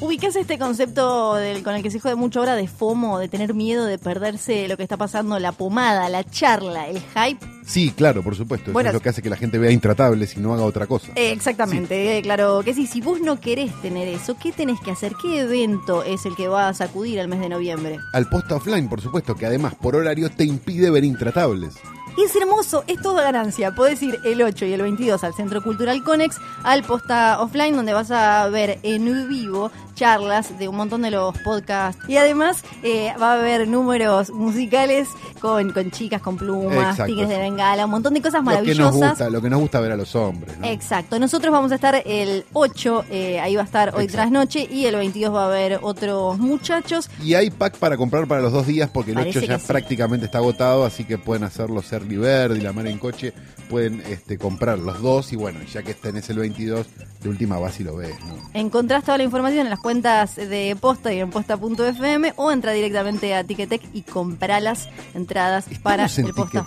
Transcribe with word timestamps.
¿Ubicás 0.00 0.34
este 0.34 0.58
concepto 0.58 1.34
del, 1.34 1.62
con 1.62 1.74
el 1.74 1.82
que 1.82 1.90
se 1.90 2.00
jode 2.00 2.14
mucho 2.14 2.40
ahora 2.40 2.56
de 2.56 2.66
FOMO, 2.66 3.18
de 3.18 3.28
tener 3.28 3.52
miedo 3.52 3.84
de 3.84 3.98
perderse 3.98 4.66
lo 4.66 4.78
que 4.78 4.82
está 4.82 4.96
pasando, 4.96 5.38
la 5.38 5.52
pomada, 5.52 6.08
la 6.08 6.24
charla, 6.24 6.88
el 6.88 7.00
hype? 7.00 7.46
Sí, 7.66 7.92
claro, 7.94 8.22
por 8.22 8.34
supuesto. 8.34 8.72
Bueno, 8.72 8.88
Eso 8.88 8.96
es 8.96 9.00
lo 9.00 9.02
que 9.02 9.08
hace 9.10 9.20
que 9.20 9.28
la 9.28 9.36
gente 9.36 9.58
vea 9.58 9.70
intratables 9.70 10.34
y 10.38 10.40
no 10.40 10.54
haga 10.54 10.64
otra 10.64 10.86
cosa. 10.86 11.12
Eh, 11.16 11.32
exactamente, 11.32 12.16
eh, 12.16 12.22
claro 12.22 12.62
que 12.64 12.72
sí. 12.72 12.86
Si 12.86 13.02
vos 13.02 13.20
no 13.20 13.40
querés 13.40 13.78
tener 13.82 14.08
eso, 14.08 14.38
¿qué 14.42 14.52
tenés 14.52 14.80
que 14.80 14.90
hacer? 14.90 15.12
¿Qué 15.20 15.40
evento 15.40 16.02
es 16.02 16.24
el 16.24 16.34
que 16.34 16.48
va 16.48 16.68
a 16.68 16.74
sacudir 16.74 17.18
el 17.18 17.28
mes 17.28 17.40
de 17.40 17.50
noviembre? 17.50 17.98
Al 18.14 18.26
posta 18.26 18.56
offline, 18.56 18.88
por 18.88 19.02
supuesto, 19.02 19.34
que 19.34 19.44
además 19.44 19.74
por 19.74 19.96
horario 19.96 20.30
te 20.30 20.44
impide 20.44 20.88
ver 20.88 21.04
intratables. 21.04 21.74
Y 22.16 22.22
es 22.24 22.36
hermoso, 22.36 22.84
es 22.86 23.00
todo 23.00 23.14
ganancia. 23.16 23.74
Podés 23.74 24.02
ir 24.02 24.18
el 24.24 24.42
8 24.42 24.66
y 24.66 24.72
el 24.72 24.82
22 24.82 25.22
al 25.24 25.34
Centro 25.34 25.62
Cultural 25.62 26.02
Conex, 26.02 26.36
al 26.64 26.82
posta 26.82 27.40
offline, 27.40 27.76
donde 27.76 27.92
vas 27.92 28.10
a 28.10 28.48
ver 28.48 28.78
en 28.82 29.28
vivo 29.28 29.70
charlas 29.94 30.58
de 30.58 30.66
un 30.66 30.76
montón 30.76 31.02
de 31.02 31.10
los 31.10 31.36
podcasts. 31.40 32.02
Y 32.08 32.16
además 32.16 32.62
eh, 32.82 33.12
va 33.20 33.32
a 33.32 33.34
haber 33.34 33.68
números 33.68 34.30
musicales 34.30 35.08
con, 35.40 35.72
con 35.72 35.90
chicas, 35.90 36.22
con 36.22 36.38
plumas, 36.38 36.92
Exacto. 36.92 37.04
tigres 37.06 37.28
de 37.28 37.36
bengala, 37.38 37.84
un 37.84 37.90
montón 37.90 38.14
de 38.14 38.22
cosas 38.22 38.42
Lo 38.42 38.50
que 38.50 38.56
nos 38.74 38.78
maravillosas. 38.78 39.10
gusta, 39.10 39.30
lo 39.30 39.42
que 39.42 39.50
nos 39.50 39.60
gusta 39.60 39.80
ver 39.80 39.92
a 39.92 39.96
los 39.96 40.14
hombres. 40.14 40.56
¿no? 40.58 40.66
Exacto, 40.66 41.18
nosotros 41.18 41.52
vamos 41.52 41.70
a 41.72 41.74
estar 41.74 42.02
el 42.06 42.46
8, 42.54 43.04
eh, 43.10 43.40
ahí 43.40 43.56
va 43.56 43.62
a 43.62 43.64
estar 43.66 43.88
hoy 43.94 44.04
Exacto. 44.04 44.12
tras 44.12 44.30
noche, 44.30 44.66
y 44.70 44.86
el 44.86 44.96
22 44.96 45.34
va 45.34 45.44
a 45.44 45.46
haber 45.48 45.80
otros 45.82 46.38
muchachos. 46.38 47.10
Y 47.22 47.34
hay 47.34 47.50
pack 47.50 47.76
para 47.76 47.98
comprar 47.98 48.26
para 48.26 48.40
los 48.40 48.52
dos 48.52 48.66
días 48.66 48.88
porque 48.90 49.10
el 49.10 49.18
Parece 49.18 49.40
8 49.40 49.48
ya 49.48 49.58
sí. 49.58 49.66
prácticamente 49.66 50.24
está 50.26 50.38
agotado, 50.38 50.86
así 50.86 51.04
que 51.04 51.18
pueden 51.18 51.44
hacerlo 51.44 51.82
Serli 52.10 52.16
Verde 52.16 52.58
y 52.58 52.60
la 52.60 52.72
mar 52.72 52.86
en 52.88 52.98
coche, 52.98 53.32
pueden 53.68 54.00
este, 54.00 54.36
comprar 54.36 54.78
los 54.78 55.00
dos 55.00 55.32
y 55.32 55.36
bueno, 55.36 55.60
ya 55.62 55.82
que 55.82 55.94
tenés 55.94 56.28
el 56.30 56.38
22, 56.38 56.86
de 57.22 57.28
última 57.28 57.58
vas 57.58 57.78
y 57.78 57.84
lo 57.84 57.96
ves. 57.96 58.16
¿no? 58.26 58.34
Encontrás 58.52 59.04
toda 59.04 59.18
la 59.18 59.24
información 59.24 59.60
en 59.66 59.70
las 59.70 59.78
cuentas 59.78 60.34
de 60.34 60.76
Posta 60.80 61.12
y 61.14 61.20
en 61.20 61.30
posta.fm 61.30 62.32
o 62.36 62.50
entra 62.50 62.72
directamente 62.72 63.34
a 63.34 63.44
Ticketek 63.44 63.82
y 63.92 64.02
comprá 64.02 64.58
las 64.58 64.88
entradas 65.14 65.66
para 65.82 66.06
en 66.06 66.26
el 66.26 66.34
Posta. 66.34 66.66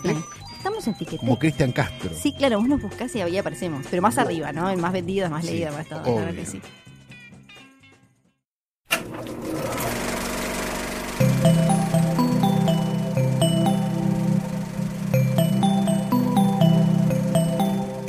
Estamos 0.58 0.88
en 0.88 0.94
Ticketek. 0.94 1.20
Como 1.20 1.38
Cristian 1.38 1.73
Castro. 1.73 2.12
Sí, 2.17 2.34
claro, 2.38 2.60
vos 2.60 2.70
nos 2.70 2.82
buscás 2.82 3.14
y 3.16 3.22
ahí 3.22 3.38
aparecemos, 3.38 3.86
pero 3.89 4.02
más 4.02 4.17
arriba, 4.17 4.54
¿no? 4.54 4.70
El 4.70 4.78
más 4.80 4.94
vendido, 4.94 5.26
el 5.26 5.32
más 5.32 5.44
Sí, 5.44 5.52
leído, 5.52 5.73
más 5.73 5.88
todo, 5.89 6.04
claro 6.04 6.34
que 6.34 6.45
sí. 6.45 6.62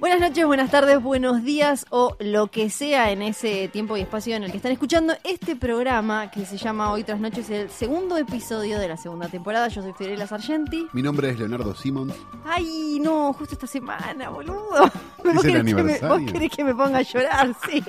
Buenas 0.00 0.18
noches, 0.18 0.46
buenas 0.46 0.70
tardes, 0.70 1.02
buenos 1.02 1.44
días 1.44 1.84
o 1.90 2.16
lo 2.20 2.46
que 2.46 2.70
sea 2.70 3.10
en 3.10 3.20
ese 3.20 3.68
tiempo 3.68 3.98
y 3.98 4.00
espacio 4.00 4.34
en 4.34 4.44
el 4.44 4.50
que 4.50 4.56
están 4.56 4.72
escuchando 4.72 5.12
este 5.24 5.56
programa 5.56 6.30
que 6.30 6.46
se 6.46 6.56
llama 6.56 6.90
Hoy 6.90 7.04
tras 7.04 7.20
Noche, 7.20 7.42
es 7.42 7.50
el 7.50 7.68
segundo 7.68 8.16
episodio 8.16 8.78
de 8.78 8.88
la 8.88 8.96
segunda 8.96 9.28
temporada. 9.28 9.68
Yo 9.68 9.82
soy 9.82 9.92
Fiorella 9.92 10.26
Sargenti. 10.26 10.86
Mi 10.94 11.02
nombre 11.02 11.28
es 11.28 11.38
Leonardo 11.38 11.74
Simons. 11.74 12.14
Ay, 12.46 12.98
no, 12.98 13.34
justo 13.34 13.52
esta 13.52 13.66
semana, 13.66 14.30
boludo. 14.30 14.90
¿Vos 15.22 15.44
el 15.44 15.52
querés, 15.52 15.74
que 15.74 15.82
me, 15.82 15.98
vos 15.98 16.32
querés 16.32 16.50
que 16.50 16.64
me 16.64 16.74
ponga 16.74 16.98
a 17.00 17.02
llorar? 17.02 17.54
Sí. 17.70 17.84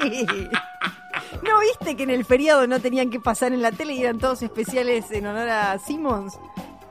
¿No 1.43 1.59
viste 1.61 1.95
que 1.95 2.03
en 2.03 2.09
el 2.09 2.25
feriado 2.25 2.67
no 2.67 2.81
tenían 2.81 3.09
que 3.09 3.21
pasar 3.21 3.53
en 3.53 3.61
la 3.61 3.71
tele 3.71 3.93
y 3.93 4.01
eran 4.01 4.19
todos 4.19 4.41
especiales 4.41 5.09
en 5.11 5.27
honor 5.27 5.47
a 5.47 5.79
Simmons? 5.79 6.37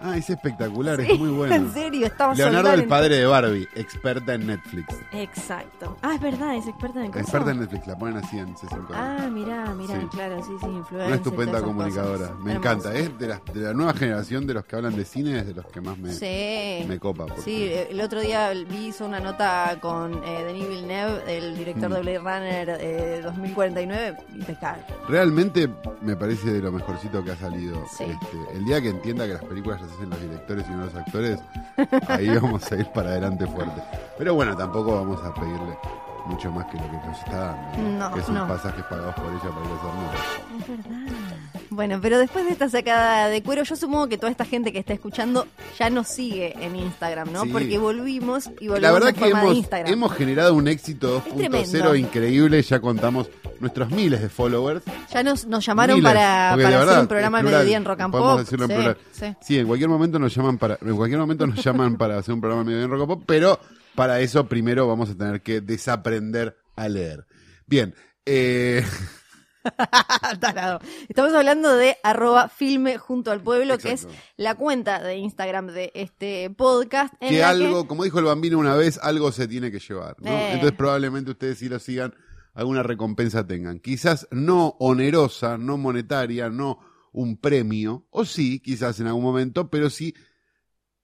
Ah, 0.02 0.16
es 0.16 0.30
espectacular, 0.30 1.00
Sí, 1.00 1.12
es 1.12 1.18
muy 1.18 1.28
bueno. 1.36 1.54
En 1.54 1.72
serio, 1.72 2.06
estamos 2.06 2.36
Leonardo, 2.38 2.72
el 2.72 2.86
padre 2.86 3.16
de 3.16 3.26
Barbie, 3.26 3.68
experta 3.74 4.34
en 4.34 4.46
Netflix. 4.46 4.94
Exacto. 5.12 5.96
Ah, 6.02 6.14
es 6.14 6.20
verdad, 6.20 6.56
es 6.56 6.66
experta 6.66 7.00
en 7.04 7.08
cosas. 7.12 7.22
Experta 7.22 7.50
en 7.50 7.60
Netflix, 7.60 7.86
la 7.86 7.98
ponen 7.98 8.16
así 8.16 8.38
en 8.38 8.56
sesión 8.56 8.86
Ah, 8.92 9.28
mirá, 9.30 9.66
mirá, 9.74 10.00
Sí. 10.00 10.06
claro, 10.10 10.42
sí, 10.42 10.52
sí, 10.60 10.66
influencer. 10.66 11.06
Una 11.06 11.14
estupenda 11.16 11.60
comunicadora. 11.62 12.18
cosas. 12.28 12.38
Me 12.44 12.52
Hermoso. 12.52 12.56
encanta. 12.70 12.94
Es 12.94 13.18
de 13.18 13.28
la, 13.28 13.40
de 13.52 13.60
la 13.60 13.72
nueva 13.74 13.92
generación 13.94 14.46
de 14.46 14.54
los 14.54 14.64
que 14.64 14.76
hablan 14.76 14.96
de 14.96 15.04
cine, 15.04 15.38
es 15.38 15.46
de 15.46 15.54
los 15.54 15.66
que 15.66 15.80
más 15.80 15.98
me, 15.98 16.12
Sí. 16.12 16.84
me 16.88 16.98
copa. 16.98 17.26
porque- 17.26 17.42
Sí, 17.42 17.70
el 17.90 18.00
otro 18.00 18.20
día 18.20 18.50
vi 18.50 18.86
hizo 18.86 19.04
una 19.06 19.20
nota 19.20 19.76
con 19.80 20.14
eh, 20.24 20.44
Denis 20.46 20.66
Villeneuve, 20.68 21.36
el 21.36 21.56
director 21.56 21.90
Mm. 21.90 21.92
de 21.94 22.00
Blade 22.00 22.18
Runner 22.18 22.78
eh, 22.80 23.20
2049, 23.22 24.16
impecable. 24.34 24.82
Realmente 25.08 25.68
me 26.00 26.16
parece 26.16 26.50
de 26.52 26.60
lo 26.62 26.72
mejorcito 26.72 27.22
que 27.22 27.32
ha 27.32 27.36
salido. 27.36 27.84
Sí. 27.96 28.04
Este, 28.04 28.56
el 28.56 28.64
día 28.64 28.80
que 28.80 28.88
entienda 28.88 29.26
que 29.26 29.34
las 29.34 29.44
películas 29.44 29.80
las 29.80 29.89
hacen 29.90 30.10
los 30.10 30.20
directores 30.20 30.66
y 30.68 30.70
no 30.72 30.84
los 30.84 30.94
actores, 30.94 31.40
ahí 32.08 32.28
vamos 32.28 32.70
a 32.70 32.76
ir 32.76 32.86
para 32.92 33.10
adelante 33.10 33.46
fuerte. 33.46 33.82
Pero 34.18 34.34
bueno, 34.34 34.56
tampoco 34.56 34.94
vamos 34.94 35.22
a 35.24 35.34
pedirle 35.34 35.76
mucho 36.26 36.50
más 36.50 36.66
que 36.66 36.76
lo 36.76 36.84
que 36.84 36.96
nos 37.06 37.18
está 37.18 37.56
dando. 37.72 37.98
No, 38.08 38.14
que 38.14 38.22
son 38.22 38.34
no. 38.34 38.48
pasajes 38.48 38.84
pagados 38.84 39.14
por 39.14 39.26
ella 39.26 39.40
para 39.40 39.66
ir 39.66 39.72
a. 39.82 40.58
Es 40.58 40.68
verdad. 40.68 41.12
Bueno, 41.70 41.98
pero 42.02 42.18
después 42.18 42.44
de 42.44 42.50
esta 42.50 42.68
sacada 42.68 43.28
de 43.28 43.42
cuero, 43.42 43.62
yo 43.62 43.76
supongo 43.76 44.08
que 44.08 44.18
toda 44.18 44.30
esta 44.32 44.44
gente 44.44 44.72
que 44.72 44.80
está 44.80 44.92
escuchando 44.92 45.46
ya 45.78 45.88
nos 45.88 46.08
sigue 46.08 46.54
en 46.64 46.74
Instagram, 46.74 47.32
¿no? 47.32 47.44
Sí. 47.44 47.50
Porque 47.50 47.78
volvimos 47.78 48.46
y 48.60 48.68
volvimos 48.68 48.80
La 48.80 48.92
verdad 48.92 49.08
en 49.10 49.14
que 49.14 49.20
forma 49.20 49.38
de 49.38 49.44
hemos, 49.46 49.56
Instagram. 49.56 49.92
hemos 49.92 50.12
generado 50.14 50.54
un 50.54 50.68
éxito 50.68 51.22
tremendo. 51.36 51.78
2.0 51.78 51.98
increíble. 51.98 52.60
Ya 52.62 52.80
contamos 52.80 53.28
nuestros 53.60 53.90
miles 53.90 54.20
de 54.20 54.28
followers. 54.28 54.82
Ya 55.12 55.22
nos, 55.22 55.46
nos 55.46 55.64
llamaron 55.64 55.96
Miles, 55.96 56.12
para, 56.12 56.56
de 56.56 56.66
hacer 56.66 56.98
un 57.00 57.06
programa 57.06 57.38
de 57.38 57.42
plural, 57.44 57.60
mediodía 57.60 57.76
en 57.76 57.84
Rock 57.84 58.00
and 58.00 58.12
Pop. 58.12 58.40
en 58.40 59.36
Sí, 59.40 59.58
en 59.58 59.66
cualquier 59.66 59.88
momento 59.90 60.18
nos 60.18 60.34
llaman 60.34 60.58
para, 60.58 60.78
en 60.80 60.96
cualquier 60.96 61.20
momento 61.20 61.46
nos 61.46 61.62
llaman 61.62 61.96
para 61.96 62.18
hacer 62.18 62.34
un 62.34 62.40
programa 62.40 62.64
medio 62.64 62.82
en 62.82 62.90
rock 62.90 63.00
and 63.00 63.08
pop, 63.08 63.22
pero 63.26 63.60
para 64.00 64.20
eso 64.20 64.48
primero 64.48 64.88
vamos 64.88 65.10
a 65.10 65.14
tener 65.14 65.42
que 65.42 65.60
desaprender 65.60 66.56
a 66.74 66.88
leer. 66.88 67.26
Bien, 67.66 67.94
eh. 68.24 68.82
Estamos 71.10 71.34
hablando 71.34 71.76
de 71.76 71.98
arroba 72.02 72.48
filme 72.48 72.96
junto 72.96 73.30
al 73.30 73.42
pueblo, 73.42 73.76
que 73.76 73.92
es 73.92 74.08
la 74.38 74.54
cuenta 74.54 75.02
de 75.02 75.18
Instagram 75.18 75.66
de 75.66 75.92
este 75.94 76.48
podcast. 76.48 77.12
En 77.20 77.28
que 77.28 77.44
algo, 77.44 77.86
como 77.86 78.04
dijo 78.04 78.18
el 78.18 78.24
bambino 78.24 78.58
una 78.58 78.74
vez, 78.74 78.98
algo 79.02 79.32
se 79.32 79.46
tiene 79.46 79.70
que 79.70 79.80
llevar. 79.80 80.16
¿no? 80.20 80.30
Eh. 80.30 80.52
Entonces 80.54 80.78
probablemente 80.78 81.32
ustedes 81.32 81.58
si 81.58 81.68
lo 81.68 81.78
sigan, 81.78 82.14
alguna 82.54 82.82
recompensa 82.82 83.46
tengan. 83.46 83.80
Quizás 83.80 84.28
no 84.30 84.76
onerosa, 84.80 85.58
no 85.58 85.76
monetaria, 85.76 86.48
no 86.48 86.78
un 87.12 87.36
premio, 87.36 88.06
o 88.08 88.24
sí, 88.24 88.60
quizás 88.60 88.98
en 89.00 89.08
algún 89.08 89.24
momento, 89.24 89.68
pero 89.68 89.90
sí 89.90 90.14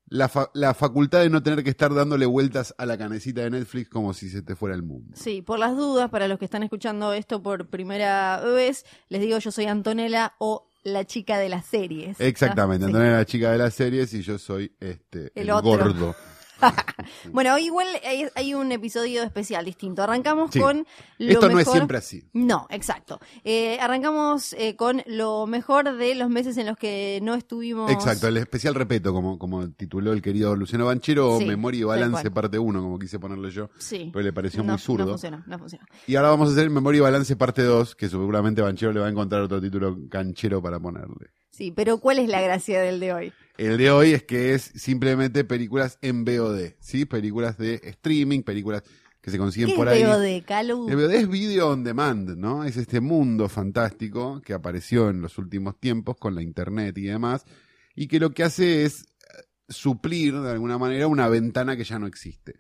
la, 0.08 0.28
fa- 0.28 0.50
la 0.54 0.72
facultad 0.74 1.20
de 1.20 1.30
no 1.30 1.42
tener 1.42 1.64
que 1.64 1.70
estar 1.70 1.92
dándole 1.94 2.26
vueltas 2.26 2.74
a 2.78 2.86
la 2.86 2.96
canecita 2.96 3.42
de 3.42 3.50
Netflix 3.50 3.88
como 3.88 4.14
si 4.14 4.28
se 4.28 4.42
te 4.42 4.54
fuera 4.56 4.74
el 4.74 4.82
mundo. 4.82 5.16
Sí, 5.16 5.42
por 5.42 5.58
las 5.58 5.76
dudas, 5.76 6.10
para 6.10 6.28
los 6.28 6.38
que 6.38 6.44
están 6.44 6.62
escuchando 6.62 7.12
esto 7.12 7.42
por 7.42 7.66
primera 7.68 8.40
vez, 8.40 8.84
les 9.08 9.20
digo 9.20 9.38
yo 9.38 9.50
soy 9.50 9.66
Antonella 9.66 10.34
o 10.38 10.68
la 10.84 11.04
chica 11.04 11.38
de 11.38 11.48
las 11.48 11.66
series. 11.66 12.20
Exactamente, 12.20 12.84
sí. 12.84 12.90
Antonella 12.90 13.12
es 13.14 13.18
la 13.18 13.26
chica 13.26 13.50
de 13.52 13.58
las 13.58 13.74
series 13.74 14.14
y 14.14 14.22
yo 14.22 14.38
soy 14.38 14.72
este 14.78 15.32
El 15.34 15.50
gordo. 15.50 16.14
Bueno, 17.32 17.54
hoy 17.54 17.66
igual 17.66 17.86
hay, 18.04 18.26
hay 18.34 18.54
un 18.54 18.72
episodio 18.72 19.22
especial 19.22 19.64
distinto. 19.64 20.02
Arrancamos 20.02 20.50
Sí. 20.52 20.60
con 20.60 20.86
lo 21.18 21.32
Esto 21.32 21.48
no 21.48 21.58
es 21.60 21.68
siempre 21.68 21.98
así. 21.98 22.24
No, 22.32 22.66
exacto. 22.70 23.20
Eh, 23.44 23.78
arrancamos 23.80 24.54
eh, 24.54 24.74
con 24.76 25.02
lo 25.06 25.46
mejor 25.46 25.96
de 25.96 26.14
los 26.14 26.28
meses 26.28 26.56
en 26.56 26.66
los 26.66 26.76
que 26.76 27.20
no 27.22 27.34
estuvimos. 27.34 27.90
Exacto, 27.90 28.26
el 28.28 28.36
especial 28.38 28.74
repeto, 28.74 29.12
como, 29.12 29.38
como 29.38 29.70
tituló 29.70 30.12
el 30.12 30.22
querido 30.22 30.56
Luciano 30.56 30.86
Banchero, 30.86 31.30
o 31.34 31.38
Sí, 31.38 31.44
Memoria 31.46 31.80
y 31.80 31.84
Balance 31.84 32.30
parte 32.30 32.58
1, 32.58 32.80
como 32.82 32.98
quise 32.98 33.18
ponerle 33.18 33.50
yo, 33.50 33.70
Sí. 33.78 34.10
pero 34.12 34.24
le 34.24 34.32
pareció 34.32 34.62
no, 34.62 34.72
muy 34.72 34.78
zurdo. 34.80 35.04
No 35.04 35.10
funcionó, 35.12 35.44
no 35.46 35.58
funcionó. 35.58 35.84
Y 36.06 36.16
ahora 36.16 36.30
vamos 36.30 36.48
a 36.48 36.52
hacer 36.52 36.70
Memoria 36.70 36.98
y 36.98 37.02
Balance 37.02 37.36
parte 37.36 37.62
2, 37.62 37.94
que 37.94 38.08
seguramente 38.08 38.62
Banchero 38.62 38.92
le 38.92 39.00
va 39.00 39.06
a 39.06 39.10
encontrar 39.10 39.42
otro 39.42 39.60
título 39.60 39.96
canchero 40.10 40.60
para 40.62 40.80
ponerle. 40.80 41.30
Sí, 41.56 41.72
pero 41.72 41.96
¿cuál 41.98 42.18
es 42.18 42.28
la 42.28 42.42
gracia 42.42 42.82
del 42.82 43.00
de 43.00 43.14
hoy? 43.14 43.32
El 43.56 43.78
de 43.78 43.90
hoy 43.90 44.12
es 44.12 44.24
que 44.24 44.52
es 44.52 44.62
simplemente 44.74 45.42
películas 45.42 45.98
en 46.02 46.26
VOD, 46.26 46.74
¿sí? 46.80 47.06
Películas 47.06 47.56
de 47.56 47.80
streaming, 47.82 48.42
películas 48.42 48.82
que 49.22 49.30
se 49.30 49.38
consiguen 49.38 49.70
¿Qué 49.70 49.74
por 49.74 49.88
es 49.88 49.94
ahí. 49.94 50.04
VOD, 50.04 50.44
Calu? 50.44 50.86
El 50.86 50.96
VOD 50.96 51.12
es 51.14 51.28
video 51.30 51.70
on 51.70 51.82
demand, 51.82 52.36
¿no? 52.36 52.62
Es 52.64 52.76
este 52.76 53.00
mundo 53.00 53.48
fantástico 53.48 54.42
que 54.44 54.52
apareció 54.52 55.08
en 55.08 55.22
los 55.22 55.38
últimos 55.38 55.80
tiempos 55.80 56.16
con 56.18 56.34
la 56.34 56.42
internet 56.42 56.98
y 56.98 57.04
demás, 57.04 57.46
y 57.94 58.06
que 58.06 58.20
lo 58.20 58.32
que 58.32 58.42
hace 58.42 58.84
es 58.84 59.04
eh, 59.04 59.42
suplir 59.66 60.38
de 60.38 60.50
alguna 60.50 60.76
manera 60.76 61.06
una 61.06 61.26
ventana 61.28 61.74
que 61.74 61.84
ya 61.84 61.98
no 61.98 62.06
existe. 62.06 62.56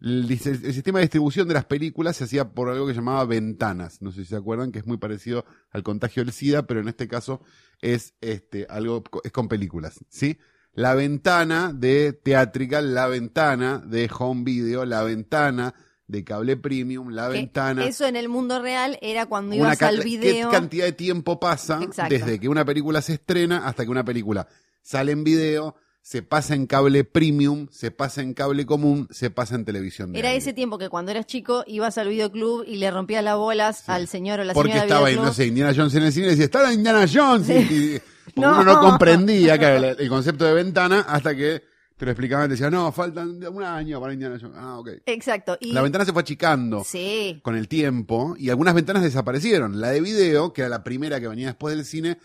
El, 0.00 0.38
sistema 0.38 0.98
de 0.98 1.04
distribución 1.04 1.46
de 1.46 1.54
las 1.54 1.66
películas 1.66 2.16
se 2.16 2.24
hacía 2.24 2.50
por 2.50 2.70
algo 2.70 2.86
que 2.86 2.94
llamaba 2.94 3.24
ventanas, 3.26 4.00
no 4.00 4.12
sé 4.12 4.22
si 4.22 4.30
se 4.30 4.36
acuerdan, 4.36 4.72
que 4.72 4.78
es 4.78 4.86
muy 4.86 4.96
parecido 4.96 5.44
al 5.70 5.82
contagio 5.82 6.24
del 6.24 6.32
SIDA, 6.32 6.66
pero 6.66 6.80
en 6.80 6.88
este 6.88 7.06
caso 7.06 7.42
es 7.82 8.14
este 8.20 8.66
algo 8.70 9.04
es 9.24 9.32
con 9.32 9.48
películas, 9.48 10.00
¿sí? 10.08 10.38
La 10.72 10.94
ventana 10.94 11.72
de 11.74 12.12
Theatrical, 12.12 12.94
la 12.94 13.08
ventana 13.08 13.78
de 13.78 14.08
Home 14.18 14.44
Video, 14.44 14.84
la 14.84 15.02
ventana 15.02 15.74
de 16.06 16.24
cable 16.24 16.56
premium, 16.56 17.10
la 17.10 17.28
Que 17.28 17.34
ventana 17.34 17.84
Eso 17.84 18.06
en 18.06 18.16
el 18.16 18.28
mundo 18.28 18.60
real 18.60 18.98
era 19.00 19.26
cuando 19.26 19.54
una 19.54 19.66
ibas 19.66 19.82
al 19.82 19.98
¿Qué 19.98 20.04
video. 20.04 20.50
cantidad 20.50 20.84
de 20.84 20.92
tiempo 20.92 21.38
pasa 21.38 21.80
Exacto. 21.82 22.14
desde 22.14 22.40
que 22.40 22.48
una 22.48 22.64
película 22.64 23.02
se 23.02 23.14
estrena 23.14 23.66
hasta 23.66 23.84
que 23.84 23.90
una 23.90 24.04
película 24.04 24.46
sale 24.82 25.12
en 25.12 25.24
video, 25.24 25.76
se 26.02 26.22
pasa 26.22 26.54
en 26.54 26.66
cable 26.66 27.04
premium, 27.04 27.68
se 27.70 27.90
pasa 27.90 28.22
en 28.22 28.34
cable 28.34 28.64
común, 28.66 29.06
se 29.10 29.30
pasa 29.30 29.54
en 29.54 29.64
televisión? 29.64 30.12
de 30.12 30.18
Era 30.18 30.28
aire? 30.30 30.38
ese 30.38 30.52
tiempo 30.52 30.78
que 30.78 30.88
cuando 30.88 31.10
eras 31.12 31.26
chico 31.26 31.62
ibas 31.66 31.98
al 31.98 32.08
videoclub 32.08 32.64
y 32.66 32.76
le 32.76 32.90
rompías 32.90 33.22
las 33.22 33.36
bolas 33.36 33.88
al 33.88 34.08
señor 34.08 34.40
o 34.40 34.44
la 34.44 34.54
Porque 34.54 34.72
señora 34.72 34.86
estaba, 34.86 35.00
no 35.02 35.06
videoclub. 35.08 35.34
sé, 35.34 35.46
Indiana 35.46 35.72
Jones 35.76 35.94
en 35.94 36.02
el 36.04 36.12
cine 36.12 36.26
y 36.26 36.30
decía, 36.30 36.44
está 36.46 36.62
la 36.62 36.72
Indiana 36.72 37.04
Jones. 37.12 37.48
Y, 37.48 37.52
y- 37.52 38.00
porque 38.34 38.40
No. 38.40 38.60
uno 38.60 38.64
no 38.64 38.80
comprendía 38.80 39.58
claro, 39.58 39.88
el, 39.98 40.08
concepto 40.08 40.44
de 40.44 40.54
ventana 40.54 41.00
hasta 41.00 41.34
que 41.34 41.62
te 41.96 42.06
lo 42.06 42.12
explicaban 42.12 42.46
y 42.46 42.50
decían, 42.52 42.72
no, 42.72 42.90
faltan 42.92 43.44
un 43.46 43.62
año 43.62 44.00
para 44.00 44.14
Indiana 44.14 44.38
Jones. 44.40 44.56
Ah, 44.58 44.78
ok. 44.78 44.88
Exacto. 45.04 45.58
Y, 45.60 45.72
La 45.72 45.82
ventana 45.82 46.06
se 46.06 46.12
fue 46.14 46.22
achicando 46.22 46.82
Sí. 46.82 47.40
con 47.42 47.56
el 47.56 47.68
tiempo 47.68 48.34
y 48.38 48.48
algunas 48.48 48.74
ventanas 48.74 49.02
desaparecieron. 49.02 49.80
La 49.82 49.90
de 49.90 50.00
video, 50.00 50.52
que 50.54 50.62
era 50.62 50.70
la 50.70 50.82
primera 50.82 51.20
que 51.20 51.28
venía 51.28 51.48
después 51.48 51.76
del 51.76 51.84
cine, 51.84 52.16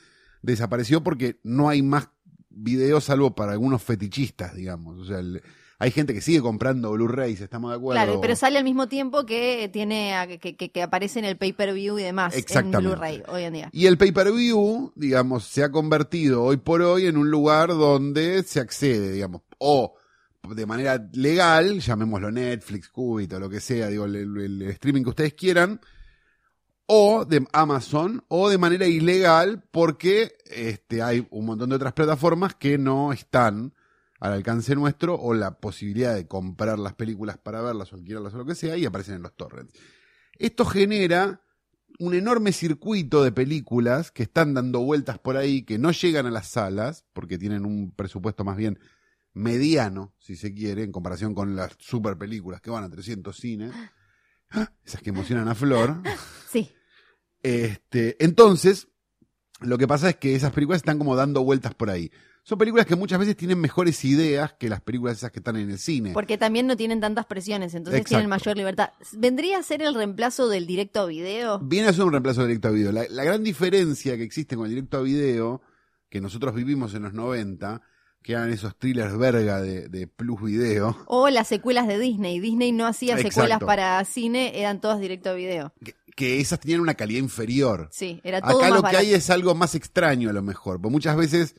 desapareció 0.42 1.04
porque 1.04 1.40
no 1.44 1.68
hay 1.70 1.82
más 1.82 2.08
videos 2.56 3.04
salvo 3.04 3.36
para 3.36 3.52
algunos 3.52 3.84
fetichistas, 3.84 4.56
digamos. 4.56 4.98
O 5.00 5.06
sea, 5.06 5.20
el- 5.20 5.42
hay 5.78 5.92
gente 5.92 6.14
que 6.14 6.22
sigue 6.22 6.40
comprando 6.42 6.92
Blu-rays, 6.94 7.42
estamos 7.42 7.70
de 7.72 7.76
acuerdo. 7.78 8.02
Claro, 8.02 8.22
pero 8.22 8.36
sale 8.38 8.58
al 8.58 8.64
mismo 8.64 8.88
tiempo 8.88 9.26
que 9.26 9.70
tiene 9.74 10.40
que, 10.42 10.56
que- 10.56 10.72
que 10.72 10.82
aparece 10.82 11.20
en 11.20 11.26
el 11.26 11.36
pay-per-view 11.36 12.00
y 12.00 12.04
demás 12.04 12.34
en 12.34 12.40
Exactamente. 12.40 12.88
Blu-ray 12.88 13.24
hoy 13.28 13.44
en 13.44 13.54
día. 13.54 13.70
Y 13.74 13.86
el 13.88 13.98
pay-per-view, 13.98 14.94
digamos, 14.96 15.44
se 15.44 15.64
ha 15.64 15.72
convertido 15.72 16.44
hoy 16.44 16.58
por 16.58 16.82
hoy 16.82 17.08
en 17.08 17.18
un 17.18 17.30
lugar 17.30 17.70
donde 17.70 18.42
se 18.44 18.62
accede, 18.62 19.12
digamos, 19.12 19.42
o 19.58 19.96
de 20.50 20.66
manera 20.66 21.10
legal, 21.14 21.80
llamémoslo 21.82 22.32
Netflix, 22.32 22.88
Qubit 22.90 23.34
o 23.34 23.40
lo 23.40 23.50
que 23.50 23.60
sea, 23.60 23.90
digo, 23.90 24.06
el, 24.06 24.16
el- 24.16 24.38
el 24.38 24.62
streaming 24.70 25.04
que 25.04 25.10
ustedes 25.10 25.34
quieran, 25.34 25.82
o 26.88 27.26
de 27.26 27.46
Amazon, 27.52 28.24
o 28.28 28.50
de 28.50 28.58
manera 28.58 28.88
ilegal, 28.88 29.64
porque 29.72 30.38
este, 30.46 31.02
hay 31.02 31.28
un 31.32 31.46
montón 31.46 31.70
de 31.70 31.76
otras 31.76 31.94
plataformas 31.94 32.56
que 32.56 32.78
no 32.78 33.12
están 33.12 33.74
al 34.20 34.34
alcance 34.34 34.76
nuestro, 34.76 35.16
o 35.16 35.34
la 35.34 35.60
posibilidad 35.60 36.16
de 36.16 36.28
comprar 36.28 36.80
las 36.80 36.94
películas 36.94 37.38
para 37.38 37.62
verlas 37.62 37.92
o 37.92 37.96
alquilarlas 37.96 38.34
o 38.34 38.38
lo 38.38 38.46
que 38.46 38.56
sea, 38.56 38.78
y 38.78 38.86
aparecen 38.86 39.16
en 39.16 39.24
los 39.24 39.36
torrents. 39.36 39.74
Esto 40.38 40.66
genera 40.66 41.42
un 42.00 42.14
enorme 42.14 42.52
circuito 42.52 43.24
de 43.24 43.32
películas 43.32 44.12
que 44.12 44.24
están 44.24 44.54
dando 44.54 44.82
vueltas 44.82 45.18
por 45.18 45.38
ahí, 45.38 45.64
que 45.64 45.78
no 45.78 45.92
llegan 45.92 46.26
a 46.26 46.32
las 46.32 46.48
salas, 46.48 47.06
porque 47.14 47.38
tienen 47.38 47.66
un 47.66 47.92
presupuesto 47.92 48.44
más 48.44 48.58
bien 48.58 48.80
mediano, 49.34 50.14
si 50.20 50.36
se 50.36 50.54
quiere, 50.54 50.84
en 50.84 50.92
comparación 50.92 51.34
con 51.34 51.56
las 51.56 51.76
super 51.80 52.18
películas 52.18 52.62
que 52.62 52.70
van 52.70 52.84
a 52.84 52.90
300 52.90 53.36
cines. 53.36 53.74
Esas 54.86 55.02
que 55.02 55.10
emocionan 55.10 55.48
a 55.48 55.56
Flor. 55.56 56.02
Sí. 56.50 56.75
Este, 57.46 58.24
entonces, 58.24 58.88
lo 59.62 59.78
que 59.78 59.88
pasa 59.88 60.10
es 60.10 60.16
que 60.16 60.36
esas 60.36 60.52
películas 60.52 60.78
están 60.78 60.98
como 60.98 61.16
dando 61.16 61.44
vueltas 61.44 61.76
por 61.76 61.90
ahí. 61.92 62.12
Son 62.44 62.58
películas 62.58 62.86
que 62.86 62.96
muchas 62.96 63.20
veces 63.20 63.36
tienen 63.36 63.60
mejores 63.60 64.04
ideas 64.06 64.54
que 64.54 64.70
las 64.70 64.82
películas 64.82 65.18
esas 65.18 65.32
que 65.32 65.40
están 65.40 65.56
en 65.56 65.70
el 65.70 65.80
cine. 65.80 66.12
Porque 66.14 66.38
también 66.38 66.68
no 66.68 66.76
tienen 66.78 67.00
tantas 67.00 67.26
presiones, 67.26 67.74
entonces 67.74 68.02
Exacto. 68.02 68.18
tienen 68.18 68.30
mayor 68.30 68.58
libertad. 68.58 68.90
¿Vendría 69.14 69.60
a 69.60 69.64
ser 69.64 69.82
el 69.82 69.96
reemplazo 69.96 70.48
del 70.48 70.68
directo 70.68 71.02
a 71.02 71.06
video? 71.06 71.60
Viene 71.60 71.88
a 71.88 71.94
ser 71.94 72.04
un 72.06 72.12
reemplazo 72.12 72.46
directo 72.46 72.68
a 72.68 72.72
video. 72.72 72.92
La, 72.92 73.06
la 73.10 73.24
gran 73.24 73.44
diferencia 73.44 74.16
que 74.18 74.24
existe 74.24 74.56
con 74.56 74.66
el 74.66 74.72
directo 74.72 74.98
a 74.98 75.02
video, 75.02 75.62
que 76.10 76.22
nosotros 76.22 76.54
vivimos 76.54 76.94
en 76.94 77.04
los 77.04 77.14
90, 77.14 77.82
que 78.22 78.32
eran 78.34 78.52
esos 78.52 78.76
thrillers 78.78 79.16
verga 79.18 79.62
de, 79.62 79.88
de 79.88 80.08
Plus 80.08 80.42
Video, 80.42 80.98
O 81.06 81.30
las 81.30 81.48
secuelas 81.48 81.88
de 81.88 82.00
Disney. 82.00 82.40
Disney 82.40 82.72
no 82.72 82.88
hacía 82.88 83.14
Exacto. 83.14 83.32
secuelas 83.32 83.60
para 83.60 84.04
cine, 84.04 84.60
eran 84.60 84.82
todas 84.82 85.00
directo 85.00 85.30
a 85.30 85.34
video. 85.34 85.74
Que, 86.16 86.40
esas 86.40 86.60
tenían 86.60 86.82
una 86.82 86.96
calidad 86.96 87.20
inferior. 87.20 87.90
Sí, 87.92 88.22
era 88.24 88.42
todo 88.42 88.60
Acá 88.60 88.70
más 88.70 88.82
lo 88.82 88.90
que 88.90 88.98
hay 88.98 89.14
es 89.14 89.30
algo 89.30 89.54
más 89.56 89.76
extraño 89.76 90.30
a 90.30 90.34
lo 90.34 90.42
mejor, 90.42 90.82
porque 90.82 90.92
muchas 90.92 91.18
veces 91.18 91.56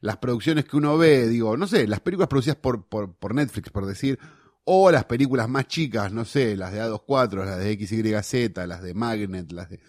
las 0.00 0.16
producciones 0.16 0.64
que 0.64 0.76
uno 0.76 0.96
ve, 0.98 1.28
digo, 1.28 1.56
no 1.56 1.66
sé, 1.66 1.86
las 1.86 2.00
películas 2.00 2.28
producidas 2.28 2.56
por, 2.56 2.88
por, 2.88 3.14
por 3.14 3.34
Netflix, 3.34 3.70
por 3.70 3.86
decir, 3.86 4.18
o 4.64 4.90
las 4.90 5.04
películas 5.04 5.48
más 5.48 5.66
chicas, 5.68 6.12
no 6.12 6.24
sé, 6.24 6.56
las 6.56 6.72
de 6.72 6.82
A24, 6.82 7.44
las 7.44 7.58
de 7.58 7.74
XYZ, 7.74 8.66
las 8.66 8.82
de 8.82 8.94
Magnet, 8.94 9.52
las 9.52 9.70
de 9.70 9.80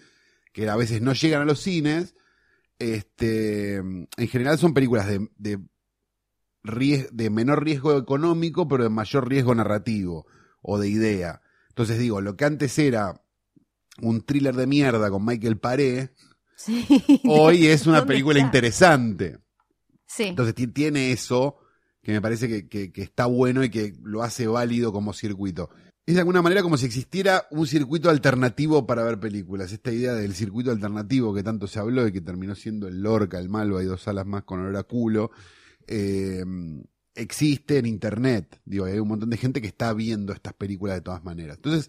que 0.52 0.68
a 0.68 0.76
veces 0.76 1.00
no 1.00 1.14
llegan 1.14 1.42
a 1.42 1.44
los 1.46 1.60
cines, 1.60 2.14
este, 2.78 3.76
en 3.76 4.28
general 4.28 4.58
son 4.58 4.74
películas 4.74 5.06
de, 5.06 5.28
de, 5.38 5.58
de 7.10 7.30
menor 7.30 7.64
riesgo 7.64 7.96
económico, 7.96 8.68
pero 8.68 8.84
de 8.84 8.90
mayor 8.90 9.28
riesgo 9.28 9.54
narrativo 9.54 10.26
o 10.60 10.78
de 10.78 10.88
idea. 10.88 11.42
Entonces 11.68 11.98
digo, 11.98 12.20
lo 12.20 12.36
que 12.36 12.44
antes 12.44 12.78
era 12.78 13.21
un 14.00 14.22
thriller 14.22 14.54
de 14.54 14.66
mierda 14.66 15.10
con 15.10 15.24
Michael 15.24 15.58
Paré, 15.58 16.14
Sí. 16.56 16.86
hoy 17.24 17.66
es 17.66 17.86
una 17.86 17.98
¿Dónde 17.98 18.12
película 18.12 18.38
está? 18.38 18.46
interesante. 18.46 19.38
Sí. 20.06 20.24
Entonces 20.24 20.54
ti- 20.54 20.66
tiene 20.68 21.12
eso 21.12 21.58
que 22.02 22.12
me 22.12 22.20
parece 22.20 22.48
que, 22.48 22.68
que- 22.68 22.92
que 22.92 23.02
está 23.02 23.26
bueno 23.26 23.62
y 23.64 23.70
que 23.70 23.94
lo 24.02 24.22
hace 24.22 24.46
válido 24.46 24.92
como 24.92 25.12
circuito. 25.12 25.70
Es 26.04 26.14
de 26.14 26.20
alguna 26.20 26.42
manera 26.42 26.62
como 26.62 26.76
si 26.76 26.84
existiera 26.86 27.46
un 27.52 27.66
circuito 27.66 28.10
alternativo 28.10 28.86
para 28.86 29.04
ver 29.04 29.20
películas. 29.20 29.70
Esta 29.72 29.92
idea 29.92 30.14
del 30.14 30.34
circuito 30.34 30.72
alternativo 30.72 31.32
que 31.32 31.44
tanto 31.44 31.68
se 31.68 31.78
habló 31.78 32.06
y 32.08 32.12
que 32.12 32.20
terminó 32.20 32.54
siendo 32.56 32.88
el 32.88 33.00
Lorca, 33.02 33.38
el 33.38 33.48
Malva 33.48 33.82
y 33.82 33.86
dos 33.86 34.02
salas 34.02 34.26
más 34.26 34.42
con 34.42 34.60
olor 34.60 34.76
a 34.76 34.82
culo, 34.82 35.30
eh, 35.86 36.44
existe 37.14 37.78
en 37.78 37.86
Internet. 37.86 38.60
Digo, 38.64 38.84
hay 38.86 38.98
un 38.98 39.08
montón 39.08 39.30
de 39.30 39.36
gente 39.36 39.60
que 39.60 39.68
está 39.68 39.92
viendo 39.94 40.32
estas 40.32 40.54
películas 40.54 40.96
de 40.96 41.02
todas 41.02 41.22
maneras. 41.24 41.56
Entonces, 41.56 41.88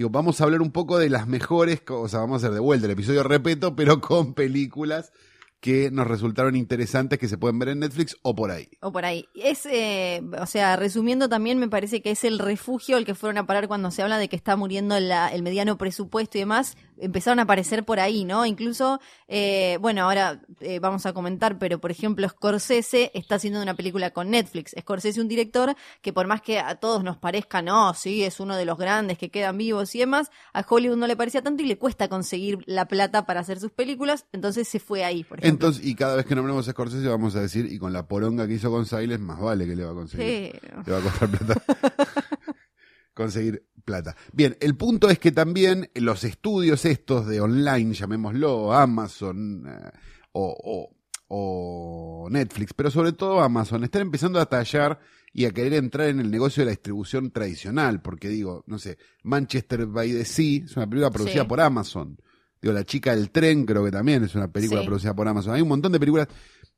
digo, 0.00 0.08
vamos 0.08 0.40
a 0.40 0.44
hablar 0.44 0.62
un 0.62 0.70
poco 0.70 0.96
de 0.96 1.10
las 1.10 1.28
mejores 1.28 1.82
cosas. 1.82 2.22
Vamos 2.22 2.42
a 2.42 2.46
hacer 2.46 2.54
de 2.54 2.60
vuelta 2.60 2.86
el 2.86 2.92
episodio, 2.92 3.22
repito, 3.22 3.76
pero 3.76 4.00
con 4.00 4.32
películas 4.32 5.12
que 5.60 5.90
nos 5.90 6.06
resultaron 6.06 6.56
interesantes 6.56 7.18
que 7.18 7.28
se 7.28 7.36
pueden 7.36 7.58
ver 7.58 7.68
en 7.68 7.80
Netflix 7.80 8.16
o 8.22 8.34
por 8.34 8.50
ahí. 8.50 8.68
O 8.80 8.92
por 8.92 9.04
ahí. 9.04 9.26
Es, 9.34 9.66
eh, 9.66 10.22
o 10.40 10.46
sea, 10.46 10.76
resumiendo 10.76 11.28
también, 11.28 11.58
me 11.58 11.68
parece 11.68 12.00
que 12.00 12.10
es 12.12 12.24
el 12.24 12.38
refugio 12.38 12.96
al 12.96 13.04
que 13.04 13.14
fueron 13.14 13.36
a 13.38 13.46
parar 13.46 13.68
cuando 13.68 13.90
se 13.90 14.02
habla 14.02 14.16
de 14.18 14.28
que 14.28 14.36
está 14.36 14.56
muriendo 14.56 14.98
la- 14.98 15.28
el 15.28 15.42
mediano 15.42 15.76
presupuesto 15.76 16.38
y 16.38 16.40
demás. 16.40 16.76
Empezaron 16.98 17.38
a 17.38 17.42
aparecer 17.42 17.84
por 17.84 17.98
ahí, 18.00 18.24
¿no? 18.24 18.44
Incluso, 18.46 19.00
eh, 19.28 19.78
bueno, 19.80 20.02
ahora 20.04 20.40
eh, 20.60 20.78
vamos 20.80 21.04
a 21.06 21.12
comentar, 21.12 21.58
pero 21.58 21.78
por 21.78 21.90
ejemplo, 21.90 22.26
Scorsese 22.28 23.10
está 23.14 23.34
haciendo 23.36 23.62
una 23.62 23.74
película 23.74 24.10
con 24.10 24.30
Netflix. 24.30 24.74
Scorsese, 24.78 25.20
un 25.20 25.28
director 25.28 25.74
que 26.02 26.12
por 26.12 26.26
más 26.26 26.40
que 26.42 26.58
a 26.58 26.74
todos 26.76 27.04
nos 27.04 27.16
parezca, 27.18 27.62
no, 27.62 27.92
sí, 27.94 28.22
es 28.24 28.40
uno 28.40 28.56
de 28.56 28.64
los 28.64 28.78
grandes 28.78 29.18
que 29.18 29.30
quedan 29.30 29.58
vivos 29.58 29.94
y 29.94 29.98
demás, 30.00 30.30
a 30.52 30.64
Hollywood 30.68 30.96
no 30.96 31.06
le 31.06 31.16
parecía 31.16 31.42
tanto 31.42 31.62
y 31.62 31.66
le 31.66 31.76
cuesta 31.78 32.08
conseguir 32.08 32.58
la 32.66 32.86
plata 32.86 33.24
para 33.26 33.40
hacer 33.40 33.60
sus 33.60 33.70
películas, 33.72 34.26
entonces 34.32 34.66
se 34.68 34.78
fue 34.80 35.04
ahí, 35.04 35.22
por 35.24 35.38
ejemplo. 35.38 35.49
Entonces, 35.50 35.84
y 35.84 35.94
cada 35.94 36.16
vez 36.16 36.24
que 36.26 36.34
nombremos 36.34 36.66
a 36.66 36.72
Scorsese 36.72 37.06
vamos 37.08 37.36
a 37.36 37.40
decir, 37.42 37.66
y 37.70 37.78
con 37.78 37.92
la 37.92 38.08
poronga 38.08 38.46
que 38.46 38.54
hizo 38.54 38.70
con 38.70 38.86
Siles, 38.86 39.20
más 39.20 39.38
vale 39.40 39.66
que 39.66 39.76
le 39.76 39.84
va 39.84 39.90
a 39.92 39.94
conseguir. 39.94 40.58
Pero- 40.60 40.82
Le 40.86 40.92
va 40.92 40.98
a 40.98 41.02
costar 41.02 41.28
plata. 41.30 41.62
conseguir 43.14 43.66
plata. 43.84 44.16
Bien, 44.32 44.56
el 44.60 44.76
punto 44.76 45.08
es 45.10 45.18
que 45.18 45.32
también 45.32 45.90
los 45.94 46.24
estudios 46.24 46.84
estos 46.84 47.26
de 47.26 47.40
online, 47.40 47.92
llamémoslo 47.94 48.72
Amazon 48.72 49.66
eh, 49.68 49.90
o, 50.32 50.56
o- 50.64 50.96
o 51.32 52.28
Netflix, 52.30 52.72
pero 52.74 52.90
sobre 52.90 53.12
todo 53.12 53.40
Amazon, 53.40 53.84
están 53.84 54.02
empezando 54.02 54.40
a 54.40 54.46
tallar 54.46 54.98
y 55.32 55.44
a 55.44 55.52
querer 55.52 55.74
entrar 55.74 56.08
en 56.08 56.18
el 56.18 56.28
negocio 56.30 56.62
de 56.62 56.64
la 56.66 56.70
distribución 56.72 57.30
tradicional, 57.30 58.02
porque 58.02 58.28
digo, 58.28 58.64
no 58.66 58.78
sé, 58.80 58.98
Manchester 59.22 59.86
by 59.86 60.10
the 60.10 60.24
Sea 60.24 60.64
es 60.64 60.76
una 60.76 60.88
película 60.88 61.10
producida 61.12 61.42
Sí. 61.42 61.48
por 61.48 61.60
Amazon. 61.60 62.18
Digo, 62.62 62.74
La 62.74 62.84
chica 62.84 63.14
del 63.16 63.30
tren 63.30 63.64
creo 63.64 63.84
que 63.84 63.90
también 63.90 64.22
es 64.24 64.34
una 64.34 64.48
película 64.48 64.80
Sí. 64.82 64.86
producida 64.86 65.14
por 65.14 65.26
Amazon. 65.28 65.54
Hay 65.54 65.62
un 65.62 65.68
montón 65.68 65.92
de 65.92 66.00
películas 66.00 66.28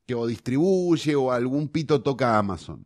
que 0.05 0.15
o 0.15 0.25
distribuye 0.27 1.15
o 1.15 1.31
algún 1.31 1.67
pito 1.69 2.01
toca 2.01 2.37
Amazon. 2.37 2.83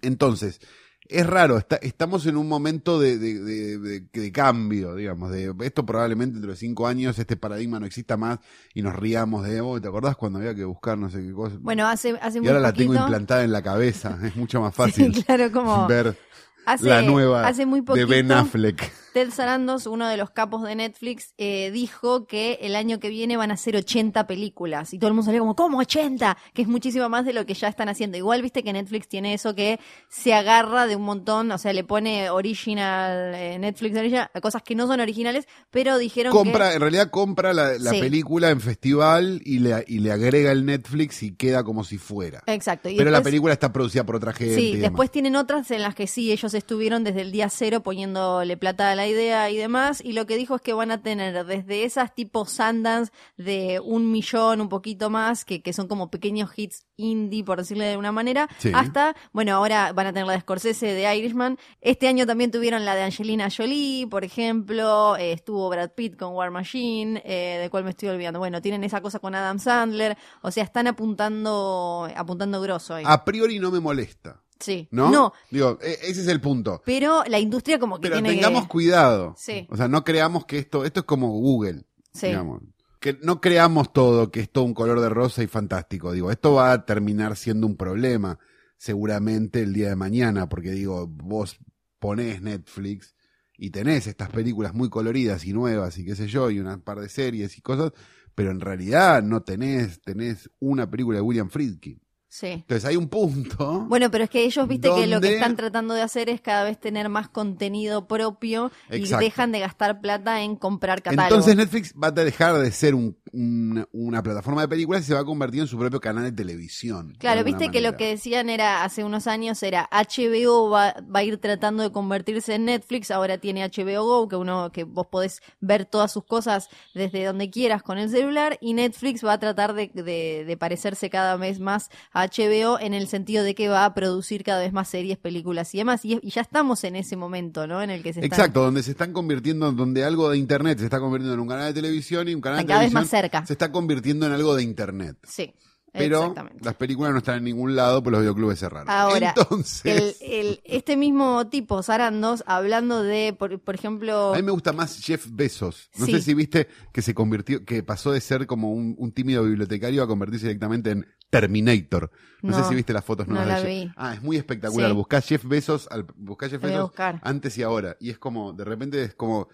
Entonces, 0.00 0.60
es 1.08 1.26
raro, 1.26 1.58
está- 1.58 1.76
estamos 1.76 2.24
en 2.26 2.36
un 2.36 2.48
momento 2.48 2.98
de, 2.98 3.18
de- 3.18 3.40
de- 3.40 3.78
de- 3.78 4.00
de 4.12 4.32
cambio, 4.32 4.94
digamos, 4.94 5.30
de 5.30 5.52
esto 5.60 5.84
probablemente 5.84 6.34
dentro 6.34 6.52
de 6.52 6.56
cinco 6.56 6.86
años 6.86 7.18
este 7.18 7.36
paradigma 7.36 7.78
no 7.78 7.86
exista 7.86 8.16
más 8.16 8.38
y 8.72 8.80
nos 8.82 8.94
riamos 8.96 9.44
de, 9.46 9.60
oh, 9.60 9.80
¿te 9.80 9.88
acordás 9.88 10.16
cuando 10.16 10.38
había 10.38 10.54
que 10.54 10.64
buscar 10.64 10.96
no 10.96 11.10
sé 11.10 11.22
qué 11.22 11.32
cosa? 11.32 11.56
Bueno, 11.60 11.86
hace, 11.86 12.16
hace 12.22 12.38
y 12.38 12.40
muy 12.40 12.48
ahora 12.48 12.60
la 12.60 12.72
tengo 12.72 12.94
implantada 12.94 13.44
en 13.44 13.52
la 13.52 13.62
cabeza, 13.62 14.18
es 14.24 14.36
mucho 14.36 14.60
más 14.60 14.74
Sí, 14.74 14.82
fácil 14.82 15.24
claro, 15.24 15.52
como 15.52 15.86
ver 15.86 16.16
hace, 16.64 16.86
la 16.88 17.02
nueva 17.02 17.46
hace 17.46 17.66
muy 17.66 17.80
de 17.82 18.04
Ben 18.06 18.32
Affleck. 18.32 18.90
Ted 19.12 19.30
Sarandos, 19.30 19.86
uno 19.86 20.08
de 20.08 20.16
los 20.16 20.30
capos 20.30 20.62
de 20.62 20.74
Netflix, 20.74 21.34
eh, 21.38 21.70
dijo 21.70 22.26
que 22.26 22.58
el 22.62 22.74
año 22.76 22.98
que 23.00 23.08
viene 23.08 23.36
van 23.36 23.50
a 23.50 23.56
ser 23.56 23.76
80 23.76 24.26
películas. 24.26 24.92
Y 24.94 24.98
todo 24.98 25.08
el 25.08 25.14
mundo 25.14 25.26
salió 25.26 25.40
como, 25.40 25.54
¿cómo 25.56 25.78
80? 25.78 26.36
Que 26.54 26.62
es 26.62 26.68
muchísimo 26.68 27.08
más 27.08 27.24
de 27.24 27.32
lo 27.32 27.44
que 27.46 27.54
ya 27.54 27.68
están 27.68 27.88
haciendo. 27.88 28.16
Igual 28.16 28.42
viste 28.42 28.62
que 28.62 28.72
Netflix 28.72 29.08
tiene 29.08 29.34
eso 29.34 29.54
que 29.54 29.78
se 30.08 30.34
agarra 30.34 30.86
de 30.86 30.96
un 30.96 31.02
montón, 31.02 31.50
o 31.52 31.58
sea, 31.58 31.72
le 31.72 31.84
pone 31.84 32.30
original, 32.30 33.34
eh, 33.34 33.58
Netflix 33.58 33.96
original, 33.96 34.30
cosas 34.40 34.62
que 34.62 34.74
no 34.74 34.86
son 34.86 35.00
originales, 35.00 35.46
pero 35.70 35.98
dijeron 35.98 36.32
compra, 36.32 36.70
que... 36.70 36.74
en 36.76 36.80
realidad 36.80 37.10
compra 37.10 37.52
la, 37.52 37.78
la 37.78 37.90
Sí. 37.92 38.00
película 38.00 38.50
en 38.50 38.60
festival 38.60 39.42
y 39.44 39.58
le, 39.58 39.84
y 39.86 39.98
le 39.98 40.12
agrega 40.12 40.52
el 40.52 40.64
Netflix 40.64 41.22
y 41.22 41.34
queda 41.34 41.64
como 41.64 41.84
si 41.84 41.98
fuera. 41.98 42.42
Exacto. 42.46 42.88
Y 42.88 42.96
Pero 42.96 43.10
la 43.10 43.22
película 43.22 43.52
está 43.52 43.72
producida 43.72 44.04
por 44.04 44.16
otra 44.16 44.32
gente. 44.32 44.54
Sí, 44.54 44.76
después 44.76 45.10
tienen 45.10 45.36
otras 45.36 45.70
en 45.70 45.82
las 45.82 45.94
que 45.94 46.06
sí, 46.06 46.32
ellos 46.32 46.54
estuvieron 46.54 47.04
desde 47.04 47.20
el 47.22 47.32
día 47.32 47.48
cero 47.50 47.82
poniéndole 47.82 48.56
plata 48.56 48.90
a 48.90 48.94
la 48.94 49.01
idea 49.06 49.50
y 49.50 49.56
demás, 49.56 50.00
y 50.04 50.12
lo 50.12 50.26
que 50.26 50.36
dijo 50.36 50.56
es 50.56 50.62
que 50.62 50.72
van 50.72 50.90
a 50.90 51.02
tener 51.02 51.44
desde 51.44 51.84
esas 51.84 52.14
tipo 52.14 52.44
Sundance 52.46 53.12
de 53.36 53.80
un 53.80 54.10
millón, 54.10 54.60
un 54.60 54.68
poquito 54.68 55.10
más, 55.10 55.44
que, 55.44 55.62
que 55.62 55.72
son 55.72 55.88
como 55.88 56.10
pequeños 56.10 56.50
hits 56.56 56.86
indie, 56.96 57.44
por 57.44 57.58
decirle 57.58 57.84
de 57.86 57.96
una 57.96 58.12
manera, 58.12 58.48
Sí. 58.58 58.70
hasta, 58.74 59.14
bueno, 59.32 59.54
ahora 59.54 59.92
van 59.92 60.06
a 60.06 60.12
tener 60.12 60.26
la 60.26 60.34
de 60.34 60.40
Scorsese, 60.40 60.86
de 60.94 61.16
Irishman, 61.16 61.58
este 61.80 62.06
año 62.08 62.26
también 62.26 62.50
tuvieron 62.50 62.84
la 62.84 62.94
de 62.94 63.02
Angelina 63.02 63.48
Jolie, 63.54 64.06
por 64.06 64.24
ejemplo, 64.24 65.16
eh, 65.16 65.32
estuvo 65.32 65.68
Brad 65.68 65.90
Pitt 65.92 66.16
con 66.16 66.34
War 66.34 66.50
Machine, 66.50 67.22
eh, 67.24 67.58
de 67.60 67.70
cual 67.70 67.84
me 67.84 67.90
estoy 67.90 68.08
olvidando, 68.10 68.38
bueno, 68.38 68.60
tienen 68.62 68.84
esa 68.84 69.00
cosa 69.00 69.18
con 69.18 69.34
Adam 69.34 69.58
Sandler, 69.58 70.16
o 70.42 70.50
sea, 70.50 70.64
están 70.64 70.86
apuntando, 70.86 72.08
apuntando 72.16 72.60
grosso 72.60 72.94
ahí. 72.94 73.04
A 73.06 73.24
priori 73.24 73.58
no 73.58 73.70
me 73.70 73.80
molesta, 73.80 74.42
Sí. 74.62 74.88
¿no? 74.90 75.10
No, 75.10 75.32
Digo, 75.50 75.78
e- 75.82 75.98
ese 76.02 76.22
es 76.22 76.28
el 76.28 76.40
punto. 76.40 76.80
pero 76.86 77.24
la 77.26 77.38
industria 77.38 77.78
como 77.78 77.96
que 78.00 78.08
Pero 78.08 78.22
tiene 78.22 78.34
tengamos 78.36 78.62
que... 78.62 78.68
cuidado. 78.68 79.34
Sí. 79.36 79.66
O 79.70 79.76
sea, 79.76 79.88
no 79.88 80.04
creamos 80.04 80.46
que 80.46 80.58
esto, 80.58 80.84
esto 80.84 81.00
es 81.00 81.06
como 81.06 81.28
Google, 81.32 81.84
Sí. 82.14 82.28
digamos. 82.28 82.62
Que 83.00 83.18
no 83.20 83.40
creamos 83.40 83.92
todo, 83.92 84.30
que 84.30 84.40
es 84.40 84.50
todo 84.50 84.62
un 84.64 84.74
color 84.74 85.00
de 85.00 85.08
rosa 85.08 85.42
y 85.42 85.48
fantástico. 85.48 86.12
Digo, 86.12 86.30
esto 86.30 86.52
va 86.54 86.70
a 86.72 86.86
terminar 86.86 87.36
siendo 87.36 87.66
un 87.66 87.76
problema 87.76 88.38
seguramente 88.78 89.62
el 89.62 89.72
día 89.72 89.88
de 89.90 89.96
mañana, 89.96 90.48
porque 90.48 90.70
digo, 90.72 91.06
vos 91.08 91.56
ponés 91.98 92.42
Netflix 92.42 93.14
y 93.56 93.70
tenés 93.70 94.06
estas 94.08 94.28
películas 94.30 94.74
muy 94.74 94.88
coloridas 94.90 95.44
y 95.44 95.52
nuevas 95.52 95.96
y 95.98 96.04
qué 96.04 96.16
sé 96.16 96.26
yo, 96.26 96.50
y 96.50 96.58
una 96.58 96.78
par 96.82 96.98
de 97.00 97.08
series 97.08 97.56
y 97.56 97.60
cosas, 97.60 97.92
pero 98.34 98.50
en 98.50 98.58
realidad 98.60 99.22
no 99.22 99.42
tenés, 99.42 100.00
tenés 100.02 100.50
una 100.58 100.90
película 100.90 101.18
de 101.18 101.22
William 101.22 101.48
Friedkin. 101.48 102.01
Sí. 102.34 102.46
Entonces 102.46 102.86
hay 102.86 102.96
un 102.96 103.08
punto. 103.08 103.80
Bueno, 103.88 104.10
pero 104.10 104.24
es 104.24 104.30
que 104.30 104.42
ellos, 104.42 104.66
viste, 104.66 104.88
que 104.88 105.06
lo 105.06 105.20
que 105.20 105.34
están 105.34 105.54
tratando 105.54 105.92
de 105.92 106.00
hacer 106.00 106.30
es 106.30 106.40
cada 106.40 106.64
vez 106.64 106.80
tener 106.80 107.10
más 107.10 107.28
contenido 107.28 108.08
propio 108.08 108.72
y 108.90 109.02
dejan 109.20 109.52
de 109.52 109.60
gastar 109.60 110.00
plata 110.00 110.40
en 110.40 110.56
comprar 110.56 111.02
catálogos. 111.02 111.46
Entonces 111.46 111.56
Netflix 111.56 111.94
va 112.02 112.06
a 112.08 112.10
dejar 112.12 112.54
de 112.58 112.70
ser 112.72 112.94
un- 112.94 113.18
una, 113.32 113.86
una 113.92 114.22
plataforma 114.22 114.62
de 114.62 114.68
películas 114.68 115.02
y 115.02 115.04
se 115.08 115.14
va 115.14 115.20
a 115.20 115.24
convertir 115.26 115.60
en 115.60 115.66
su 115.66 115.78
propio 115.78 116.00
canal 116.00 116.24
de 116.24 116.32
televisión. 116.32 117.14
Claro, 117.18 117.44
viste 117.44 117.70
que 117.70 117.82
lo 117.82 117.96
que 117.98 118.06
decían 118.08 118.48
era 118.48 118.82
hace 118.84 119.04
unos 119.04 119.26
años 119.26 119.62
era 119.62 119.86
HBO 119.92 120.70
va, 120.70 120.94
va 121.14 121.20
a 121.20 121.24
ir 121.24 121.36
tratando 121.36 121.82
de 121.82 121.92
convertirse 121.92 122.54
en 122.54 122.64
Netflix, 122.64 123.10
ahora 123.10 123.36
tiene 123.36 123.62
HBO 123.62 124.04
Go, 124.06 124.28
que 124.28 124.36
uno 124.36 124.72
que 124.72 124.84
vos 124.84 125.06
podés 125.08 125.42
ver 125.60 125.84
todas 125.84 126.10
sus 126.10 126.24
cosas 126.24 126.68
desde 126.94 127.26
donde 127.26 127.50
quieras 127.50 127.82
con 127.82 127.98
el 127.98 128.08
celular, 128.08 128.56
y 128.62 128.72
Netflix 128.72 129.22
va 129.22 129.34
a 129.34 129.38
tratar 129.38 129.74
de, 129.74 129.90
de- 129.92 130.44
de 130.46 130.56
parecerse 130.56 131.10
cada 131.10 131.36
vez 131.36 131.60
más 131.60 131.90
a 132.12 132.21
HBO 132.26 132.78
en 132.80 132.94
el 132.94 133.08
sentido 133.08 133.44
de 133.44 133.54
que 133.54 133.68
va 133.68 133.84
a 133.84 133.94
producir 133.94 134.44
cada 134.44 134.60
vez 134.60 134.72
más 134.72 134.88
series, 134.88 135.18
películas 135.18 135.74
y 135.74 135.78
demás, 135.78 136.04
y, 136.04 136.18
y 136.22 136.30
ya 136.30 136.42
estamos 136.42 136.84
en 136.84 136.96
ese 136.96 137.16
momento, 137.16 137.66
¿no? 137.66 137.82
En 137.82 137.90
el 137.90 138.02
que 138.02 138.12
se 138.12 138.20
están 138.20 138.38
Exacto, 138.38 138.62
donde 138.62 138.82
se 138.82 138.92
están 138.92 139.12
convirtiendo, 139.12 139.70
donde 139.72 140.04
algo 140.04 140.30
de 140.30 140.38
internet 140.38 140.78
se 140.78 140.84
está 140.84 141.00
convirtiendo 141.00 141.34
en 141.34 141.40
un 141.40 141.48
canal 141.48 141.66
de 141.66 141.80
televisión 141.80 142.28
y 142.28 142.34
un 142.34 142.40
canal 142.40 142.60
de 142.60 142.66
cada 142.66 142.80
vez 142.80 142.92
más 142.92 143.08
cerca. 143.08 143.44
se 143.46 143.52
está 143.52 143.70
convirtiendo 143.72 144.26
en 144.26 144.32
algo 144.32 144.54
de 144.54 144.62
internet. 144.62 145.16
Sí, 145.24 145.52
Pero 145.92 146.34
las 146.60 146.74
películas 146.74 147.12
no 147.12 147.18
están 147.18 147.36
en 147.38 147.44
ningún 147.44 147.76
lado, 147.76 148.02
pues 148.02 148.12
los 148.12 148.20
videoclubes 148.22 148.58
cerraron. 148.58 148.88
Ahora, 148.88 149.34
Entonces, 149.36 150.16
el, 150.22 150.30
el- 150.32 150.60
este 150.64 150.96
mismo 150.96 151.46
tipo, 151.48 151.82
Sarandos, 151.82 152.42
hablando 152.46 153.02
de, 153.02 153.34
por, 153.38 153.60
por 153.60 153.74
ejemplo... 153.74 154.32
a 154.32 154.36
mí 154.36 154.42
me 154.42 154.52
gusta 154.52 154.72
más 154.72 154.98
Jeff 155.04 155.26
Bezos. 155.30 155.90
No 155.98 156.06
Sí. 156.06 156.12
sé 156.12 156.22
si 156.22 156.34
viste 156.34 156.68
que 156.92 157.02
se 157.02 157.12
convirtió, 157.14 157.64
que 157.64 157.82
pasó 157.82 158.10
de 158.12 158.20
ser 158.22 158.46
como 158.46 158.72
un, 158.72 158.94
un 158.98 159.12
tímido 159.12 159.44
bibliotecario 159.44 160.02
a 160.02 160.06
convertirse 160.06 160.46
directamente 160.46 160.90
en 160.92 161.06
Terminator. 161.30 162.10
No, 162.42 162.50
No, 162.50 162.62
sé 162.62 162.68
si 162.70 162.74
viste 162.74 162.92
las 162.92 163.04
fotos 163.04 163.26
no 163.28 163.34
nuevas 163.34 163.48
la 163.48 163.60
de 163.60 163.62
Jeff. 163.62 163.84
vi. 163.88 163.92
Ah, 163.96 164.14
es 164.14 164.22
muy 164.22 164.36
espectacular. 164.36 164.90
Sí. 164.90 164.96
Buscás 164.96 165.26
Jeff 165.26 165.44
Bezos, 165.44 165.88
al, 165.90 166.06
buscás 166.16 166.50
Jeff 166.50 166.62
Bezos 166.62 166.90
antes 167.22 167.56
y 167.58 167.62
ahora. 167.62 167.96
Y 168.00 168.10
es 168.10 168.18
como, 168.18 168.52
de 168.52 168.64
repente 168.64 169.02
es 169.02 169.14
como, 169.14 169.48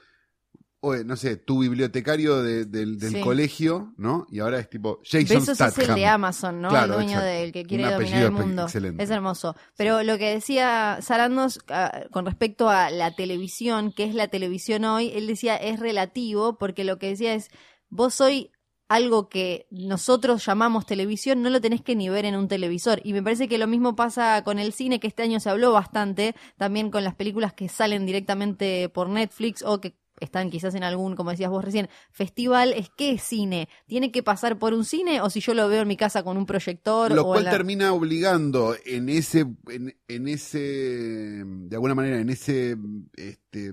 oye, 0.81 1.05
no 1.05 1.17
sé, 1.17 1.37
tu 1.37 1.59
bibliotecario 1.61 2.43
de- 2.43 2.65
del, 2.65 2.99
del 2.99 3.13
Sí. 3.15 3.21
colegio, 3.21 3.95
¿no? 3.97 4.27
Y 4.31 4.39
ahora 4.39 4.59
es 4.61 4.71
tipo 4.71 5.01
Jason 5.05 5.41
Besos 5.41 5.61
es 5.61 5.79
el 5.89 5.95
de 5.95 6.07
Amazon, 6.07 6.61
¿no? 6.61 6.69
Claro, 6.69 6.85
el 6.87 6.93
dueño 7.01 7.11
exacto. 7.19 7.27
del 7.29 7.53
que 7.53 7.65
quiere 7.65 7.85
Un 7.87 7.91
dominar 7.95 8.23
el 8.23 8.31
mundo. 8.31 8.63
excelente. 8.63 9.03
Es 9.03 9.11
hermoso. 9.11 9.57
Pero 9.77 10.03
lo 10.03 10.19
que 10.19 10.31
decía 10.35 10.99
Sarandos 11.01 11.59
ah, 11.69 12.03
con 12.13 12.27
respecto 12.27 12.69
a 12.69 12.91
la 12.91 13.15
televisión, 13.17 13.93
que 13.93 14.05
es 14.05 14.15
la 14.15 14.29
televisión 14.29 14.85
hoy, 14.85 15.11
él 15.15 15.27
decía 15.27 15.57
es 15.57 15.81
relativo, 15.81 16.59
porque 16.59 16.85
lo 16.85 16.99
que 16.99 17.09
decía 17.09 17.35
es, 17.35 17.49
vos 17.89 18.21
hoy 18.21 18.51
algo 18.91 19.29
que 19.29 19.67
nosotros 19.71 20.47
llamamos 20.47 20.87
televisión 20.87 21.43
no 21.43 21.51
lo 21.51 21.61
tenés 21.61 21.83
que 21.83 21.95
ni 21.95 22.09
ver 22.09 22.25
en 22.25 22.37
un 22.37 22.49
televisor. 22.49 23.01
Y 23.05 23.13
me 23.13 23.23
parece 23.23 23.47
que 23.47 23.59
lo 23.59 23.67
mismo 23.67 23.95
pasa 23.97 24.43
con 24.45 24.59
el 24.59 24.73
cine, 24.73 24.99
que 24.99 25.09
este 25.09 25.23
año 25.23 25.41
se 25.41 25.51
habló 25.51 25.73
bastante, 25.73 26.35
también 26.57 26.91
con 26.91 27.05
las 27.05 27.15
películas 27.15 27.53
que 27.53 27.69
salen 27.69 28.07
directamente 28.07 28.89
por 28.89 29.11
Netflix 29.11 29.63
o 29.63 29.81
que 29.81 29.95
están 30.21 30.51
quizás 30.51 30.75
en 30.75 30.83
algún, 30.85 31.17
como 31.17 31.31
decías 31.31 31.51
vos 31.51 31.65
recién, 31.65 31.89
festival, 32.11 32.73
es 32.73 32.91
qué 32.97 33.13
es 33.13 33.23
cine. 33.23 33.69
¿Tiene 33.87 34.11
que 34.13 34.23
pasar 34.23 34.59
por 34.59 34.75
un 34.75 34.85
cine 34.85 35.21
o 35.21 35.31
si 35.31 35.41
yo 35.41 35.55
lo 35.55 35.69
veo 35.69 35.83
en 35.83 35.89
mi 35.89 35.97
casa 35.97 36.23
con 36.23 36.37
un 36.37 36.47
proyector? 36.47 37.13
Lo 37.13 37.23
o 37.23 37.33
cual 37.33 37.45
la- 37.45 37.51
termina 37.51 37.93
obligando 37.93 38.75
en 38.85 39.09
ese, 39.09 39.47
en, 39.69 39.97
en 40.09 40.29
ese, 40.29 40.59
de 40.59 41.77
alguna 41.77 41.95
manera, 41.95 42.19
en 42.21 42.31
ese, 42.31 42.77
este, 43.17 43.73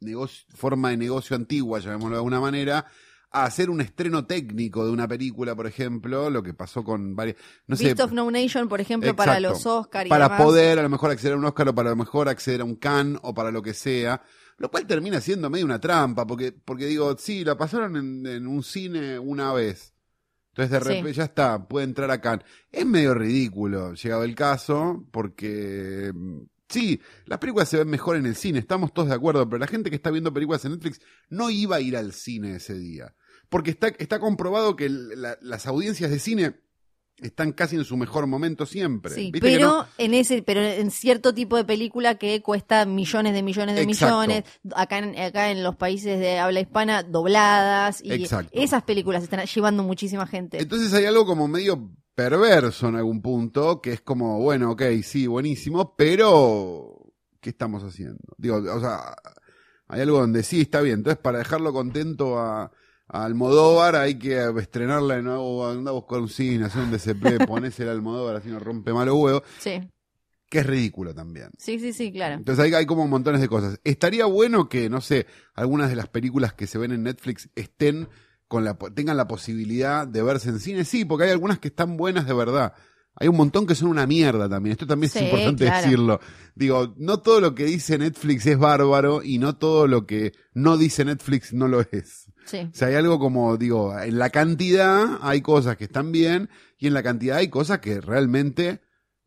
negocio, 0.00 0.46
forma 0.54 0.90
de 0.90 0.96
negocio 0.96 1.34
antigua, 1.36 1.78
llamémoslo 1.80 2.10
de 2.10 2.18
alguna 2.18 2.40
manera, 2.40 2.86
a 3.30 3.44
hacer 3.44 3.70
un 3.70 3.80
estreno 3.80 4.26
técnico 4.26 4.84
de 4.86 4.92
una 4.92 5.06
película, 5.08 5.54
por 5.54 5.66
ejemplo, 5.66 6.30
lo 6.30 6.42
que 6.42 6.54
pasó 6.54 6.82
con 6.84 7.14
varias, 7.16 7.36
no 7.66 7.76
sé, 7.76 7.94
Beast 7.94 8.00
of 8.00 8.12
No 8.12 8.30
Nation, 8.30 8.68
por 8.68 8.80
ejemplo, 8.80 9.14
para 9.14 9.40
los 9.40 9.66
Oscar 9.66 10.06
y 10.06 10.10
para 10.10 10.28
demás. 10.28 10.42
poder 10.42 10.78
a 10.78 10.82
lo 10.82 10.88
mejor 10.88 11.10
acceder 11.10 11.34
a 11.34 11.36
un 11.36 11.44
Oscar 11.44 11.68
o 11.68 11.74
para 11.74 11.90
lo 11.90 11.96
mejor 11.96 12.28
acceder 12.28 12.60
a 12.62 12.64
un 12.64 12.76
Cannes 12.76 13.18
o 13.22 13.34
para 13.34 13.50
lo 13.50 13.62
que 13.62 13.74
sea, 13.74 14.22
lo 14.58 14.70
cual 14.70 14.86
termina 14.86 15.20
siendo 15.20 15.50
medio 15.50 15.64
una 15.66 15.80
trampa, 15.80 16.26
porque, 16.26 16.52
porque 16.52 16.86
digo, 16.86 17.16
sí, 17.18 17.44
la 17.44 17.56
pasaron 17.58 17.96
en, 17.96 18.26
en 18.26 18.46
un 18.46 18.62
cine 18.62 19.18
una 19.18 19.52
vez. 19.52 19.92
Entonces 20.54 20.70
de 20.72 20.78
Sí. 20.80 20.84
repente 20.88 21.12
ya 21.12 21.24
está, 21.24 21.68
puede 21.68 21.84
entrar 21.84 22.10
a 22.10 22.20
Cannes. 22.20 22.46
Es 22.72 22.86
medio 22.86 23.12
ridículo, 23.14 23.92
llegado 23.94 24.24
el 24.24 24.34
caso, 24.34 25.04
porque 25.10 26.12
sí, 26.68 27.00
las 27.26 27.38
películas 27.38 27.68
se 27.68 27.78
ven 27.78 27.88
mejor 27.88 28.16
en 28.16 28.26
el 28.26 28.36
cine, 28.36 28.58
estamos 28.58 28.92
todos 28.92 29.08
de 29.08 29.14
acuerdo, 29.14 29.48
pero 29.48 29.58
la 29.58 29.66
gente 29.66 29.90
que 29.90 29.96
está 29.96 30.10
viendo 30.10 30.32
películas 30.32 30.64
en 30.64 30.72
Netflix 30.72 31.00
no 31.28 31.50
iba 31.50 31.76
a 31.76 31.80
ir 31.80 31.96
al 31.96 32.12
cine 32.12 32.56
ese 32.56 32.74
día. 32.78 33.14
Porque 33.48 33.70
está, 33.70 33.88
está 33.98 34.18
comprobado 34.18 34.74
que 34.76 34.88
la- 34.88 35.38
las 35.40 35.66
audiencias 35.66 36.10
de 36.10 36.18
cine 36.18 36.56
están 37.18 37.52
casi 37.52 37.76
en 37.76 37.84
su 37.84 37.96
mejor 37.96 38.26
momento 38.26 38.66
siempre. 38.66 39.14
Sí, 39.14 39.30
¿Viste 39.30 39.40
que 39.48 39.56
pero 39.56 39.68
no? 39.68 39.86
en 39.96 40.12
ese, 40.12 40.42
pero 40.42 40.60
en 40.62 40.90
cierto 40.90 41.32
tipo 41.32 41.56
de 41.56 41.64
película 41.64 42.16
que 42.16 42.42
cuesta 42.42 42.84
millones 42.84 43.32
de 43.32 43.42
millones 43.42 43.74
de 43.76 43.82
Exacto. 43.82 44.16
millones, 44.20 44.44
acá 44.74 44.98
en, 44.98 45.18
acá 45.18 45.50
en 45.50 45.62
los 45.62 45.76
países 45.76 46.18
de 46.20 46.38
habla 46.38 46.60
hispana, 46.60 47.02
dobladas, 47.04 48.02
y 48.04 48.12
Exacto. 48.12 48.50
esas 48.52 48.82
películas 48.82 49.22
están 49.22 49.46
llevando 49.46 49.82
muchísima 49.82 50.26
gente. 50.26 50.60
Entonces 50.60 50.92
hay 50.92 51.06
algo 51.06 51.24
como 51.24 51.48
medio 51.48 51.90
perverso 52.16 52.88
en 52.88 52.96
algún 52.96 53.22
punto, 53.22 53.80
que 53.80 53.92
es 53.92 54.00
como, 54.00 54.40
bueno, 54.40 54.72
ok, 54.72 54.82
sí, 55.04 55.26
buenísimo, 55.28 55.94
pero 55.96 57.12
¿qué 57.40 57.50
estamos 57.50 57.84
haciendo? 57.84 58.18
Digo, 58.38 58.56
o 58.56 58.80
sea, 58.80 59.14
hay 59.86 60.00
algo 60.00 60.18
donde 60.18 60.42
sí 60.42 60.62
está 60.62 60.80
bien. 60.80 60.96
Entonces, 61.00 61.20
para 61.22 61.38
dejarlo 61.38 61.72
contento 61.72 62.38
a, 62.40 62.72
a 63.08 63.24
Almodóvar, 63.24 63.94
hay 63.96 64.18
que 64.18 64.42
estrenarla 64.58 65.16
de 65.16 65.22
nuevo, 65.22 65.68
anda 65.68 65.90
a 65.90 65.94
buscar 65.94 66.18
un 66.20 66.28
cine, 66.28 66.64
hacer 66.64 66.82
un 66.82 66.90
DCP, 66.90 67.46
ponés 67.46 67.78
el 67.80 67.90
Almodóvar, 67.90 68.36
así 68.36 68.48
no 68.48 68.58
rompe 68.58 68.92
malo 68.92 69.14
huevo, 69.16 69.42
Sí, 69.60 69.78
que 70.48 70.60
es 70.60 70.66
ridículo 70.66 71.14
también. 71.14 71.50
sí, 71.58 71.78
sí, 71.78 71.92
sí, 71.92 72.10
claro. 72.12 72.36
Entonces 72.36 72.64
hay, 72.64 72.72
hay 72.72 72.86
como 72.86 73.06
montones 73.06 73.42
de 73.42 73.48
cosas. 73.48 73.78
Estaría 73.84 74.24
bueno 74.26 74.68
que, 74.70 74.88
no 74.88 75.00
sé, 75.02 75.26
algunas 75.54 75.90
de 75.90 75.96
las 75.96 76.08
películas 76.08 76.54
que 76.54 76.66
se 76.66 76.78
ven 76.78 76.92
en 76.92 77.02
Netflix 77.02 77.50
estén 77.54 78.08
con 78.48 78.64
la, 78.64 78.74
tengan 78.74 79.16
la 79.16 79.26
posibilidad 79.28 80.06
de 80.06 80.22
verse 80.22 80.48
en 80.50 80.60
cine. 80.60 80.84
Sí, 80.84 81.04
porque 81.04 81.24
hay 81.24 81.30
algunas 81.30 81.58
que 81.58 81.68
están 81.68 81.96
buenas 81.96 82.26
de 82.26 82.34
verdad. 82.34 82.74
Hay 83.18 83.28
un 83.28 83.36
montón 83.36 83.66
que 83.66 83.74
son 83.74 83.88
una 83.88 84.06
mierda 84.06 84.48
también. 84.48 84.72
Esto 84.72 84.86
también 84.86 85.10
Sí, 85.10 85.18
es 85.20 85.24
importante 85.24 85.64
claro. 85.64 85.82
decirlo. 85.82 86.20
Digo, 86.54 86.94
no 86.98 87.20
todo 87.20 87.40
lo 87.40 87.54
que 87.54 87.64
dice 87.64 87.96
Netflix 87.96 88.44
es 88.46 88.58
bárbaro 88.58 89.22
y 89.22 89.38
no 89.38 89.56
todo 89.56 89.86
lo 89.86 90.06
que 90.06 90.32
no 90.52 90.76
dice 90.76 91.04
Netflix 91.04 91.54
no 91.54 91.66
lo 91.66 91.80
es. 91.80 92.30
Sí. 92.44 92.68
O 92.70 92.74
sea, 92.74 92.88
hay 92.88 92.94
algo 92.94 93.18
como, 93.18 93.56
digo, 93.56 93.98
en 93.98 94.18
la 94.18 94.30
cantidad 94.30 95.18
hay 95.22 95.40
cosas 95.40 95.76
que 95.78 95.84
están 95.84 96.12
bien 96.12 96.50
y 96.78 96.86
en 96.88 96.94
la 96.94 97.02
cantidad 97.02 97.38
hay 97.38 97.48
cosas 97.48 97.78
que 97.80 98.00
realmente 98.02 98.82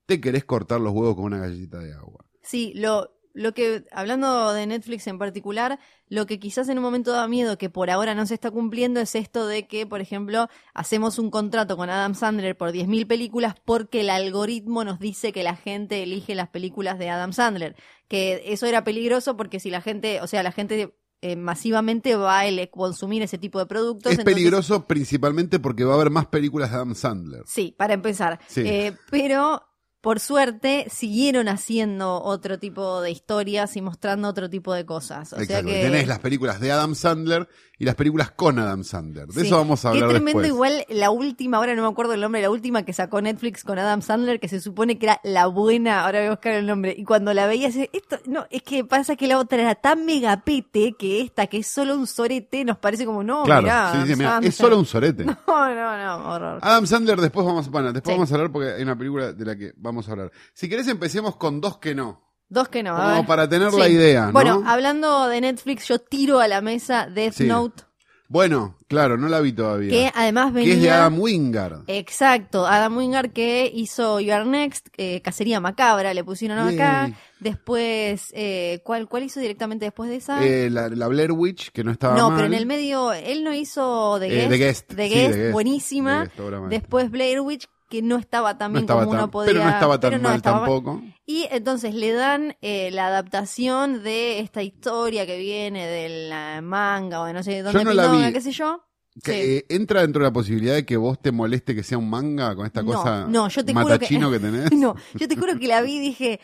te 0.06 0.22
querés 0.22 0.46
cortar 0.46 0.80
los 0.82 0.94
huevos 0.94 1.16
con 1.16 1.26
una 1.26 1.40
galletita 1.40 1.80
de 1.80 1.94
agua. 1.94 2.26
Sí, 2.44 2.74
lo, 2.76 3.19
lo 3.34 3.54
que, 3.54 3.86
hablando 3.92 4.54
de 4.54 4.66
Netflix 4.66 5.08
en 5.08 5.18
particular, 5.20 5.80
lo 6.08 6.26
que 6.26 6.40
quizás 6.40 6.68
en 6.70 6.78
un 6.78 6.84
momento 6.84 7.12
da 7.12 7.28
miedo, 7.28 7.58
que 7.58 7.70
por 7.70 7.90
ahora 7.90 8.16
no 8.16 8.26
se 8.26 8.34
está 8.34 8.52
cumpliendo, 8.52 9.00
es 9.00 9.16
esto 9.16 9.46
de 9.48 9.68
que, 9.68 9.86
por 9.86 10.02
ejemplo, 10.02 10.48
hacemos 10.74 11.20
un 11.20 11.30
contrato 11.30 11.78
con 11.78 11.90
Adam 11.90 12.16
Sandler 12.16 12.58
por 12.58 12.72
10.000 12.72 13.08
películas 13.08 13.56
porque 13.64 14.02
el 14.02 14.10
algoritmo 14.10 14.84
nos 14.84 15.00
dice 15.00 15.32
que 15.32 15.44
la 15.44 15.56
gente 15.56 16.04
elige 16.04 16.36
las 16.36 16.50
películas 16.50 16.98
de 16.98 17.10
Adam 17.10 17.34
Sandler. 17.34 17.76
Que 18.08 18.42
eso 18.48 18.66
era 18.66 18.84
peligroso 18.84 19.38
porque 19.38 19.60
si 19.60 19.70
la 19.70 19.82
gente, 19.82 20.22
o 20.22 20.28
sea, 20.28 20.42
la 20.42 20.52
gente 20.52 20.96
eh, 21.22 21.36
masivamente 21.36 22.16
va 22.16 22.42
a 22.42 22.46
consumir 22.72 23.22
ese 23.22 23.38
tipo 23.38 23.60
de 23.60 23.66
productos. 23.66 24.12
Es 24.12 24.20
entonces- 24.20 24.36
peligroso 24.36 24.88
principalmente 24.88 25.60
porque 25.60 25.84
va 25.84 25.92
a 25.94 25.96
haber 25.96 26.10
más 26.10 26.26
películas 26.28 26.72
de 26.72 26.78
Adam 26.78 26.96
Sandler. 26.96 27.44
Sí, 27.46 27.76
para 27.78 27.94
empezar. 27.94 28.40
Sí. 28.48 28.62
Eh, 28.66 28.96
pero 29.12 29.62
por 30.02 30.20
suerte 30.20 30.88
siguieron 30.90 31.48
haciendo 31.50 32.22
otro 32.24 32.58
tipo 32.58 33.02
de 33.02 33.12
historias 33.12 33.76
y 33.76 33.82
mostrando 33.82 34.28
otro 34.30 34.50
tipo 34.50 34.74
de 34.74 34.86
cosas. 34.86 35.34
O 35.34 35.44
sea 35.44 35.62
que 35.62 35.82
Tenés 35.82 36.08
las 36.08 36.20
películas 36.20 36.60
de 36.60 36.72
Adam 36.72 36.96
Sandler 36.96 37.48
y 37.78 37.86
las 37.86 37.96
películas 37.96 38.32
con 38.32 38.60
Adam 38.60 38.84
Sandler. 38.84 39.28
De 39.28 39.42
Sí. 39.42 39.48
eso 39.48 39.58
vamos 39.58 39.84
a 39.86 39.90
hablar 39.90 40.10
Qué 40.10 40.16
tremendo 40.16 40.40
después. 40.42 40.48
igual 40.48 40.86
la 40.90 41.12
última, 41.12 41.58
ahora 41.58 41.76
no 41.76 41.82
me 41.84 41.88
acuerdo 41.90 42.14
el 42.14 42.22
nombre, 42.22 42.42
la 42.42 42.50
última 42.50 42.84
que 42.84 42.92
sacó 42.94 43.22
Netflix 43.22 43.64
con 43.64 43.80
Adam 43.80 44.02
Sandler, 44.02 44.40
que 44.40 44.48
se 44.50 44.60
supone 44.60 44.98
que 45.00 45.06
era 45.06 45.20
la 45.24 45.48
buena, 45.48 46.04
ahora 46.06 46.20
voy 46.20 46.28
a 46.28 46.32
buscar 46.32 46.54
el 46.54 46.66
nombre, 46.68 46.94
y 46.98 47.04
cuando 47.06 47.34
la 47.34 47.48
veías, 47.48 47.76
esto, 47.76 48.18
no, 48.26 48.46
es 48.50 48.64
que 48.64 48.84
pasa 48.84 49.16
que 49.16 49.28
la 49.28 49.38
otra 49.38 49.62
era 49.62 49.76
tan 49.76 50.06
megapete 50.06 50.94
que 51.00 51.22
esta, 51.22 51.48
que 51.48 51.58
es 51.60 51.68
solo 51.68 51.96
un 51.96 52.06
sorete, 52.08 52.66
nos 52.66 52.78
parece 52.78 53.06
como, 53.06 53.24
no, 53.24 53.44
Claro, 53.44 53.64
mirá, 53.64 53.92
sí, 53.94 53.98
sí, 53.98 54.04
Adam 54.04 54.18
mirá, 54.18 54.30
Sandler. 54.32 54.50
es 54.50 54.56
solo 54.56 54.80
un 54.80 54.86
sorete. 54.86 55.26
No, 55.48 55.76
no, 55.76 55.98
no, 56.20 56.30
horror. 56.34 56.60
Adam 56.62 56.86
Sandler, 56.86 57.20
después 57.22 57.46
vamos, 57.46 57.70
bueno, 57.70 57.92
después 57.94 58.16
vamos 58.16 58.32
a 58.32 58.36
hablar 58.36 58.52
porque 58.52 58.72
hay 58.74 58.84
una 58.84 58.98
película 58.98 59.32
de 59.34 59.46
la 59.46 59.56
que 59.56 59.74
vamos 59.78 59.89
a 60.08 60.12
hablar. 60.12 60.32
Si 60.54 60.70
querés 60.70 60.88
empecemos 60.88 61.36
con 61.36 61.60
dos 61.62 61.78
que 61.78 61.96
no. 61.96 62.22
Dos 62.48 62.68
que 62.70 62.82
no. 62.82 62.96
Como 62.96 63.26
para 63.28 63.48
tener 63.48 63.72
la 63.74 63.88
idea, 63.88 64.28
¿no? 64.28 64.32
Bueno, 64.32 64.64
hablando 64.66 65.28
de 65.28 65.42
Netflix, 65.42 65.88
yo 65.88 66.00
tiro 66.00 66.40
a 66.40 66.48
la 66.48 66.62
mesa 66.62 67.08
Death 67.08 67.34
Sí. 67.34 67.44
Note, 67.48 67.84
Bueno, 68.28 68.76
claro, 68.88 69.18
no 69.18 69.28
la 69.28 69.40
vi 69.40 69.54
todavía. 69.54 69.90
que 69.92 70.12
además 70.16 70.52
venía... 70.54 70.70
Que 70.72 70.78
es 70.78 70.82
de 70.84 70.92
Adam 70.92 71.20
Wingard. 71.20 71.84
Exacto, 71.88 72.66
Adam 72.66 72.98
Wingard 72.98 73.32
que 73.34 73.72
hizo 73.74 74.20
You 74.20 74.34
Are 74.34 74.46
Next, 74.46 74.88
eh, 74.98 75.22
Cacería 75.22 75.60
Macabra, 75.60 76.14
le 76.14 76.24
pusieron 76.24 76.58
acá. 76.60 77.12
Después, 77.40 78.28
eh, 78.34 78.82
¿cuál, 78.84 79.08
¿cuál 79.08 79.24
hizo 79.24 79.40
directamente 79.40 79.86
después 79.86 80.10
de 80.10 80.16
esa? 80.18 80.44
Eh, 80.46 80.70
la, 80.72 80.90
la 80.90 81.08
Blair 81.08 81.32
Witch, 81.32 81.72
que 81.72 81.84
no 81.84 81.92
estaba 81.92 82.16
no, 82.18 82.30
mal. 82.30 82.38
pero 82.38 82.48
en 82.48 82.54
el 82.56 82.66
medio, 82.66 83.14
él 83.14 83.44
no 83.44 83.54
hizo 83.54 84.18
The 84.20 84.28
Guest. 84.30 84.50
The 84.50 84.58
Guest, 84.58 84.88
The 84.96 85.08
sí, 85.08 85.14
Guest, 85.14 85.32
The 85.34 85.38
Guest, 85.40 85.54
buenísima. 85.54 86.24
The 86.24 86.30
Guest, 86.30 86.40
maestra. 86.52 86.68
Después 86.70 87.12
Blair 87.12 87.42
Witch, 87.42 87.68
que 87.90 88.02
no 88.02 88.18
estaba 88.18 88.58
tan 88.58 88.72
no 88.72 88.76
bien 88.78 88.84
estaba 88.86 89.02
como 89.02 89.12
tan, 89.14 89.20
uno 89.24 89.32
podía. 89.32 89.52
pero 89.54 89.64
no 89.66 89.70
estaba 89.70 90.00
tan 90.00 90.14
no 90.14 90.20
mal 90.20 90.36
estaba 90.38 90.60
tampoco. 90.60 91.02
Y 91.26 91.48
entonces 91.52 91.94
le 91.96 92.12
dan 92.14 92.56
eh, 92.62 92.90
la 92.92 93.08
adaptación 93.08 94.04
de 94.04 94.40
esta 94.40 94.64
historia 94.64 95.26
que 95.26 95.38
viene 95.38 95.86
del 95.88 96.64
manga 96.64 97.22
o 97.22 97.26
de 97.26 97.34
no 97.34 97.44
sé 97.44 97.52
de 97.52 97.62
dónde 97.64 97.84
no 97.84 97.94
la 97.94 98.08
vi. 98.12 98.32
qué 98.34 98.42
sé 98.42 98.52
yo. 98.52 98.84
Que, 99.24 99.32
Sí. 99.34 99.38
eh, 99.42 99.66
¿Entra 99.70 100.02
dentro 100.02 100.22
de 100.24 100.30
la 100.30 100.34
posibilidad 100.34 100.76
de 100.76 100.86
que 100.86 100.96
vos 100.96 101.20
te 101.22 101.32
moleste 101.32 101.76
que 101.76 101.84
sea 101.84 101.98
un 101.98 102.10
manga 102.10 102.56
con 102.56 102.66
esta 102.66 102.82
No, 102.84 102.88
cosa 102.94 103.26
no, 103.28 103.50
yo 103.50 103.66
te 103.66 103.74
juro 103.74 103.86
que- 103.88 103.92
matachino 103.94 104.32
que, 104.32 104.40
tenés? 104.40 104.72
No, 104.72 104.96
yo 105.16 105.28
te 105.28 105.36
juro 105.36 105.60
que 105.60 105.68
la 105.68 105.82
vi 105.82 105.96
y 105.96 106.00
dije, 106.00 106.40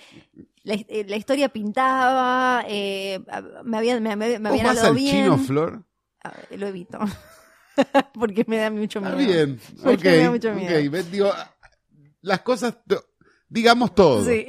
la, 0.63 0.73
eh, 0.73 1.05
la 1.07 1.15
historia 1.15 1.49
pintaba, 1.49 2.65
eh, 2.67 3.21
me 3.63 3.77
habían, 3.77 4.01
me, 4.03 4.15
me- 4.15 4.39
me 4.39 4.49
¿Vos 4.49 4.49
habían 4.49 4.65
vas 4.65 4.69
hablado 4.77 4.87
al 4.89 4.95
bien. 4.95 5.23
chino, 5.23 5.37
Flor? 5.37 5.83
A 6.23 6.31
ver, 6.49 6.59
lo 6.59 6.67
evito. 6.67 6.99
Porque 8.13 8.43
me 8.47 8.57
da 8.57 8.69
mucho 8.71 8.99
Está 8.99 9.15
miedo. 9.15 9.27
bien, 9.33 9.59
Porque 9.83 10.09
me 10.09 10.17
da 10.17 10.31
mucho 10.31 10.53
miedo. 10.53 11.01
digo, 11.11 11.31
las 12.21 12.41
cosas, 12.41 12.75
digamos 13.49 13.93
todo, 13.95 14.23
Sí. 14.25 14.45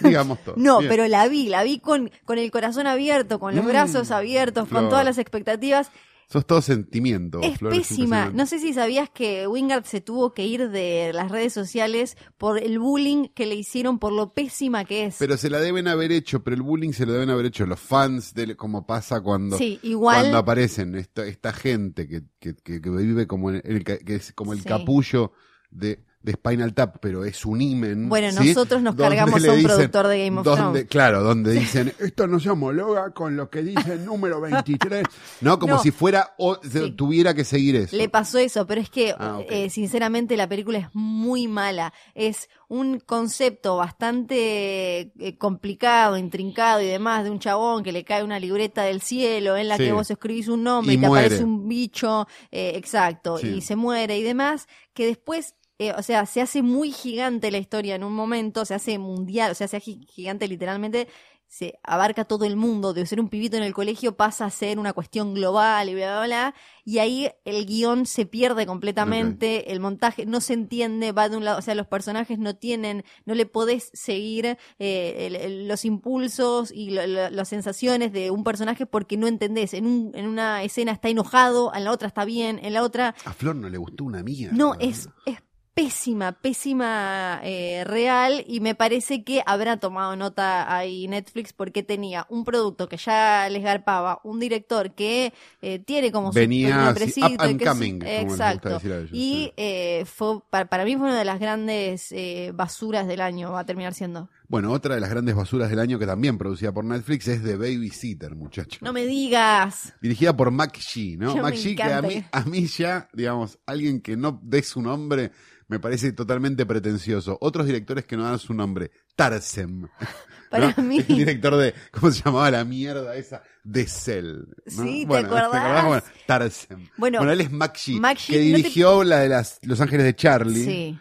digamos 0.00 0.42
todo. 0.44 0.54
No, 0.56 0.78
Bien. 0.78 0.88
pero 0.90 1.06
la 1.08 1.28
vi, 1.28 1.48
la 1.48 1.62
vi 1.62 1.78
con, 1.80 2.10
con 2.24 2.38
el 2.38 2.50
corazón 2.50 2.86
abierto, 2.86 3.38
con 3.38 3.54
los 3.54 3.64
Mm, 3.64 3.68
brazos 3.68 4.10
abiertos, 4.10 4.68
Flor. 4.68 4.82
con 4.82 4.90
todas 4.90 5.04
las 5.04 5.18
expectativas. 5.18 5.90
Sos 6.30 6.46
todo 6.46 6.60
sentimiento, 6.60 7.40
Es 7.40 7.56
Flor, 7.56 7.72
pésima. 7.72 8.28
No 8.28 8.44
sé 8.44 8.58
si 8.58 8.74
sabías 8.74 9.08
que 9.08 9.46
Wingard 9.46 9.84
se 9.86 10.02
tuvo 10.02 10.34
que 10.34 10.46
ir 10.46 10.68
de 10.68 11.10
las 11.14 11.30
redes 11.30 11.54
sociales 11.54 12.18
por 12.36 12.58
el 12.62 12.78
bullying 12.78 13.28
que 13.34 13.46
le 13.46 13.54
hicieron, 13.54 13.98
por 13.98 14.12
lo 14.12 14.34
pésima 14.34 14.84
que 14.84 15.06
es. 15.06 15.16
Pero 15.18 15.38
se 15.38 15.48
la 15.48 15.58
deben 15.58 15.88
haber 15.88 16.12
hecho, 16.12 16.44
pero 16.44 16.54
el 16.54 16.60
bullying 16.62 16.92
se 16.92 17.06
lo 17.06 17.14
deben 17.14 17.30
haber 17.30 17.46
hecho 17.46 17.64
los 17.64 17.80
fans, 17.80 18.34
de, 18.34 18.56
como 18.56 18.86
pasa 18.86 19.22
cuando, 19.22 19.56
sí, 19.56 19.80
igual. 19.82 20.20
cuando 20.20 20.36
aparecen 20.36 20.96
esta, 20.96 21.24
esta 21.26 21.54
gente 21.54 22.06
que, 22.06 22.24
que, 22.38 22.54
que- 22.56 22.78
vive 22.90 23.26
como, 23.26 23.48
el, 23.48 23.82
que 23.82 23.98
es 24.14 24.34
como 24.34 24.52
el 24.52 24.58
Sí. 24.60 24.68
capullo 24.68 25.32
de, 25.70 26.04
de 26.20 26.32
Spinal 26.32 26.74
Tap, 26.74 26.96
pero 27.00 27.24
es 27.24 27.46
un 27.46 27.60
imen. 27.62 28.08
Bueno, 28.08 28.30
¿sí? 28.32 28.48
nosotros 28.48 28.82
nos 28.82 28.96
cargamos 28.96 29.34
a 29.44 29.52
un 29.52 29.58
dicen- 29.58 29.66
productor 29.66 30.06
de 30.08 30.24
Game 30.24 30.38
of 30.40 30.44
donde, 30.44 30.62
Thrones. 30.62 30.86
Claro, 30.86 31.22
donde 31.22 31.52
dicen, 31.52 31.92
esto 32.00 32.26
no 32.26 32.40
se 32.40 32.50
homologa 32.50 33.10
con 33.12 33.36
lo 33.36 33.48
que 33.48 33.62
dice 33.62 33.92
el 33.94 34.04
número 34.04 34.40
23. 34.80 35.04
No, 35.42 35.58
como 35.58 35.74
No. 35.74 35.78
si 35.82 35.90
fuera, 35.92 36.34
o 36.36 36.58
Sí. 36.62 36.90
tuviera 36.92 37.34
que 37.34 37.44
seguir 37.44 37.76
eso. 37.76 37.96
Le 37.96 38.08
pasó 38.08 38.38
eso, 38.38 38.66
pero 38.66 38.80
es 38.80 38.90
que, 38.90 39.14
Ah, 39.18 39.40
eh, 39.48 39.70
sinceramente, 39.70 40.36
la 40.36 40.48
película 40.48 40.78
es 40.78 40.88
muy 40.92 41.46
mala. 41.48 41.92
Es 42.14 42.48
un 42.68 42.98
concepto 43.00 43.76
bastante 43.76 45.12
eh, 45.18 45.36
complicado, 45.38 46.16
intrincado 46.16 46.80
y 46.82 46.86
demás, 46.86 47.24
de 47.24 47.30
un 47.30 47.38
chabón 47.38 47.82
que 47.82 47.92
le 47.92 48.04
cae 48.04 48.22
una 48.24 48.38
libreta 48.38 48.82
del 48.82 49.00
cielo 49.00 49.56
en 49.56 49.68
la 49.68 49.76
Sí. 49.76 49.84
que 49.84 49.92
vos 49.92 50.10
escribís 50.10 50.48
un 50.48 50.64
nombre 50.64 50.92
Y 50.94 50.96
y, 50.96 51.00
te 51.00 51.06
muere. 51.08 51.26
aparece 51.26 51.44
un 51.44 51.68
bicho, 51.68 52.26
eh, 52.50 52.72
exacto, 52.74 53.38
y 53.40 53.60
se 53.60 53.76
muere 53.76 54.18
y 54.18 54.22
demás, 54.22 54.66
que 54.94 55.06
después... 55.06 55.54
eh, 55.78 55.92
o 55.96 56.02
sea, 56.02 56.26
se 56.26 56.40
hace 56.40 56.62
muy 56.62 56.92
gigante 56.92 57.50
la 57.50 57.58
historia 57.58 57.94
en 57.94 58.04
un 58.04 58.12
momento, 58.14 58.64
se 58.64 58.74
hace 58.74 58.98
mundial, 58.98 59.52
o 59.52 59.54
sea, 59.54 59.68
se 59.68 59.76
hace 59.76 59.84
gi- 59.92 60.06
gigante 60.08 60.48
literalmente, 60.48 61.08
se 61.50 61.78
abarca 61.82 62.26
todo 62.26 62.44
el 62.44 62.56
mundo, 62.56 62.92
de 62.92 63.06
ser 63.06 63.20
un 63.20 63.30
pibito 63.30 63.56
en 63.56 63.62
el 63.62 63.72
colegio 63.72 64.16
pasa 64.18 64.44
a 64.44 64.50
ser 64.50 64.78
una 64.78 64.92
cuestión 64.92 65.32
global 65.32 65.88
y 65.88 65.94
bla, 65.94 66.18
bla, 66.18 66.26
bla, 66.26 66.54
y 66.84 66.98
ahí 66.98 67.30
el 67.46 67.64
guion 67.64 68.04
se 68.04 68.26
pierde 68.26 68.66
completamente, 68.66 69.72
el 69.72 69.80
montaje 69.80 70.26
no 70.26 70.42
se 70.42 70.52
entiende, 70.52 71.12
va 71.12 71.30
de 71.30 71.38
un 71.38 71.46
lado, 71.46 71.58
o 71.58 71.62
sea, 71.62 71.74
los 71.74 71.86
personajes 71.86 72.38
no 72.38 72.54
tienen, 72.56 73.02
no 73.24 73.34
le 73.34 73.46
podés 73.46 73.90
seguir 73.94 74.58
eh, 74.78 75.14
el- 75.26 75.36
el- 75.36 75.68
los 75.68 75.86
impulsos 75.86 76.70
y 76.70 76.90
lo- 76.90 77.06
lo- 77.06 77.30
las 77.30 77.48
sensaciones 77.48 78.12
de 78.12 78.30
un 78.30 78.44
personaje 78.44 78.84
porque 78.84 79.16
no 79.16 79.26
entendés, 79.26 79.72
en, 79.72 79.86
un, 79.86 80.10
en 80.14 80.26
una 80.26 80.62
escena 80.64 80.92
está 80.92 81.08
enojado, 81.08 81.72
en 81.74 81.84
la 81.84 81.92
otra 81.92 82.08
está 82.08 82.26
bien, 82.26 82.58
en 82.62 82.74
la 82.74 82.82
otra 82.82 83.14
A 83.24 83.32
Flor 83.32 83.56
no 83.56 83.70
le 83.70 83.78
gustó 83.78 84.04
una 84.04 84.22
mierda. 84.22 84.54
no, 84.54 84.74
es, 84.80 85.08
es 85.24 85.38
pésima, 85.78 86.32
pésima 86.32 87.40
eh, 87.44 87.84
real 87.84 88.44
y 88.48 88.58
me 88.58 88.74
parece 88.74 89.22
que 89.22 89.42
habrá 89.46 89.76
tomado 89.78 90.16
nota 90.16 90.74
ahí 90.76 91.06
Netflix 91.06 91.52
porque 91.52 91.84
tenía 91.84 92.26
un 92.30 92.44
producto 92.44 92.88
que 92.88 92.96
ya 92.96 93.48
les 93.48 93.62
garpaba, 93.62 94.20
un 94.24 94.40
director 94.40 94.90
que 94.90 95.32
eh, 95.62 95.78
tiene 95.78 96.10
como 96.10 96.32
su 96.32 96.38
Venía 96.40 96.92
up 96.92 96.96
and 97.38 97.62
es- 97.62 97.68
coming, 97.68 97.98
como 98.00 98.10
exacto. 98.32 98.68
decir 98.70 98.92
a 98.92 98.96
ellos, 98.98 99.10
y 99.12 99.44
sí. 99.46 99.52
eh, 99.56 100.04
fue 100.04 100.40
para, 100.50 100.66
para 100.68 100.84
mí 100.84 100.96
fue 100.96 101.06
una 101.06 101.18
de 101.18 101.24
las 101.24 101.38
grandes 101.38 102.10
eh, 102.10 102.50
basuras 102.54 103.06
del 103.06 103.20
año, 103.20 103.52
va 103.52 103.60
a 103.60 103.66
terminar 103.66 103.94
siendo. 103.94 104.28
Bueno, 104.48 104.72
otra 104.72 104.94
de 104.94 105.00
las 105.02 105.10
grandes 105.10 105.34
basuras 105.34 105.68
del 105.68 105.78
año 105.78 105.98
que 105.98 106.06
también 106.06 106.38
producida 106.38 106.72
por 106.72 106.82
Netflix 106.84 107.28
es 107.28 107.42
The 107.42 107.56
Babysitter, 107.56 108.34
muchachos. 108.34 108.80
No 108.80 108.94
me 108.94 109.04
digas. 109.04 109.92
Dirigida 110.00 110.34
por 110.34 110.50
Mac 110.50 110.74
G, 110.78 111.18
¿no? 111.18 111.36
Yo 111.36 111.42
Mac 111.42 111.54
G, 111.54 111.76
que 111.76 111.82
a 111.82 112.00
mí, 112.00 112.24
a 112.32 112.44
mí 112.44 112.66
ya, 112.66 113.08
digamos, 113.12 113.58
alguien 113.66 114.00
que 114.00 114.16
no 114.16 114.40
dé 114.42 114.62
su 114.62 114.80
nombre 114.80 115.32
me 115.68 115.78
parece 115.78 116.12
totalmente 116.12 116.64
pretencioso. 116.64 117.36
Otros 117.42 117.66
directores 117.66 118.06
que 118.06 118.16
no 118.16 118.24
dan 118.24 118.38
su 118.38 118.54
nombre, 118.54 118.90
Tarsem. 119.14 119.86
Para 120.50 120.72
¿no? 120.74 120.82
mí- 120.82 120.96
El 121.00 121.06
director 121.18 121.54
de, 121.56 121.74
¿cómo 121.90 122.10
se 122.10 122.22
llamaba 122.22 122.50
la 122.50 122.64
mierda 122.64 123.14
esa? 123.16 123.42
De 123.64 123.86
Cell. 123.86 124.44
¿no? 124.76 124.82
Sí, 124.82 125.04
¿te 125.06 125.16
acordás? 125.18 125.84
Bueno, 125.84 126.02
Tarsem. 126.26 126.88
Bueno, 126.96 127.18
Bueno, 127.18 127.32
él 127.32 127.42
es 127.42 127.52
Mac 127.52 127.76
G, 127.76 128.00
Mac 128.00 128.16
G, 128.16 128.26
que 128.28 128.32
no 128.32 128.38
te- 128.38 128.44
dirigió 128.56 129.04
la 129.04 129.18
de 129.18 129.28
las 129.28 129.58
Los 129.60 129.78
Ángeles 129.82 130.06
de 130.06 130.16
Charlie 130.16 130.64
Sí. 130.64 130.98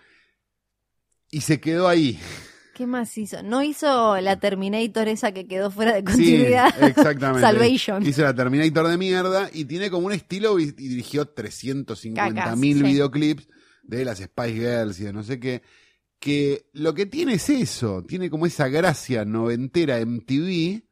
y 1.32 1.40
se 1.40 1.62
quedó 1.62 1.88
ahí. 1.88 2.20
¿Qué 2.78 2.86
más 2.86 3.18
hizo? 3.18 3.42
No 3.42 3.64
hizo 3.64 4.22
la 4.22 4.40
Terminator 4.40 5.08
esa 5.08 5.32
que 5.32 5.48
quedó 5.48 5.72
fuera 5.72 5.94
de 5.94 6.02
Sí, 6.02 6.06
continuidad. 6.06 6.84
exactamente. 6.84 7.42
Salvation. 7.42 8.06
Hizo 8.06 8.22
la 8.22 8.36
Terminator 8.36 8.88
de 8.88 8.98
mierda 9.00 9.50
y 9.52 9.66
tiene 9.66 9.90
como 9.90 10.06
un 10.06 10.14
estilo 10.14 10.60
y, 10.60 10.74
dirigió 10.74 11.28
350 11.28 12.36
Cacas, 12.36 12.56
mil 12.56 12.78
sí. 12.78 12.84
videoclips 12.84 13.48
de 13.82 14.06
las 14.06 14.20
Spice 14.20 14.54
Girls 14.54 15.00
y 15.00 15.06
de 15.06 15.14
no 15.14 15.24
sé 15.24 15.40
qué. 15.40 15.64
Que 16.20 16.70
lo 16.74 16.94
que 16.94 17.08
tiene 17.08 17.34
es 17.34 17.50
eso, 17.50 18.04
tiene 18.08 18.30
como 18.30 18.46
esa 18.46 18.68
gracia 18.68 19.26
noventera 19.26 20.00
MTV 20.00 20.84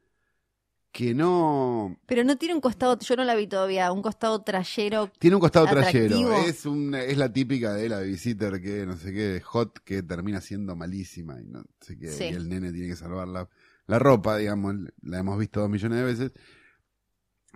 que 0.96 1.14
no... 1.14 2.00
Pero 2.06 2.24
no 2.24 2.38
tiene 2.38 2.56
un 2.56 2.62
costado, 2.62 2.98
yo 2.98 3.18
no 3.18 3.26
la 3.26 3.36
vi 3.36 3.48
todavía, 3.48 3.92
un 3.92 4.02
costado 4.02 4.42
trayero. 4.44 5.12
Tiene 5.20 5.36
un 5.36 5.42
costado 5.42 5.68
Atractivo. 5.68 6.08
trayero. 6.08 6.38
Es, 6.38 6.66
un, 6.66 6.96
es 6.96 7.18
la 7.18 7.34
típica 7.34 7.74
de 7.74 7.90
la 7.90 8.00
visitor 8.00 8.62
que 8.62 8.86
no 8.86 8.96
sé 8.96 9.12
qué, 9.12 9.42
hot, 9.42 9.80
que 9.84 10.04
termina 10.04 10.40
siendo 10.40 10.74
malísima 10.78 11.42
y 11.42 11.48
no 11.48 11.66
sé 11.82 11.98
qué. 11.98 12.08
Sí. 12.08 12.24
Y 12.24 12.28
el 12.28 12.48
nene 12.48 12.72
tiene 12.72 12.88
que 12.88 12.96
salvar 12.96 13.28
la, 13.28 13.50
la 13.88 14.00
ropa, 14.00 14.38
digamos. 14.38 14.74
La 15.02 15.20
hemos 15.20 15.38
visto 15.38 15.60
dos 15.60 15.70
millones 15.70 15.98
de 15.98 16.06
veces. 16.06 16.32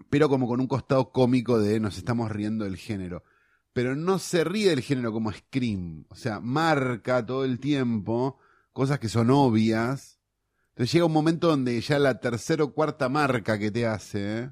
Pero 0.10 0.28
como 0.28 0.46
con 0.46 0.60
un 0.60 0.68
costado 0.68 1.14
cómico 1.14 1.60
de 1.60 1.80
nos 1.80 1.98
estamos 1.98 2.30
riendo 2.30 2.66
del 2.66 2.76
género. 2.76 3.24
Pero 3.72 3.96
no 3.96 4.20
se 4.20 4.44
ríe 4.44 4.72
del 4.72 4.82
género 4.82 5.14
como 5.14 5.32
Scream. 5.32 6.08
O 6.10 6.16
sea, 6.16 6.42
marca 6.42 7.26
todo 7.26 7.46
el 7.46 7.62
tiempo 7.62 8.38
cosas 8.74 9.00
que 9.00 9.08
son 9.08 9.30
obvias. 9.30 10.19
Entonces 10.80 10.94
llega 10.94 11.06
un 11.08 11.12
momento 11.12 11.48
donde 11.50 11.82
ya 11.82 12.00
la 12.00 12.22
tercera 12.22 12.64
o 12.64 12.74
cuarta 12.74 13.10
marca 13.10 13.60
que 13.60 13.70
te 13.70 13.86
hace, 13.86 14.40
¿eh? 14.40 14.52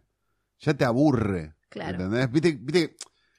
ya 0.60 0.74
te 0.74 0.84
aburre. 0.84 1.56
Claro. 1.70 2.04
¿Entendés? 2.04 2.30
Viste, 2.30 2.60
viste 2.62 2.98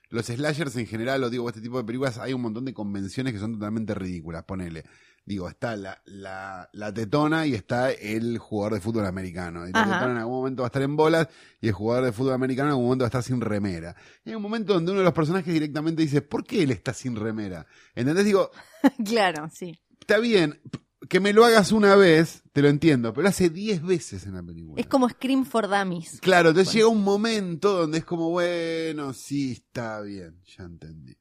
los 0.09 0.25
slashers 0.25 0.75
en 0.77 0.87
general, 0.87 1.23
o 1.23 1.29
digo, 1.29 1.47
este 1.47 1.61
tipo 1.61 1.77
de 1.77 1.85
películas, 1.85 2.17
hay 2.17 2.33
un 2.33 2.41
montón 2.41 2.65
de 2.65 2.73
convenciones 2.73 3.35
que 3.35 3.39
son 3.41 3.53
totalmente 3.53 3.93
ridículas. 3.93 4.45
Ponele. 4.45 4.85
Digo, 5.23 5.51
está 5.51 5.77
la, 5.77 6.01
la, 6.07 6.71
la 6.73 6.95
tetona 6.95 7.45
y 7.47 7.53
está 7.53 7.91
el 7.93 8.39
jugador 8.39 8.73
de 8.73 8.81
fútbol 8.81 9.05
americano. 9.05 9.69
Y 9.69 9.73
la 9.73 9.83
Ajá. 9.83 9.93
tetona 9.99 10.13
en 10.13 10.19
algún 10.21 10.37
momento 10.39 10.63
va 10.63 10.69
a 10.69 10.71
estar 10.71 10.81
en 10.81 10.97
bolas 10.97 11.29
y 11.61 11.67
el 11.69 11.75
jugador 11.75 12.07
de 12.07 12.13
fútbol 12.13 12.33
americano 12.33 12.69
en 12.69 12.71
algún 12.71 12.85
momento 12.87 13.03
va 13.03 13.09
a 13.09 13.09
estar 13.09 13.23
sin 13.23 13.43
remera. 13.43 13.95
Y 14.25 14.31
hay 14.31 14.35
un 14.37 14.41
momento 14.41 14.73
donde 14.73 14.93
uno 14.93 15.01
de 15.01 15.05
los 15.05 15.13
personajes 15.13 15.53
directamente 15.53 16.01
dice, 16.01 16.23
¿por 16.23 16.43
qué 16.43 16.63
él 16.63 16.71
está 16.71 16.95
sin 16.95 17.17
remera? 17.17 17.67
¿Entendés? 17.95 18.25
Digo, 18.25 18.51
claro, 19.05 19.51
sí. 19.53 19.79
está 20.01 20.17
bien, 20.21 20.59
que 21.09 21.21
me 21.21 21.33
lo 21.33 21.45
hagas 21.45 21.73
una 21.73 21.95
vez, 21.95 22.43
te 22.53 22.63
lo 22.63 22.69
entiendo, 22.69 23.13
pero 23.13 23.29
hace 23.29 23.51
10 23.51 23.83
veces 23.83 24.27
en 24.27 24.35
la 24.35 24.43
película. 24.43 24.81
Es 24.81 24.87
como 24.87 25.09
Scream 25.09 25.45
for 25.45 25.69
Dummies. 25.69 26.21
Claro, 26.21 26.49
entonces 26.51 26.73
Bueno. 26.75 26.89
llega 26.89 26.99
un 26.99 27.05
momento 27.05 27.73
donde 27.73 27.99
es 27.99 28.05
como, 28.05 28.31
bueno, 28.31 29.13
sí, 29.13 29.53
está 29.53 30.01
bien, 30.01 30.41
ya 30.57 30.65
entendí. 30.65 31.17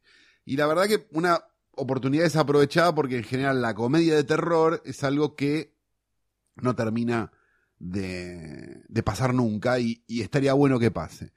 Y 0.45 0.55
la 0.57 0.65
verdad 0.67 0.87
que 0.87 1.07
una 1.11 1.39
oportunidad 1.71 2.23
desaprovechada 2.23 2.95
porque 2.95 3.17
en 3.17 3.23
general 3.23 3.61
la 3.61 3.75
comedia 3.75 4.15
de 4.15 4.23
terror 4.23 4.81
es 4.85 5.03
algo 5.03 5.35
que 5.35 5.75
no 6.55 6.75
termina 6.75 7.31
de, 7.77 8.81
de 8.87 9.03
pasar 9.03 9.33
nunca 9.33 9.79
y, 9.79 10.03
y 10.07 10.21
estaría 10.21 10.53
bueno 10.53 10.79
que 10.79 10.89
pase. 10.89 11.33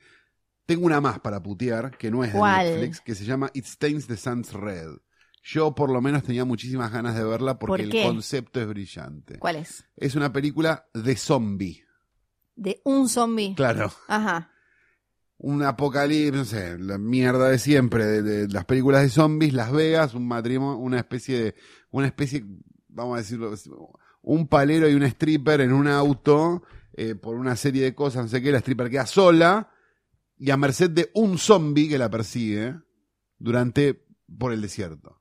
Tengo 0.65 0.87
una 0.87 1.01
más 1.01 1.21
para 1.21 1.43
putear, 1.43 1.97
que 1.99 2.11
no 2.11 2.25
es 2.25 2.33
de 2.33 2.39
¿Cuál? 2.39 2.67
Netflix, 2.67 3.01
que 3.01 3.15
se 3.15 3.25
llama 3.25 3.51
It 3.53 3.67
Stains 3.67 4.07
the 4.07 4.17
Sun's 4.17 4.53
Red. 4.53 4.89
Yo 5.43 5.75
por 5.75 5.91
lo 5.91 6.01
menos 6.01 6.23
tenía 6.23 6.45
muchísimas 6.45 6.93
ganas 6.93 7.15
de 7.17 7.25
verla 7.25 7.59
porque 7.59 7.83
el 7.83 8.03
concepto 8.03 8.61
es 8.61 8.67
brillante. 8.67 9.39
¿Cuál 9.39 9.57
es? 9.57 9.85
Es 9.97 10.15
una 10.15 10.33
película 10.33 10.89
de 10.93 11.17
zombie. 11.17 11.85
De 12.57 12.81
un 12.85 13.09
zombie. 13.09 13.55
Claro. 13.55 13.91
Ajá. 14.07 14.53
un 15.39 15.63
apocalipsis, 15.63 16.33
no 16.35 16.45
sé, 16.45 16.79
la 16.79 16.99
mierda 16.99 17.49
de 17.49 17.59
siempre, 17.59 18.05
de, 18.05 18.23
de 18.23 18.49
las 18.49 18.67
películas 18.67 19.01
de 19.01 19.09
zombies, 19.09 19.55
Las 19.55 19.73
Vegas, 19.73 20.13
un 20.13 20.29
matrimonio, 20.29 20.77
una 20.77 20.99
especie 20.99 21.43
de, 21.43 21.55
una 21.91 22.07
especie, 22.07 22.45
vamos 22.89 23.15
a 23.15 23.19
decirlo, 23.19 23.55
un 24.21 24.49
palero 24.49 24.87
y 24.87 24.95
un 24.95 25.03
stripper 25.05 25.63
en 25.63 25.73
un 25.73 25.89
auto, 25.89 26.63
eh, 26.93 27.15
por 27.15 27.37
una 27.37 27.57
serie 27.57 27.83
de 27.83 27.95
cosas, 27.95 28.25
no 28.25 28.29
sé 28.29 28.43
qué, 28.43 28.53
la 28.53 28.59
stripper 28.59 28.91
queda 28.91 29.07
sola, 29.07 29.71
y 30.37 30.51
a 30.51 30.59
merced 30.59 30.91
de 30.91 31.11
un 31.15 31.39
zombie 31.39 31.89
que 31.89 31.97
la 31.97 32.11
persigue 32.11 32.75
durante, 33.39 34.05
por 34.39 34.53
el 34.53 34.61
desierto, 34.61 35.20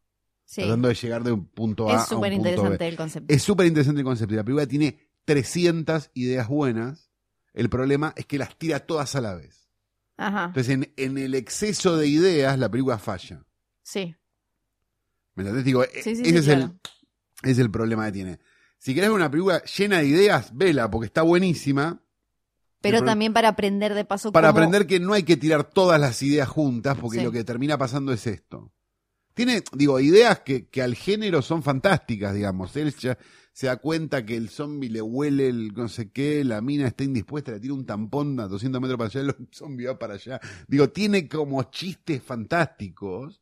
Sí. 0.51 0.61
tratando 0.61 0.87
de 0.87 0.95
llegar 0.95 1.23
de 1.23 1.31
un 1.31 1.45
punto 1.45 1.91
A 1.91 2.01
Es 2.01 2.07
súper 2.07 2.33
interesante 2.33 2.87
el 2.87 2.97
concepto. 2.97 3.31
Es 3.31 3.43
súper 3.43 3.67
interesante 3.67 3.99
el 4.01 4.05
concepto, 4.05 4.33
y 4.33 4.37
la 4.37 4.43
película 4.43 4.65
tiene 4.65 4.97
300 5.25 6.09
ideas 6.15 6.47
buenas, 6.47 7.11
el 7.53 7.69
problema 7.69 8.13
es 8.17 8.25
que 8.25 8.39
las 8.39 8.57
tira 8.57 8.79
todas 8.79 9.15
a 9.15 9.21
la 9.21 9.35
vez. 9.35 9.69
Ajá. 10.17 10.45
Entonces, 10.45 10.73
en, 10.73 10.91
en 10.97 11.17
el 11.19 11.35
exceso 11.35 11.97
de 11.97 12.07
ideas, 12.07 12.57
la 12.57 12.69
película 12.71 12.97
falla. 12.97 13.45
Sí. 13.83 14.15
¿Me 15.35 15.43
entendés? 15.43 15.65
Digo, 15.65 15.83
Sí, 15.83 16.15
sí, 16.15 16.21
ese 16.23 16.23
sí, 16.23 16.35
es, 16.37 16.45
claro. 16.45 16.75
el, 17.43 17.49
es 17.51 17.59
el 17.59 17.69
problema 17.69 18.05
que 18.07 18.11
tiene. 18.13 18.39
Si 18.79 18.95
querés 18.95 19.09
ver 19.11 19.15
una 19.17 19.29
película 19.29 19.61
llena 19.63 19.99
de 19.99 20.07
ideas, 20.07 20.49
vela, 20.55 20.89
porque 20.89 21.05
está 21.05 21.21
buenísima. 21.21 22.01
Pero 22.81 23.03
también 23.03 23.33
para 23.33 23.49
aprender 23.49 23.93
de 23.93 24.03
paso 24.05 24.31
Para 24.31 24.47
cómo- 24.49 24.57
aprender 24.59 24.87
que 24.87 24.99
no 24.99 25.13
hay 25.13 25.23
que 25.23 25.37
tirar 25.37 25.63
todas 25.65 25.99
las 26.01 26.23
ideas 26.23 26.47
juntas, 26.49 26.97
porque 26.99 27.19
Sí. 27.19 27.23
lo 27.23 27.31
que 27.31 27.43
termina 27.43 27.77
pasando 27.77 28.11
es 28.13 28.25
esto. 28.25 28.73
Tiene, 29.39 29.63
digo, 29.71 30.01
ideas 30.01 30.41
que, 30.41 30.67
que 30.67 30.81
al 30.81 30.95
género 30.95 31.41
son 31.41 31.63
fantásticas, 31.63 32.35
digamos. 32.35 32.75
Él 32.75 32.93
ya 32.93 33.17
se 33.53 33.67
da 33.67 33.77
cuenta 33.77 34.25
que 34.25 34.35
el 34.35 34.49
zombie 34.49 34.89
le 34.89 35.01
huele 35.01 35.47
el 35.47 35.73
no 35.73 35.87
sé 35.87 36.11
qué, 36.11 36.43
la 36.43 36.59
mina 36.59 36.87
está 36.87 37.05
indispuesta, 37.05 37.53
le 37.53 37.61
tira 37.61 37.73
un 37.73 37.85
tampón 37.85 38.37
a 38.41 38.49
200 38.49 38.81
metros 38.81 38.97
para 38.97 39.07
allá, 39.07 39.21
el 39.39 39.47
zombie 39.53 39.85
va 39.85 39.97
para 39.97 40.15
allá. 40.15 40.41
Digo, 40.67 40.89
tiene 40.89 41.29
como 41.29 41.63
chistes 41.71 42.21
fantásticos, 42.21 43.41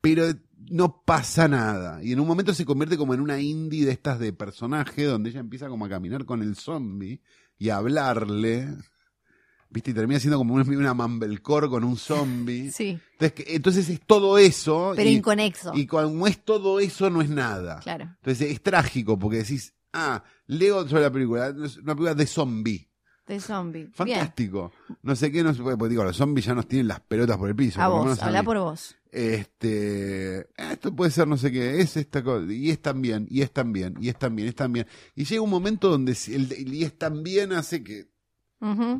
pero 0.00 0.26
no 0.70 1.02
pasa 1.04 1.48
nada. 1.48 2.00
Y 2.00 2.12
en 2.12 2.20
un 2.20 2.28
momento 2.28 2.54
se 2.54 2.64
convierte 2.64 2.96
como 2.96 3.14
en 3.14 3.20
una 3.20 3.40
indie 3.40 3.84
de 3.84 3.90
estas 3.90 4.20
de 4.20 4.32
personaje, 4.32 5.02
donde 5.06 5.30
ella 5.30 5.40
empieza 5.40 5.66
como 5.66 5.86
a 5.86 5.88
caminar 5.88 6.24
con 6.24 6.40
el 6.40 6.54
zombie 6.54 7.20
y 7.58 7.70
a 7.70 7.78
hablarle. 7.78 8.68
¿Viste? 9.70 9.90
Y 9.90 9.94
termina 9.94 10.20
siendo 10.20 10.38
como 10.38 10.54
una, 10.54 10.64
una 10.64 11.68
con 11.68 11.84
un 11.84 11.96
zombie. 11.96 12.70
Sí, 12.74 12.98
Entonces, 13.18 13.46
entonces 13.48 13.88
es 13.88 14.00
todo 14.06 14.38
eso. 14.38 14.92
pero 14.94 15.08
y, 15.08 15.14
inconexo. 15.14 15.72
y 15.74 15.86
como 15.86 16.26
es 16.26 16.44
todo 16.44 16.80
eso, 16.80 17.10
no 17.10 17.22
es 17.22 17.28
nada. 17.28 17.80
Claro. 17.80 18.04
Entonces 18.04 18.50
es 18.50 18.62
trágico 18.62 19.18
porque 19.18 19.38
decís, 19.38 19.74
ah, 19.92 20.22
leo 20.46 20.86
sobre 20.88 21.02
la 21.02 21.10
película, 21.10 21.50
una 21.50 21.94
película 21.94 22.14
de 22.14 22.26
zombie. 22.26 22.88
De 23.26 23.40
zombie. 23.40 23.84
Bien. 23.84 23.92
Fantástico. 23.94 24.72
No 25.02 25.16
sé 25.16 25.32
qué, 25.32 25.42
no 25.42 25.54
sé, 25.54 25.62
porque 25.62 25.88
digo, 25.88 26.04
los 26.04 26.16
zombies 26.16 26.44
ya 26.44 26.54
nos 26.54 26.68
tienen 26.68 26.88
las 26.88 27.00
pelotas 27.00 27.38
por 27.38 27.48
el 27.48 27.56
piso. 27.56 27.80
A 27.80 27.88
vos, 27.88 28.22
a 28.22 28.26
habla 28.26 28.42
por 28.42 28.58
vos. 28.58 28.96
Este, 29.10 30.46
ah, 30.58 30.72
esto 30.72 30.94
puede 30.94 31.10
ser 31.12 31.28
no 31.28 31.36
sé 31.36 31.52
qué, 31.52 31.80
es 31.80 31.96
esta 31.96 32.22
cosa, 32.22 32.52
y 32.52 32.70
es 32.70 32.82
también, 32.82 33.28
y 33.30 33.42
es 33.42 33.52
también, 33.52 33.94
y 34.00 34.08
es 34.08 34.18
también, 34.18 34.48
es 34.48 34.56
también. 34.56 34.86
Y 35.14 35.24
llega 35.24 35.40
un 35.40 35.50
momento 35.50 35.88
donde 35.88 36.18
el 36.26 36.52
y 36.74 36.82
es 36.82 36.98
también 36.98 37.52
hace 37.52 37.84
que 37.84 38.08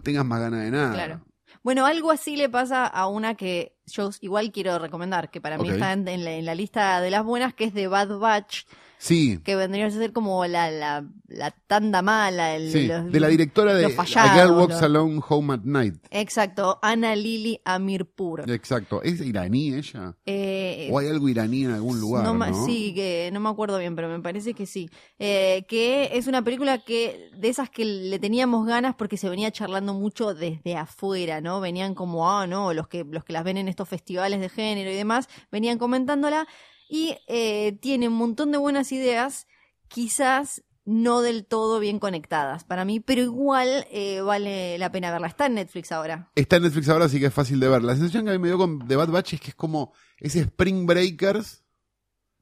Tengas 0.02 0.24
más 0.24 0.40
ganas 0.40 0.60
de 0.62 0.70
nada. 0.70 0.92
Claro. 0.92 1.20
Bueno, 1.62 1.86
algo 1.86 2.10
así 2.10 2.36
le 2.36 2.48
pasa 2.48 2.86
a 2.86 3.06
una 3.06 3.34
que 3.36 3.76
yo 3.86 4.10
igual 4.20 4.52
quiero 4.52 4.78
recomendar, 4.78 5.30
que 5.30 5.40
para 5.40 5.56
mí 5.56 5.68
Ok. 5.68 5.74
está 5.74 5.92
en, 5.92 6.06
en 6.08 6.24
la, 6.24 6.32
en 6.32 6.44
la 6.44 6.54
lista 6.54 7.00
de 7.00 7.10
las 7.10 7.24
buenas, 7.24 7.54
que 7.54 7.64
es 7.64 7.74
de 7.74 7.86
Bad 7.86 8.18
Batch, 8.18 8.64
Sí, 9.04 9.38
que 9.44 9.54
vendría 9.54 9.84
a 9.84 9.90
ser 9.90 10.14
como 10.14 10.46
la, 10.46 10.70
la, 10.70 11.04
la 11.28 11.50
tanda 11.50 12.00
mala. 12.00 12.56
El, 12.56 12.72
sí, 12.72 12.86
los- 12.86 13.12
de 13.12 13.20
la 13.20 13.28
directora 13.28 13.74
de 13.74 13.84
A 13.84 13.90
fallados, 13.90 14.32
Girl 14.34 14.50
Walks 14.58 14.80
Alone 14.80 15.20
Home 15.28 15.52
at 15.52 15.60
Night. 15.64 15.96
Exacto, 16.10 16.78
Ana 16.80 17.14
Lili 17.14 17.60
Amirpur. 17.66 18.50
Exacto. 18.50 19.02
¿Es 19.02 19.20
iraní 19.20 19.74
ella? 19.74 20.16
Eh, 20.24 20.88
¿O 20.90 20.98
hay 20.98 21.08
algo 21.08 21.28
iraní 21.28 21.64
en 21.64 21.72
algún 21.72 22.00
lugar? 22.00 22.24
no, 22.24 22.64
Sí, 22.64 22.94
que 22.94 23.28
no 23.30 23.40
me 23.40 23.50
acuerdo 23.50 23.76
bien, 23.78 23.94
pero 23.94 24.08
me 24.08 24.20
parece 24.20 24.54
que 24.54 24.64
sí. 24.64 24.88
Eh, 25.18 25.66
que 25.68 26.08
es 26.14 26.26
una 26.26 26.40
película 26.42 26.78
que 26.78 27.28
de 27.36 27.48
esas 27.50 27.68
que 27.68 27.84
le 27.84 28.18
teníamos 28.18 28.66
ganas 28.66 28.94
porque 28.94 29.18
se 29.18 29.28
venía 29.28 29.50
charlando 29.50 29.92
mucho 29.92 30.32
desde 30.32 30.76
afuera, 30.76 31.42
¿no? 31.42 31.60
Venían 31.60 31.94
como, 31.94 32.30
ah, 32.30 32.46
no, 32.46 32.72
los 32.72 32.88
que, 32.88 33.04
los 33.04 33.22
que 33.22 33.34
las 33.34 33.44
ven 33.44 33.58
en 33.58 33.68
estos 33.68 33.86
festivales 33.86 34.40
de 34.40 34.48
género 34.48 34.90
y 34.90 34.94
demás, 34.94 35.28
venían 35.52 35.76
comentándola 35.76 36.46
y 36.94 37.16
eh, 37.26 37.76
tiene 37.80 38.07
un 38.09 38.14
montón 38.14 38.52
de 38.52 38.59
buenas 38.59 38.92
ideas, 38.92 39.46
quizás 39.88 40.62
no 40.85 41.22
del 41.22 41.44
todo 41.46 41.80
bien 41.80 41.98
conectadas 41.98 42.62
para 42.64 42.85
mí, 42.85 43.00
pero 43.00 43.22
igual 43.22 43.87
eh, 43.90 44.20
vale 44.20 44.76
la 44.78 44.92
pena 44.92 45.11
verla. 45.11 45.26
Está 45.28 45.46
en 45.46 45.54
Netflix 45.54 45.90
ahora. 45.92 46.30
Está 46.37 46.57
en 46.57 46.62
Netflix 46.64 46.88
ahora, 46.88 47.07
así 47.07 47.18
que 47.18 47.26
es 47.26 47.35
fácil 47.35 47.59
de 47.59 47.68
ver. 47.68 47.83
La 47.83 47.94
sensación 47.96 48.24
que 48.24 48.30
a 48.30 48.35
mí 48.35 48.38
me 48.38 48.48
dio 48.48 48.59
con 48.59 48.87
The 48.87 48.96
Bad 48.96 49.09
Batch 49.09 49.33
es 49.35 49.40
que 49.40 49.48
es 49.50 49.54
como 49.57 49.92
ese 50.18 50.40
Spring 50.40 50.87
Breakers 50.87 51.64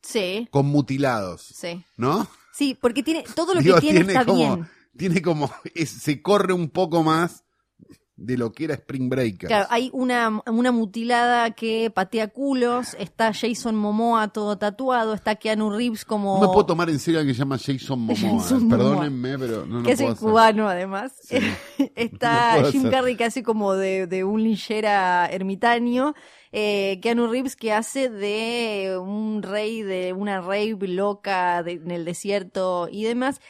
Sí, 0.03 0.49
con 0.51 0.67
mutilados, 0.67 1.43
sí. 1.43 1.85
¿no? 1.97 2.27
Sí, 2.53 2.77
porque 2.81 3.03
tiene 3.05 3.25
todo 3.35 3.55
lo 3.55 3.61
Digo, 3.61 3.77
que 3.77 3.81
tiene, 3.83 4.01
tiene 4.01 4.12
está 4.12 4.25
como- 4.27 4.57
bien. 4.57 4.69
Tiene 4.97 5.23
como, 5.23 5.51
es- 5.75 5.91
se 5.91 6.21
corre 6.21 6.53
un 6.53 6.69
poco 6.69 7.03
más 7.03 7.45
de 8.25 8.39
lo 8.39 8.53
que 8.53 8.65
era 8.65 8.75
Spring 8.75 9.09
Breakers. 9.09 9.49
Claro, 9.49 9.67
hay 9.71 9.91
una, 9.93 10.41
una 10.47 10.71
mutilada 10.73 11.51
que 11.51 11.91
patea 11.91 12.29
culos, 12.29 12.95
está 12.99 13.33
Jason 13.35 13.75
Momoa 13.77 14.29
todo 14.29 14.57
tatuado, 14.59 15.15
está 15.15 15.35
Keanu 15.35 15.71
Reeves 15.71 16.05
como... 16.05 16.37
No 16.41 16.47
me 16.49 16.53
puedo 16.53 16.67
tomar 16.67 16.89
en 16.91 16.99
serio 16.99 17.21
a 17.21 17.25
que 17.25 17.33
se 17.35 17.41
llama 17.41 17.59
Jason 17.59 18.01
Momoa. 18.01 18.17
Jason 18.43 18.65
Momoa. 18.69 18.79
Perdónenme, 18.79 19.39
pero 19.39 19.67
no, 19.67 19.79
no 19.81 19.83
que 19.83 19.93
es 19.93 19.99
puedo 19.99 20.09
el 20.11 20.15
hacer. 20.17 20.29
cubano 20.29 20.69
además. 20.69 21.13
Sí. 21.23 21.37
está 21.97 22.61
No 22.61 22.71
Jim. 22.71 22.91
Carrey 22.91 23.17
que 23.17 23.25
hace 23.25 23.43
como 23.43 23.75
de, 23.75 24.07
de 24.07 24.25
un 24.25 24.43
linchera 24.43 25.27
ermitaño. 25.31 26.15
Eh, 26.53 26.99
Keanu 27.03 27.29
Reeves 27.29 27.57
que 27.57 27.73
hace 27.73 28.11
de 28.11 28.99
un 29.03 29.43
rey 29.43 29.83
de 29.83 30.13
una 30.13 30.41
rave 30.43 30.77
loca 30.83 31.63
de- 31.63 31.73
en 31.73 31.91
el 31.91 32.05
desierto 32.05 32.89
y 32.93 33.05
demás. 33.05 33.41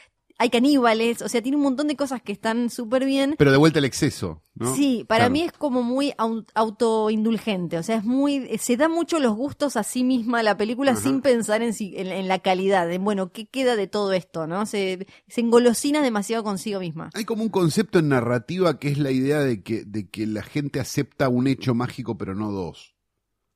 Hay 0.43 0.51
caníbales, 0.51 1.23
o 1.23 1.29
sea, 1.29 1.41
tiene 1.41 1.57
un 1.57 1.63
montón 1.63 1.87
de 1.87 1.95
cosas 1.95 2.21
que 2.21 2.33
están 2.33 2.69
súper 2.69 3.05
bien. 3.05 3.37
Pero 3.39 3.53
de 3.53 3.59
vuelta 3.59 3.79
el 3.79 3.85
exceso, 3.85 4.43
¿no? 4.57 4.75
Sí, 4.75 5.05
para 5.07 5.27
Claro. 5.27 5.33
mí 5.35 5.43
es 5.43 5.53
como 5.53 5.85
muy 5.85 6.11
au- 6.19 6.45
autoindulgente, 6.55 7.79
o 7.79 7.83
sea, 7.83 7.97
es 7.99 8.05
muy, 8.05 8.49
se 8.59 8.77
da 8.77 8.89
mucho 8.89 9.19
los 9.21 9.35
gustos 9.37 9.77
a 9.77 9.83
sí 9.83 10.03
misma 10.05 10.43
la 10.43 10.57
película 10.57 10.93
Ajá. 10.93 11.01
sin 11.01 11.21
pensar 11.21 11.63
en, 11.63 11.73
si- 11.75 11.95
en, 11.97 12.09
en 12.09 12.27
la 12.29 12.41
calidad, 12.41 12.91
en 12.93 13.05
bueno, 13.05 13.31
¿qué 13.31 13.47
queda 13.47 13.77
de 13.77 13.87
todo 13.87 14.13
esto? 14.13 14.47
¿no? 14.47 14.67
Se, 14.67 15.07
se 15.29 15.41
engolosina 15.41 16.03
demasiado 16.03 16.43
consigo 16.45 16.81
misma. 16.81 17.11
Hay 17.15 17.25
como 17.25 17.43
un 17.45 17.49
concepto 17.49 17.99
en 18.01 18.09
narrativa 18.09 18.79
que 18.79 18.89
es 18.89 18.99
la 18.99 19.11
idea 19.13 19.41
de 19.41 19.63
que, 19.63 19.85
de 19.85 20.09
que 20.09 20.27
la 20.27 20.43
gente 20.43 20.81
acepta 20.81 21.29
un 21.29 21.47
hecho 21.47 21.75
mágico, 21.75 22.19
pero 22.19 22.35
no 22.35 22.51
dos. 22.51 22.97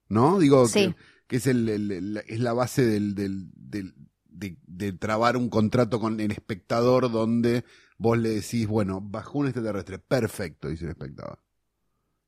¿No? 0.08 0.38
Digo, 0.38 0.66
Sí. 0.68 0.86
que, 0.88 0.96
que 1.26 1.36
es, 1.36 1.46
el, 1.48 1.68
el- 1.68 1.90
el- 1.90 2.22
es 2.28 2.38
la 2.38 2.52
base 2.52 2.84
del, 2.86 3.16
del, 3.16 3.50
del- 3.56 3.94
de, 4.36 4.58
de 4.66 4.92
trabar 4.92 5.36
un 5.36 5.48
contrato 5.48 5.98
con 6.00 6.20
el 6.20 6.30
espectador 6.30 7.10
donde 7.10 7.64
vos 7.98 8.18
le 8.18 8.28
decís, 8.30 8.66
bueno, 8.66 9.00
bajó 9.00 9.38
un 9.38 9.46
extraterrestre. 9.46 9.98
Perfecto, 9.98 10.68
dice 10.68 10.84
el 10.84 10.90
espectador. 10.90 11.38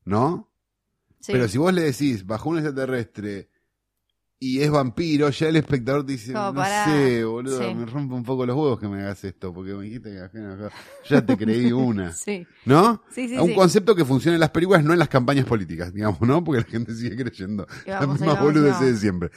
¿No? 0.05 0.51
Sí. 1.21 1.33
Pero 1.33 1.49
si 1.49 1.59
vos 1.59 1.73
le 1.73 1.83
decís, 1.83 2.25
bajó 2.27 2.51
un 2.51 2.59
extraterrestre 2.59 3.51
y 4.41 4.61
es 4.61 4.71
vampiro, 4.71 5.29
ya 5.31 5.49
el 5.49 5.57
espectador 5.57 6.07
dice, 6.07 6.33
Como 6.33 6.47
no 6.53 6.55
para- 6.55 6.85
sé, 6.85 7.25
boludo, 7.25 7.59
sí. 7.59 7.75
me 7.75 7.85
rompe 7.87 8.15
un 8.15 8.23
poco 8.23 8.47
los 8.47 8.55
huevos 8.57 8.79
que 8.79 8.87
me 8.87 9.01
hagas 9.03 9.25
esto, 9.25 9.53
porque 9.53 9.75
me 9.75 9.83
dijiste 9.85 10.11
que 10.33 10.69
ya 11.11 11.27
te 11.27 11.37
creí 11.37 11.73
una. 11.73 12.13
Sí, 12.13 12.47
¿No? 12.65 13.03
sí, 13.11 13.29
sí. 13.29 13.37
un 13.37 13.53
concepto 13.55 13.97
que 13.97 14.05
funciona 14.05 14.37
en 14.37 14.41
las 14.41 14.51
películas, 14.51 14.85
no 14.85 14.93
en 14.93 14.99
las 15.01 15.09
campañas 15.09 15.45
políticas, 15.45 15.93
digamos, 15.93 16.21
¿no? 16.21 16.45
Porque 16.45 16.61
la 16.63 16.69
gente 16.69 16.95
sigue 16.95 17.17
creyendo 17.17 17.67
vamos, 17.87 18.21
vamos, 18.21 18.41
boludeces 18.41 18.73
vamos. 18.79 18.93
de 18.93 18.97
siempre. 18.99 19.31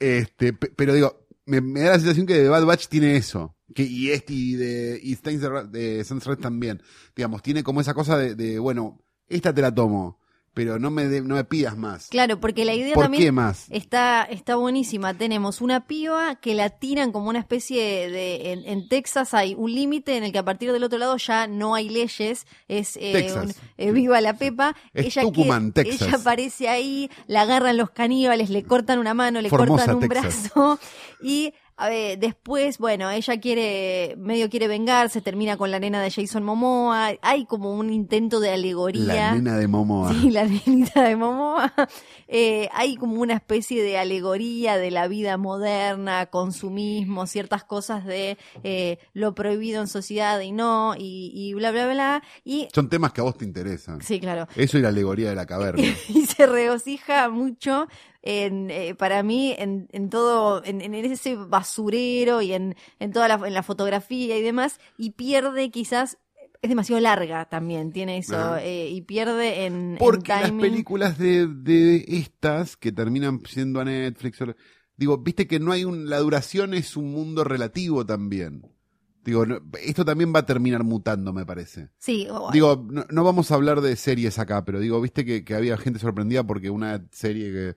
Este, 0.00 0.52
pe- 0.52 0.72
pero 0.74 0.94
digo, 0.94 1.19
me, 1.50 1.80
da 1.80 1.90
la 1.90 1.98
sensación 1.98 2.26
que 2.26 2.34
The 2.34 2.48
Bad 2.48 2.64
Batch 2.64 2.86
tiene 2.86 3.16
eso. 3.16 3.56
Que, 3.74 3.82
y 3.82 4.10
este, 4.10 4.32
y 4.32 4.54
de, 4.54 5.00
y 5.02 5.12
Stains 5.14 5.42
de, 5.42 6.04
de 6.04 6.36
también. 6.36 6.82
Digamos, 7.16 7.42
tiene 7.42 7.64
como 7.64 7.80
esa 7.80 7.94
cosa 7.94 8.16
de, 8.16 8.34
de, 8.36 8.58
bueno, 8.58 9.02
esta 9.28 9.52
te 9.52 9.62
la 9.62 9.74
tomo, 9.74 10.19
pero 10.60 10.78
no 10.78 10.90
me, 10.90 11.08
de- 11.08 11.22
no 11.22 11.36
me 11.36 11.44
pidas 11.44 11.74
más. 11.74 12.08
Claro, 12.08 12.38
porque 12.38 12.66
la 12.66 12.74
idea 12.74 12.92
¿Por 12.92 13.04
también 13.04 13.22
qué 13.24 13.32
más? 13.32 13.64
Está, 13.70 14.24
está 14.24 14.56
buenísima. 14.56 15.14
Tenemos 15.14 15.62
una 15.62 15.86
piba 15.86 16.34
que 16.34 16.52
la 16.54 16.68
tiran 16.68 17.12
como 17.12 17.30
una 17.30 17.38
especie 17.38 18.10
de. 18.10 18.52
En, 18.52 18.66
en 18.66 18.88
Texas 18.90 19.32
hay 19.32 19.54
un 19.56 19.72
límite 19.74 20.18
en 20.18 20.24
el 20.24 20.32
que 20.32 20.38
a 20.38 20.44
partir 20.44 20.70
del 20.70 20.84
otro 20.84 20.98
lado 20.98 21.16
ya 21.16 21.46
no 21.46 21.74
hay 21.74 21.88
leyes. 21.88 22.46
Es 22.68 22.98
eh, 22.98 23.12
Texas. 23.14 23.44
un- 23.46 23.54
eh, 23.78 23.92
viva 23.92 24.20
la 24.20 24.34
Pepa. 24.36 24.76
Es 24.92 25.06
ella 25.06 25.22
Tucumán, 25.22 25.72
Texas. 25.72 26.02
Ella 26.08 26.18
aparece 26.18 26.68
ahí, 26.68 27.10
la 27.26 27.40
agarran 27.40 27.78
los 27.78 27.88
caníbales, 27.88 28.50
le 28.50 28.62
cortan 28.64 28.98
una 28.98 29.14
mano, 29.14 29.40
le 29.40 29.48
Formosa, 29.48 29.86
cortan 29.86 29.94
un 29.96 30.08
Texas. 30.10 30.50
brazo. 30.52 30.78
Y 31.22 31.52
a 31.80 31.88
ver, 31.88 32.18
después, 32.18 32.76
bueno, 32.76 33.10
ella 33.10 33.40
quiere, 33.40 34.14
medio 34.18 34.50
quiere 34.50 34.68
vengarse, 34.68 35.22
termina 35.22 35.56
con 35.56 35.70
la 35.70 35.80
nena 35.80 36.02
de 36.02 36.10
Jason 36.10 36.44
Momoa. 36.44 37.12
Hay 37.22 37.46
como 37.46 37.72
un 37.72 37.90
intento 37.90 38.38
de 38.38 38.50
alegoría. 38.50 39.04
La 39.06 39.34
nena 39.34 39.56
de 39.56 39.66
Momoa. 39.66 40.12
Sí, 40.12 40.30
la 40.30 40.44
nenita 40.66 41.02
de 41.04 41.16
Momoa. 41.16 41.72
Eh, 42.28 42.68
hay 42.74 42.96
como 42.96 43.14
una 43.22 43.32
especie 43.32 43.82
de 43.82 43.96
alegoría 43.96 44.76
de 44.76 44.90
la 44.90 45.08
vida 45.08 45.38
moderna, 45.38 46.26
consumismo, 46.26 47.26
ciertas 47.26 47.64
cosas 47.64 48.04
de 48.04 48.36
eh, 48.62 48.98
lo 49.14 49.34
prohibido 49.34 49.80
en 49.80 49.88
sociedad 49.88 50.38
y 50.40 50.52
no, 50.52 50.94
y, 50.98 51.32
y 51.34 51.54
bla, 51.54 51.70
bla, 51.70 51.88
bla. 51.88 52.22
Y 52.44 52.68
Son 52.74 52.90
temas 52.90 53.12
que 53.14 53.22
a 53.22 53.24
vos 53.24 53.38
te 53.38 53.46
interesan. 53.46 54.02
sí, 54.02 54.20
claro. 54.20 54.46
Eso 54.54 54.76
y 54.76 54.82
la 54.82 54.88
alegoría 54.88 55.30
de 55.30 55.34
la 55.34 55.46
caverna. 55.46 55.82
Y 56.08 56.26
se 56.26 56.46
regocija 56.46 57.30
mucho 57.30 57.86
en, 58.22 58.70
eh, 58.70 58.94
para 58.94 59.22
mí 59.22 59.54
en, 59.58 59.88
en 59.92 60.10
todo, 60.10 60.62
en, 60.64 60.80
en 60.80 60.94
ese 60.94 61.36
basurero 61.36 62.42
y 62.42 62.52
en, 62.52 62.76
en 62.98 63.12
toda 63.12 63.28
la, 63.28 63.34
en 63.46 63.54
la 63.54 63.62
fotografía 63.62 64.36
y 64.38 64.42
demás, 64.42 64.78
y 64.96 65.10
pierde 65.12 65.70
quizás, 65.70 66.18
es 66.62 66.68
demasiado 66.68 67.00
larga 67.00 67.46
también, 67.48 67.92
tiene 67.92 68.18
eso, 68.18 68.56
eh, 68.56 68.88
y 68.88 69.02
pierde 69.02 69.64
en, 69.66 69.98
en 70.00 70.22
Porque 70.24 70.32
las 70.40 70.52
películas 70.54 71.18
de, 71.18 71.46
de 71.46 72.04
estas 72.08 72.76
que 72.76 72.90
terminan 72.92 73.40
siendo 73.46 73.80
a 73.80 73.84
Netflix, 73.84 74.38
digo, 74.96 75.18
viste 75.18 75.46
que 75.46 75.60
no 75.60 75.72
hay 75.72 75.84
un, 75.84 76.08
la 76.08 76.18
duración 76.18 76.72
es 76.74 76.96
un 76.96 77.10
mundo 77.12 77.44
relativo 77.44 78.04
también. 78.06 78.62
Digo, 79.24 79.44
no- 79.44 79.60
esto 79.82 80.04
también 80.04 80.32
va 80.34 80.40
a 80.40 80.46
terminar 80.46 80.84
mutando, 80.84 81.32
me 81.34 81.44
parece. 81.44 81.90
Sí, 81.98 82.26
Digo, 82.46 82.86
no, 82.90 83.06
no 83.10 83.24
vamos 83.24 83.50
a 83.50 83.56
hablar 83.56 83.80
de 83.82 83.96
series 83.96 84.38
acá, 84.38 84.64
pero 84.64 84.80
digo, 84.80 85.00
viste 85.00 85.24
que, 85.24 85.44
que 85.44 85.54
había 85.54 85.76
gente 85.78 85.98
sorprendida 86.00 86.44
porque 86.44 86.70
una 86.70 87.06
serie 87.12 87.52
que 87.52 87.76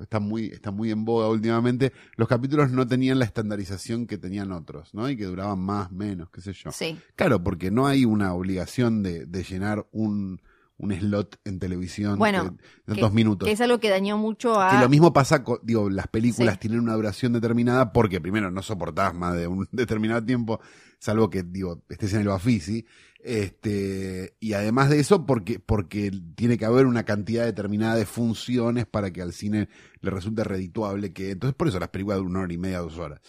está 0.00 0.20
muy, 0.20 0.46
está 0.46 0.70
muy 0.70 0.90
en 0.90 1.04
boga 1.04 1.28
últimamente, 1.28 1.92
los 2.16 2.28
capítulos 2.28 2.70
no 2.70 2.86
tenían 2.86 3.18
la 3.18 3.24
estandarización 3.24 4.06
que 4.06 4.18
tenían 4.18 4.52
otros, 4.52 4.94
¿no? 4.94 5.08
Y 5.08 5.16
que 5.16 5.24
duraban 5.24 5.58
más, 5.60 5.90
menos, 5.92 6.30
qué 6.30 6.40
sé 6.40 6.52
yo. 6.52 6.70
sí, 6.72 6.98
Claro, 7.14 7.42
porque 7.42 7.70
no 7.70 7.86
hay 7.86 8.04
una 8.04 8.32
obligación 8.34 9.02
de, 9.02 9.26
de 9.26 9.42
llenar 9.44 9.86
un, 9.92 10.40
un 10.78 10.92
slot 10.92 11.40
en 11.44 11.58
televisión 11.58 12.18
Bueno, 12.18 12.56
de, 12.86 12.94
de 12.94 13.00
dos 13.00 13.12
minutos. 13.12 13.46
que 13.46 13.52
es 13.52 13.60
algo 13.60 13.78
que 13.80 13.88
dañó 13.90 14.18
mucho 14.18 14.60
a... 14.60 14.70
Que 14.70 14.78
lo 14.82 14.88
mismo 14.88 15.12
pasa 15.12 15.42
con, 15.42 15.58
digo, 15.62 15.88
las 15.88 16.06
películas 16.08 16.54
Sí. 16.54 16.60
tienen 16.60 16.80
una 16.80 16.94
duración 16.94 17.32
determinada 17.32 17.92
porque 17.92 18.20
primero 18.20 18.50
no 18.50 18.62
soportás 18.62 19.14
más 19.14 19.34
de 19.34 19.46
un 19.46 19.66
determinado 19.72 20.22
tiempo, 20.24 20.60
salvo 20.98 21.30
que, 21.30 21.42
digo, 21.42 21.82
estés 21.88 22.12
en 22.14 22.20
el 22.22 22.28
Bafisi. 22.28 22.84
Este, 23.28 24.36
y 24.38 24.52
además 24.52 24.88
de 24.88 25.00
eso, 25.00 25.26
porque, 25.26 25.58
porque 25.58 26.12
tiene 26.36 26.56
que 26.56 26.64
haber 26.64 26.86
una 26.86 27.04
cantidad 27.04 27.44
determinada 27.44 27.96
de 27.96 28.06
funciones 28.06 28.86
para 28.86 29.12
que 29.12 29.20
al 29.20 29.32
cine 29.32 29.68
le 30.00 30.10
resulte 30.12 30.44
redituable 30.44 31.12
que, 31.12 31.32
entonces 31.32 31.56
por 31.56 31.66
eso 31.66 31.80
las 31.80 31.88
películas 31.88 32.18
duran 32.18 32.30
una 32.30 32.40
hora 32.42 32.52
y 32.52 32.58
media, 32.58 32.78
dos 32.78 32.98
horas. 32.98 33.20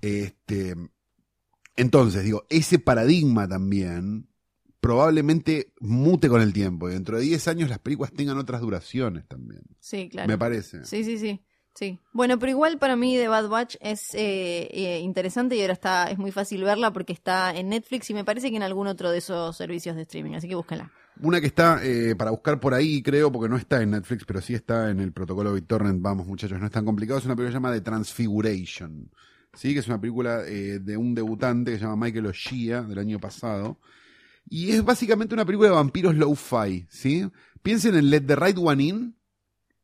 Este, 0.00 0.74
entonces, 1.76 2.24
digo, 2.24 2.46
ese 2.48 2.78
paradigma 2.78 3.46
también 3.46 4.30
probablemente 4.80 5.74
mute 5.78 6.30
con 6.30 6.40
el 6.40 6.54
tiempo 6.54 6.88
y 6.88 6.94
dentro 6.94 7.18
de 7.18 7.24
10 7.24 7.48
años 7.48 7.68
las 7.68 7.80
películas 7.80 8.14
tengan 8.14 8.38
otras 8.38 8.62
duraciones 8.62 9.28
también. 9.28 9.60
Sí, 9.78 10.08
claro. 10.08 10.26
Me 10.26 10.38
parece. 10.38 10.86
Sí, 10.86 11.04
sí, 11.04 11.18
sí. 11.18 11.44
Sí. 11.74 11.98
Bueno, 12.12 12.38
pero 12.38 12.50
igual 12.50 12.78
para 12.78 12.96
mí 12.96 13.16
The 13.16 13.28
Bad 13.28 13.48
Batch 13.48 13.76
es 13.80 14.14
eh, 14.14 14.68
eh, 14.70 15.00
interesante 15.00 15.56
y 15.56 15.62
ahora 15.62 15.72
está 15.72 16.10
es 16.10 16.18
muy 16.18 16.30
fácil 16.30 16.62
verla 16.64 16.92
porque 16.92 17.12
está 17.12 17.56
en 17.56 17.70
Netflix 17.70 18.10
y 18.10 18.14
me 18.14 18.24
parece 18.24 18.50
que 18.50 18.56
en 18.56 18.62
algún 18.62 18.86
otro 18.86 19.10
de 19.10 19.18
esos 19.18 19.56
servicios 19.56 19.96
de 19.96 20.02
streaming, 20.02 20.34
así 20.34 20.48
que 20.48 20.54
búsquenla. 20.54 20.92
Una 21.20 21.40
que 21.40 21.46
está 21.46 21.80
eh, 21.82 22.14
para 22.16 22.30
buscar 22.30 22.58
por 22.58 22.74
ahí, 22.74 23.02
creo, 23.02 23.30
porque 23.30 23.48
no 23.48 23.56
está 23.56 23.82
en 23.82 23.90
Netflix, 23.90 24.24
pero 24.24 24.40
sí 24.40 24.54
está 24.54 24.90
en 24.90 25.00
el 25.00 25.12
protocolo 25.12 25.52
BitTorrent. 25.52 26.00
Vamos, 26.00 26.26
muchachos, 26.26 26.58
no 26.58 26.66
es 26.66 26.72
tan 26.72 26.84
complicado. 26.84 27.18
Es 27.18 27.26
una 27.26 27.36
película 27.36 27.50
que 27.50 27.52
se 27.52 27.56
llama 27.56 27.72
The 27.72 27.80
Transfiguration. 27.82 29.10
Sí, 29.54 29.74
que 29.74 29.80
es 29.80 29.88
una 29.88 30.00
película 30.00 30.42
eh, 30.46 30.78
de 30.80 30.96
un 30.96 31.14
debutante 31.14 31.72
que 31.72 31.78
se 31.78 31.84
llama 31.84 32.06
Michael 32.06 32.26
O'Shea 32.26 32.82
del 32.82 32.98
año 32.98 33.18
pasado. 33.18 33.78
Y 34.48 34.70
es 34.70 34.82
básicamente 34.82 35.34
una 35.34 35.44
película 35.44 35.68
de 35.68 35.74
vampiros 35.74 36.14
low-fi, 36.16 36.86
¿sí? 36.88 37.28
Piensen 37.62 37.94
en 37.94 38.10
Let 38.10 38.22
the 38.22 38.36
Right 38.36 38.58
One 38.58 38.82
In, 38.82 39.16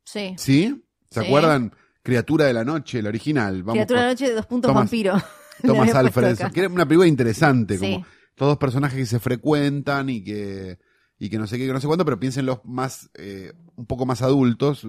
Sí. 0.03 0.33
¿sí? 0.37 0.83
¿Se 1.11 1.21
Sí. 1.21 1.25
acuerdan? 1.25 1.73
Criatura 2.03 2.45
de 2.45 2.53
la 2.53 2.63
Noche, 2.63 2.99
el 2.99 3.07
original. 3.07 3.61
Vamos 3.63 3.73
Criatura 3.75 3.99
de 4.01 4.05
la 4.07 4.11
noche, 4.13 4.31
dos 4.33 4.45
puntos 4.45 4.73
vampiro. 4.73 5.13
Thomas 5.63 5.93
Alfred, 5.95 6.33
acá. 6.33 6.49
que 6.51 6.61
era 6.61 6.69
una 6.69 6.85
película 6.87 7.07
interesante, 7.07 7.77
Sí. 7.77 7.93
como 7.93 8.05
todos 8.35 8.57
personajes 8.57 8.97
que 8.97 9.05
se 9.05 9.19
frecuentan 9.19 10.09
y 10.09 10.23
que 10.23 10.79
y 11.21 11.29
que 11.29 11.37
no 11.37 11.47
sé 11.47 11.57
qué, 11.57 11.67
que 11.67 11.73
no 11.73 11.81
sé 11.81 11.87
cuánto, 11.87 12.05
pero 12.05 12.17
piensen 12.17 12.45
los 12.45 12.63
más, 12.63 13.09
eh, 13.15 13.51
un 13.75 13.85
poco 13.85 14.05
más 14.05 14.21
adultos, 14.21 14.87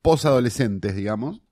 posadolescentes, 0.00 0.94
digamos, 0.96 1.42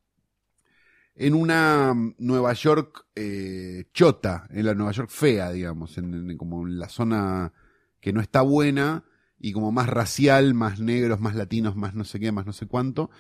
en 1.16 1.34
una 1.34 1.92
mm, 1.94 2.14
Nueva 2.18 2.52
York 2.52 3.06
eh, 3.14 3.86
chota, 3.92 4.46
en 4.50 4.66
la 4.66 4.74
Nueva 4.74 4.92
York 4.92 5.10
fea, 5.10 5.50
digamos, 5.50 5.98
en, 5.98 6.14
en- 6.30 6.38
como 6.38 6.66
en 6.66 6.78
la 6.78 6.88
zona 6.88 7.52
que 8.00 8.12
no 8.12 8.20
está 8.20 8.42
buena 8.42 9.04
y 9.38 9.52
como 9.52 9.72
más 9.72 9.88
racial, 9.88 10.54
más 10.54 10.80
negros, 10.80 11.20
más 11.20 11.34
latinos, 11.34 11.76
más 11.76 11.94
no 11.94 12.04
sé 12.04 12.20
qué, 12.20 12.30
más 12.32 12.46
no 12.46 12.52
sé 12.52 12.66
cuánto. 12.66 13.10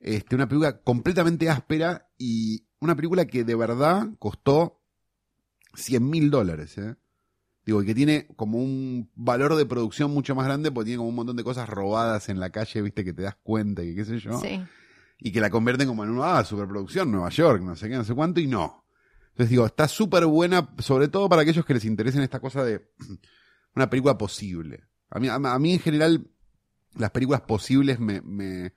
Este, 0.00 0.36
una 0.36 0.48
película 0.48 0.80
completamente 0.80 1.50
áspera 1.50 2.08
y 2.16 2.66
una 2.80 2.94
película 2.94 3.26
que 3.26 3.44
de 3.44 3.54
verdad 3.54 4.08
costó 4.18 4.80
100 5.74 6.08
mil 6.08 6.30
dólares, 6.30 6.78
¿eh? 6.78 6.96
Digo, 7.68 7.82
y 7.82 7.86
que 7.86 7.94
tiene 7.94 8.26
como 8.36 8.58
un 8.58 9.10
valor 9.14 9.54
de 9.54 9.66
producción 9.66 10.10
mucho 10.10 10.34
más 10.34 10.46
grande 10.46 10.70
porque 10.70 10.86
tiene 10.86 10.98
como 10.98 11.10
un 11.10 11.16
montón 11.16 11.36
de 11.36 11.44
cosas 11.44 11.68
robadas 11.68 12.30
en 12.30 12.40
la 12.40 12.48
calle, 12.48 12.80
viste, 12.80 13.04
que 13.04 13.12
te 13.12 13.22
das 13.22 13.36
cuenta 13.42 13.82
y 13.82 13.94
qué 13.94 14.06
sé 14.06 14.18
yo. 14.18 14.40
Sí. 14.40 14.62
Y 15.18 15.32
que 15.32 15.40
la 15.40 15.50
convierten 15.50 15.86
como 15.86 16.02
en 16.02 16.10
una, 16.10 16.38
ah, 16.38 16.44
superproducción, 16.44 17.10
Nueva 17.10 17.28
York, 17.28 17.62
no 17.62 17.76
sé 17.76 17.90
qué, 17.90 17.96
no 17.96 18.04
sé 18.04 18.14
cuánto, 18.14 18.40
y 18.40 18.46
no. 18.46 18.86
Entonces 19.32 19.50
digo, 19.50 19.66
está 19.66 19.86
súper 19.86 20.24
buena, 20.24 20.74
sobre 20.78 21.08
todo 21.08 21.28
para 21.28 21.42
aquellos 21.42 21.66
que 21.66 21.74
les 21.74 21.84
interesen 21.84 22.22
esta 22.22 22.40
cosa 22.40 22.64
de 22.64 22.90
una 23.76 23.90
película 23.90 24.16
posible. 24.16 24.84
A 25.10 25.18
mí, 25.18 25.28
a, 25.28 25.34
a 25.34 25.58
mí 25.58 25.74
en 25.74 25.80
general, 25.80 26.26
las 26.96 27.10
películas 27.10 27.42
posibles 27.42 28.00
me, 28.00 28.22
me, 28.22 28.72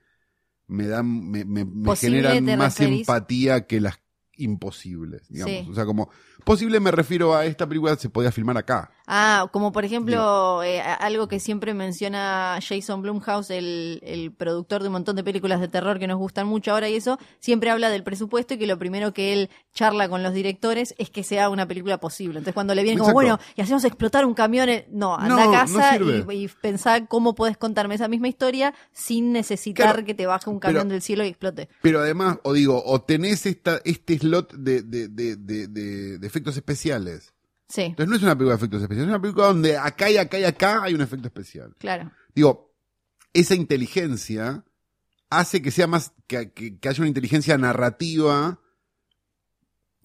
me 0.66 0.86
dan, 0.86 1.30
me, 1.30 1.44
me, 1.44 1.64
me 1.64 1.96
generan 1.96 2.44
¿te 2.46 2.56
más 2.56 2.78
referís? 2.78 3.00
empatía 3.00 3.66
que 3.66 3.80
las 3.80 4.00
imposibles, 4.36 5.28
digamos. 5.28 5.64
Sí. 5.64 5.70
O 5.70 5.74
sea, 5.74 5.84
como 5.84 6.10
posible 6.44 6.80
me 6.80 6.90
refiero 6.90 7.34
a 7.34 7.44
esta 7.44 7.68
película 7.68 7.96
se 7.96 8.08
podía 8.10 8.32
filmar 8.32 8.56
acá. 8.56 8.90
Ah, 9.06 9.48
como 9.52 9.72
por 9.72 9.84
ejemplo, 9.84 10.62
eh, 10.62 10.80
algo 10.80 11.26
que 11.28 11.40
siempre 11.40 11.74
menciona 11.74 12.58
Jason 12.66 13.02
Blumhouse, 13.02 13.50
el, 13.50 14.00
el 14.02 14.32
productor 14.32 14.82
de 14.82 14.88
un 14.88 14.92
montón 14.92 15.16
de 15.16 15.24
películas 15.24 15.60
de 15.60 15.68
terror 15.68 15.98
que 15.98 16.06
nos 16.06 16.18
gustan 16.18 16.46
mucho 16.46 16.72
ahora 16.72 16.88
y 16.88 16.94
eso, 16.94 17.18
siempre 17.40 17.70
habla 17.70 17.90
del 17.90 18.04
presupuesto 18.04 18.54
y 18.54 18.58
que 18.58 18.66
lo 18.66 18.78
primero 18.78 19.12
que 19.12 19.32
él 19.32 19.50
charla 19.74 20.08
con 20.08 20.22
los 20.22 20.32
directores 20.34 20.94
es 20.98 21.10
que 21.10 21.24
sea 21.24 21.48
una 21.50 21.66
película 21.66 21.98
posible. 21.98 22.38
Entonces 22.38 22.54
cuando 22.54 22.74
le 22.74 22.82
viene 22.84 23.00
como, 23.00 23.12
bueno, 23.12 23.38
y 23.56 23.60
hacemos 23.62 23.84
explotar 23.84 24.24
un 24.24 24.34
camión, 24.34 24.68
no, 24.90 25.16
anda 25.16 25.28
No, 25.46 25.50
a 25.50 25.52
casa 25.52 25.96
y, 25.98 26.24
y 26.44 26.48
pensá 26.48 27.06
cómo 27.06 27.34
puedes 27.34 27.56
contarme 27.56 27.94
esa 27.96 28.08
misma 28.08 28.28
historia 28.28 28.72
sin 28.92 29.32
necesitar 29.32 29.86
Claro, 29.94 30.04
que 30.06 30.14
te 30.14 30.26
baje 30.26 30.48
un 30.48 30.60
camión 30.60 30.82
pero- 30.84 30.92
del 30.92 31.02
cielo 31.02 31.24
y 31.24 31.28
explote. 31.28 31.68
Pero 31.82 32.00
además, 32.00 32.38
o 32.44 32.52
digo, 32.52 32.82
o 32.84 33.00
tenés 33.02 33.46
esta, 33.46 33.80
este 33.84 34.18
slot 34.18 34.52
de, 34.54 34.82
de, 34.82 35.08
de, 35.08 35.36
de, 35.36 35.66
de- 35.66 36.18
de 36.18 36.26
efectos 36.26 36.56
especiales. 36.56 37.31
Sí, 37.74 37.80
Entonces 37.82 38.10
no 38.10 38.16
es 38.16 38.22
una 38.22 38.34
película 38.36 38.54
de 38.54 38.58
efectos 38.58 38.82
especiales, 38.82 39.08
es 39.08 39.14
una 39.14 39.22
película 39.22 39.46
donde 39.46 39.78
acá 39.78 40.10
y 40.10 40.18
acá 40.18 40.38
y 40.38 40.44
acá 40.44 40.82
hay 40.82 40.94
un 40.94 41.00
efecto 41.00 41.28
especial. 41.28 41.74
claro. 41.78 42.10
Digo, 42.34 42.74
esa 43.32 43.54
inteligencia 43.54 44.62
hace 45.30 45.62
que 45.62 45.70
sea 45.70 45.86
más, 45.86 46.12
que, 46.26 46.52
que- 46.52 46.78
que 46.78 46.88
haya 46.90 46.98
una 47.00 47.08
inteligencia 47.08 47.56
narrativa 47.56 48.60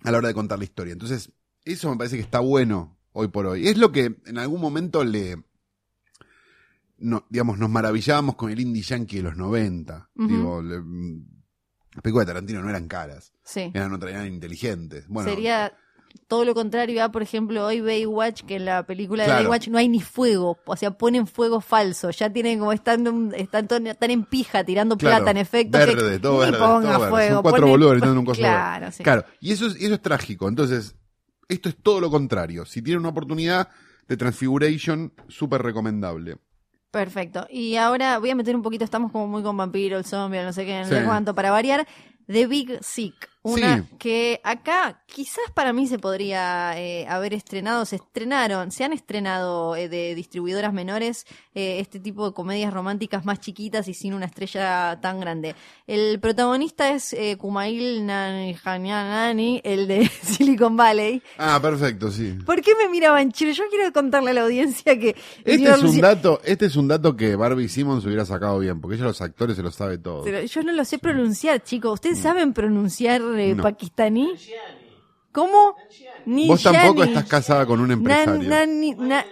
a 0.04 0.12
la 0.12 0.18
hora 0.18 0.30
de 0.30 0.34
contar 0.34 0.60
la 0.60 0.64
historia. 0.64 0.94
Entonces, 0.94 1.32
eso 1.66 1.90
me 1.90 1.98
parece 1.98 2.16
que 2.16 2.22
está 2.22 2.40
bueno 2.40 2.98
hoy 3.12 3.28
por 3.28 3.46
hoy. 3.48 3.68
Es 3.68 3.78
lo 3.78 3.92
que 3.92 4.16
en 4.26 4.38
algún 4.38 4.62
momento 4.62 5.04
le, 5.04 5.44
no, 7.00 7.26
digamos, 7.30 7.58
nos 7.58 7.70
maravillábamos 7.70 8.36
con 8.36 8.50
el 8.52 8.60
indie 8.60 8.82
yankee 8.84 9.18
de 9.18 9.24
los 9.24 9.36
90. 9.36 10.10
Ujú. 10.16 10.28
Digo, 10.28 10.62
le- 10.62 10.82
Las 11.94 12.02
películas 12.04 12.28
de 12.28 12.34
Tarantino 12.34 12.62
no 12.62 12.70
eran 12.70 12.88
caras, 12.88 13.34
Sí. 13.44 13.72
eran, 13.74 13.92
no 13.92 14.08
eran 14.08 14.28
inteligentes. 14.28 15.08
Bueno, 15.08 15.30
Sería 15.30 15.74
todo 16.28 16.46
lo 16.46 16.54
contrario 16.54 17.04
a, 17.04 17.10
por 17.12 17.22
ejemplo, 17.22 17.66
hoy 17.66 17.82
Baywatch, 17.82 18.44
que 18.44 18.56
en 18.58 18.66
la 18.66 18.84
película 18.86 19.24
de 19.24 19.28
Claro. 19.30 19.44
Baywatch 19.44 19.68
no 19.70 19.78
hay 19.78 19.88
ni 19.90 20.02
fuego, 20.02 20.58
o 20.66 20.76
sea, 20.76 20.92
ponen 20.92 21.28
fuego 21.28 21.62
falso, 21.62 22.10
ya 22.12 22.32
tienen 22.32 22.60
como 22.60 22.74
están, 22.74 23.32
están, 23.36 23.68
en 24.12 24.24
pija 24.26 24.64
tirando 24.64 24.98
Claro, 24.98 25.18
plata 25.18 25.32
en 25.32 25.38
efecto. 25.38 25.78
Verde, 25.78 26.12
que 26.14 26.20
todo 26.20 26.38
verde, 26.40 26.58
ponga 26.58 26.90
todo 26.92 27.00
verde. 27.00 27.10
fuego. 27.10 27.34
Son 27.36 27.42
cuatro 27.44 27.68
boludos 27.68 27.92
gritando 27.94 28.20
un 28.20 28.26
coso 28.26 28.40
Claro, 28.40 28.80
verde. 28.86 28.92
sí. 28.98 29.04
Claro, 29.04 29.26
y 29.40 29.52
eso 29.52 29.68
es, 29.68 29.76
eso 29.76 29.94
es 29.94 30.02
trágico. 30.02 30.48
Entonces, 30.48 30.96
esto 31.50 31.70
es 31.70 31.76
todo 31.82 32.00
lo 32.02 32.10
contrario. 32.10 32.66
Si 32.66 32.82
tienen 32.82 33.00
una 33.02 33.10
oportunidad 33.10 33.70
de 34.08 34.18
Transfiguration, 34.18 35.14
súper 35.28 35.62
recomendable. 35.62 36.38
Perfecto. 36.92 37.46
Y 37.50 37.76
ahora 37.76 38.18
voy 38.20 38.30
a 38.30 38.36
meter 38.36 38.56
un 38.56 38.62
poquito, 38.62 38.84
estamos 38.86 39.12
como 39.12 39.28
muy 39.28 39.44
con 39.44 39.56
vampiro, 39.58 39.98
el 39.98 40.06
zombie, 40.06 40.42
no 40.44 40.54
sé 40.54 40.66
qué, 40.66 40.80
no 40.82 40.88
sé 40.88 41.00
Sí. 41.00 41.06
cuánto, 41.06 41.36
para 41.36 41.52
variar. 41.52 41.86
The 42.28 42.48
Big 42.48 42.78
Sick, 42.82 43.30
una 43.44 43.78
Sí. 43.78 43.84
que 44.00 44.42
acá 44.44 45.04
quizás 45.06 45.46
para 45.54 45.72
mí 45.72 45.88
se 45.88 46.00
podría 46.00 46.78
eh, 46.80 47.06
haber 47.08 47.34
estrenado, 47.34 47.86
se 47.86 47.96
estrenaron, 47.98 48.72
se 48.72 48.84
han 48.84 48.94
estrenado 48.94 49.76
eh, 49.76 49.88
de 49.90 50.16
distribuidoras 50.16 50.74
menores 50.74 51.26
eh, 51.56 51.80
este 51.80 52.00
tipo 52.00 52.28
de 52.28 52.34
comedias 52.34 52.74
románticas 52.74 53.26
más 53.26 53.40
chiquitas 53.40 53.88
y 53.88 53.94
sin 53.94 54.14
una 54.14 54.26
estrella 54.26 55.00
tan 55.02 55.20
grande. 55.20 55.56
El 55.88 56.20
protagonista 56.20 56.92
es 56.92 57.16
Kumail 57.38 58.06
Nanjiani, 58.06 59.62
el 59.64 59.88
de 59.88 60.08
Silicon 60.22 60.76
Valley. 60.76 61.22
Ah, 61.38 61.60
perfecto, 61.62 62.12
sí. 62.12 62.38
¿Por 62.46 62.62
qué 62.62 62.74
me 62.76 62.90
miraban 62.90 63.32
chile? 63.32 63.54
Yo 63.54 63.64
quiero 63.70 63.92
contarle 63.94 64.32
a 64.32 64.34
la 64.34 64.42
audiencia 64.44 64.98
que... 65.00 65.16
Este 65.46 65.70
es 65.70 65.84
un 65.84 66.02
dato, 66.02 66.42
este 66.44 66.66
es 66.66 66.76
un 66.76 66.88
dato 66.88 67.16
que 67.16 67.36
Barbie 67.36 67.70
Simmons 67.70 68.06
hubiera 68.06 68.26
sacado 68.26 68.60
bien, 68.60 68.82
porque 68.82 68.96
ella 68.96 69.06
los 69.06 69.22
actores 69.22 69.56
se 69.56 69.64
lo 69.64 69.72
sabe 69.72 69.98
todo. 69.98 70.24
Pero 70.24 70.42
yo 70.44 70.64
no 70.64 70.72
lo 70.74 70.86
sé 70.86 71.00
pronunciar, 71.00 71.64
chicos. 71.64 71.94
¿Ustedes 71.94 72.20
saben 72.20 72.54
pronunciar 72.54 73.22
eh, 73.36 73.56
No. 73.56 73.64
pakistaní? 73.64 74.38
¿Cómo? 75.32 75.76
Vos 76.26 76.62
tampoco 76.64 77.04
estás 77.04 77.26
casada 77.26 77.66
con 77.66 77.80
un 77.80 77.92
empresario. 77.92 78.50
Nan, 78.50 78.82
nani- 78.82 78.96
na- 78.98 79.26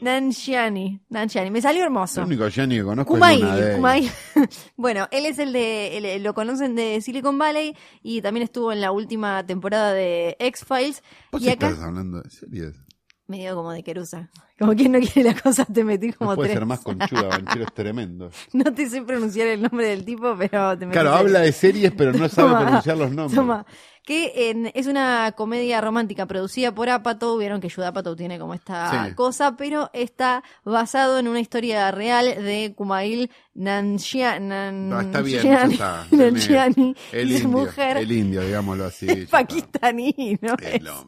Nanjiani. 0.00 1.00
Nanjiani. 1.10 1.50
Me 1.50 1.60
salió 1.60 1.82
hermoso. 1.82 2.20
El 2.20 2.26
único 2.28 2.48
Gianni 2.48 2.76
que 2.76 2.84
conozco 2.84 3.14
Kumail, 3.14 3.38
es 3.38 3.44
Luna 3.44 3.56
Day. 3.56 3.76
Kumail. 3.76 4.10
bueno, 4.76 5.08
él 5.10 5.26
es 5.26 5.38
el 5.40 5.52
de, 5.52 5.98
el- 6.16 6.22
lo 6.22 6.34
conocen 6.34 6.74
de 6.76 7.00
Silicon 7.00 7.36
Valley 7.36 7.76
y 8.02 8.22
también 8.22 8.44
estuvo 8.44 8.72
en 8.72 8.80
la 8.80 8.92
última 8.92 9.44
temporada 9.44 9.92
de 9.92 10.36
X-Files. 10.38 11.02
¿Vos 11.32 11.42
Y 11.42 11.50
acá, 11.50 11.68
estás 11.70 11.84
hablando 11.84 12.22
de 12.22 12.30
series? 12.30 12.80
Medio 13.28 13.54
como 13.54 13.70
de 13.72 13.82
Querusa. 13.82 14.28
Como 14.58 14.74
quien 14.74 14.90
no 14.92 14.98
quiere 14.98 15.32
la 15.32 15.40
cosa, 15.40 15.64
te 15.64 15.84
metí 15.84 16.12
como 16.12 16.30
No 16.32 16.36
puede 16.36 16.48
tres. 16.48 16.58
ser 16.58 16.66
más 16.66 16.80
conchuda, 16.80 17.22
Banchero 17.28 17.64
es 17.64 17.72
tremendo. 17.74 18.30
No 18.52 18.64
te 18.74 18.88
sé 18.90 19.02
pronunciar 19.02 19.46
el 19.48 19.62
nombre 19.62 19.86
del 19.86 20.04
tipo, 20.04 20.34
pero 20.36 20.76
te 20.76 20.86
metí 20.86 20.94
Claro, 20.98 21.10
tres. 21.10 21.20
habla 21.20 21.40
de 21.40 21.52
series, 21.52 21.92
pero 21.96 22.12
no 22.12 22.28
sabe 22.28 22.48
Toma, 22.48 22.62
pronunciar 22.64 22.96
los 22.96 23.10
nombres. 23.12 23.34
Toma. 23.36 23.66
Que 24.04 24.48
en- 24.50 24.70
es 24.74 24.86
una 24.86 25.32
comedia 25.36 25.82
romántica 25.82 26.24
producida 26.24 26.74
por 26.74 26.88
Apatow. 26.88 27.36
Vieron 27.36 27.60
que 27.60 27.68
Judd 27.68 27.84
Apatow 27.84 28.16
tiene 28.16 28.38
como 28.38 28.54
esta 28.54 29.06
Sí. 29.08 29.14
cosa, 29.14 29.54
pero 29.56 29.90
está 29.92 30.42
basado 30.64 31.18
en 31.18 31.28
una 31.28 31.40
historia 31.40 31.90
real 31.90 32.24
de 32.24 32.72
Kumail 32.74 33.30
Nanjiani. 33.54 34.88
No, 34.88 35.00
está 35.00 35.20
bien, 35.20 35.42
ya 35.42 35.64
está. 35.64 36.06
Nanjiani 36.10 36.94
El 37.12 37.30
y 37.32 37.38
su 37.38 37.44
indio, 37.44 37.58
mujer 37.58 37.96
el 37.98 38.10
indio, 38.12 38.40
digámoslo 38.42 38.86
así. 38.86 39.06
es 39.10 39.28
pakistaní, 39.28 40.38
¿no? 40.40 40.54
Es 40.60 40.82
lo 40.82 41.04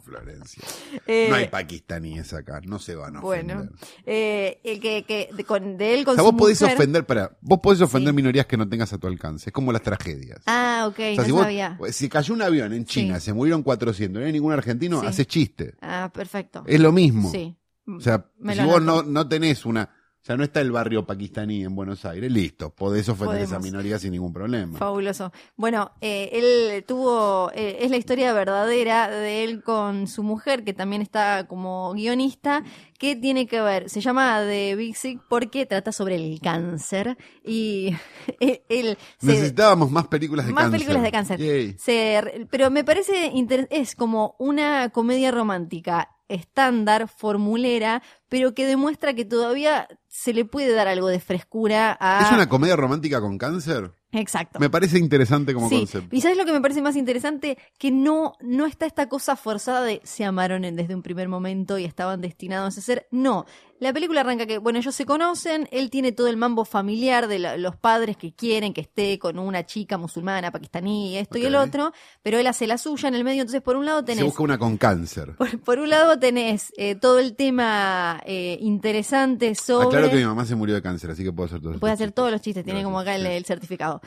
Florencia. 0.00 0.62
Eh, 1.06 1.26
no 1.28 1.36
hay 1.36 1.48
pakistaníes 1.48 2.32
acá, 2.34 2.60
no 2.64 2.78
se 2.78 2.94
van 2.94 3.16
a 3.16 3.20
Bueno, 3.20 3.54
ofender. 3.54 3.78
eh, 4.06 4.60
el 4.64 4.80
que, 4.80 5.04
que 5.04 5.30
de, 5.34 5.44
con, 5.44 5.76
de 5.76 5.94
él 5.94 6.04
con 6.04 6.12
O 6.12 6.14
sea, 6.16 6.22
vos 6.24 6.34
podés 6.34 6.60
mujer- 6.60 6.76
ofender, 6.76 7.06
para, 7.06 7.36
vos 7.40 7.60
podés 7.60 7.80
ofender 7.80 8.12
Sí. 8.12 8.16
minorías 8.16 8.46
que 8.46 8.56
no 8.56 8.68
tengas 8.68 8.92
a 8.92 8.98
tu 8.98 9.06
alcance. 9.06 9.50
Es 9.50 9.52
como 9.52 9.72
las 9.72 9.82
tragedias. 9.82 10.40
Ah, 10.46 10.84
ok, 10.88 10.94
o 10.94 10.96
sea, 10.96 11.14
no 11.16 11.24
si, 11.24 11.30
vos- 11.32 11.42
sabía. 11.42 11.78
si 11.90 12.08
cayó 12.08 12.34
un 12.34 12.42
avión 12.42 12.72
en 12.72 12.84
China, 12.84 13.20
se 13.20 13.32
murieron 13.32 13.62
400, 13.62 14.20
no 14.20 14.26
hay 14.26 14.32
ningún 14.32 14.52
argentino, 14.52 15.00
Sí. 15.00 15.06
haces 15.06 15.26
chiste. 15.26 15.74
Ah, 15.80 16.10
perfecto. 16.12 16.64
Es 16.66 16.80
lo 16.80 16.92
mismo. 16.92 17.30
Sí. 17.30 17.56
O 17.86 18.00
sea, 18.00 18.30
Me 18.38 18.54
si 18.54 18.62
vos 18.62 18.80
no, 18.82 19.02
no 19.02 19.28
tenés 19.28 19.66
una... 19.66 19.90
O 20.24 20.26
sea, 20.26 20.38
no 20.38 20.44
está 20.44 20.62
el 20.62 20.72
barrio 20.72 21.04
pakistaní 21.04 21.64
en 21.64 21.76
Buenos 21.76 22.06
Aires, 22.06 22.32
listo, 22.32 22.70
podés 22.70 23.06
ofender 23.10 23.36
a 23.36 23.40
esa 23.42 23.58
Podemos. 23.58 23.64
minoría 23.72 23.98
sin 23.98 24.12
ningún 24.12 24.32
problema. 24.32 24.78
Fabuloso. 24.78 25.30
Bueno, 25.54 25.92
eh, 26.00 26.30
él 26.32 26.82
tuvo, 26.84 27.50
eh, 27.54 27.76
es 27.82 27.90
la 27.90 27.98
historia 27.98 28.32
verdadera 28.32 29.10
de 29.10 29.44
él 29.44 29.62
con 29.62 30.08
su 30.08 30.22
mujer, 30.22 30.64
que 30.64 30.72
también 30.72 31.02
está 31.02 31.46
como 31.46 31.92
guionista, 31.92 32.64
que 32.98 33.16
tiene 33.16 33.46
que 33.46 33.60
ver, 33.60 33.90
se 33.90 34.00
llama 34.00 34.40
The 34.40 34.74
Big 34.76 34.96
Sick 34.96 35.20
porque 35.28 35.66
trata 35.66 35.92
sobre 35.92 36.14
el 36.14 36.40
cáncer 36.40 37.18
y 37.44 37.94
él, 38.40 38.62
él 38.70 38.96
se- 39.18 39.26
Necesitábamos 39.26 39.90
más 39.90 40.06
películas 40.06 40.46
de 40.46 40.54
más 40.54 40.62
cáncer. 40.64 40.78
películas 40.80 41.02
de 41.02 41.12
cáncer. 41.12 41.38
Yay. 41.38 41.76
Se- 41.78 42.46
pero 42.50 42.70
me 42.70 42.82
parece 42.82 43.26
inter- 43.26 43.68
es 43.70 43.94
como 43.94 44.36
una 44.38 44.88
comedia 44.88 45.30
romántica 45.32 46.08
estándar, 46.26 47.06
formulera, 47.08 48.02
pero 48.30 48.54
que 48.54 48.64
demuestra 48.64 49.12
que 49.12 49.26
todavía 49.26 49.86
se 50.16 50.32
le 50.32 50.44
puede 50.44 50.72
dar 50.72 50.86
algo 50.86 51.08
de 51.08 51.18
frescura 51.18 51.96
a... 51.98 52.22
¿Es 52.22 52.30
una 52.30 52.48
comedia 52.48 52.76
romántica 52.76 53.20
con 53.20 53.36
cáncer? 53.36 53.90
Exacto. 54.12 54.60
Me 54.60 54.70
parece 54.70 54.96
interesante 54.96 55.52
como 55.52 55.68
sí. 55.68 55.78
concepto. 55.78 56.14
Y 56.14 56.20
sabes 56.20 56.38
lo 56.38 56.44
que 56.44 56.52
me 56.52 56.60
parece 56.60 56.80
más 56.82 56.94
interesante, 56.94 57.58
que 57.78 57.90
no, 57.90 58.34
no 58.40 58.64
está 58.64 58.86
esta 58.86 59.08
cosa 59.08 59.34
forzada 59.34 59.82
de 59.82 60.00
se 60.04 60.24
amaron 60.24 60.64
en- 60.64 60.76
desde 60.76 60.94
un 60.94 61.02
primer 61.02 61.28
momento 61.28 61.78
y 61.78 61.84
estaban 61.84 62.20
destinados 62.20 62.78
a 62.78 62.80
ser. 62.80 63.08
No. 63.10 63.44
La 63.80 63.92
película 63.92 64.20
arranca 64.20 64.46
que, 64.46 64.58
bueno, 64.58 64.78
ellos 64.78 64.94
se 64.94 65.04
conocen, 65.04 65.68
él 65.72 65.90
tiene 65.90 66.12
todo 66.12 66.28
el 66.28 66.36
mambo 66.36 66.64
familiar 66.64 67.26
de 67.28 67.38
la- 67.40 67.56
los 67.56 67.76
padres 67.76 68.16
que 68.16 68.32
quieren 68.32 68.72
que 68.72 68.80
esté 68.80 69.18
con 69.18 69.38
una 69.38 69.66
chica 69.66 69.98
musulmana, 69.98 70.50
pakistaní, 70.52 71.18
esto 71.18 71.38
y 71.38 71.44
el 71.44 71.56
otro, 71.56 71.92
pero 72.22 72.38
él 72.38 72.46
hace 72.46 72.66
la 72.66 72.78
suya 72.78 73.08
en 73.08 73.14
el 73.16 73.24
medio, 73.24 73.42
entonces 73.42 73.60
por 73.62 73.76
un 73.76 73.84
lado 73.84 73.98
Se 74.00 74.06
tenés 74.06 74.24
busca 74.24 74.42
una 74.44 74.58
con 74.58 74.76
cáncer. 74.78 75.34
por, 75.36 75.60
por 75.60 75.78
un 75.80 75.90
lado 75.90 76.18
tenés 76.18 76.72
eh, 76.76 76.94
todo 76.94 77.18
el 77.18 77.34
tema 77.34 78.22
eh, 78.24 78.56
interesante 78.60 79.54
sobre... 79.56 79.88
Aclaro 79.88 80.08
que 80.10 80.16
mi 80.16 80.24
mamá 80.24 80.46
se 80.46 80.54
murió 80.54 80.76
de 80.76 80.82
cáncer, 80.82 81.10
así 81.10 81.24
que 81.24 81.32
puedo 81.32 81.46
hacer 81.48 81.60
todo 81.60 81.78
Puede 81.80 81.92
hacer 81.94 82.12
todos 82.12 82.30
los 82.30 82.40
chistes, 82.40 82.64
tiene 82.64 82.84
como 82.84 83.00
acá 83.00 83.16
el, 83.16 83.44
certificado. 83.44 84.00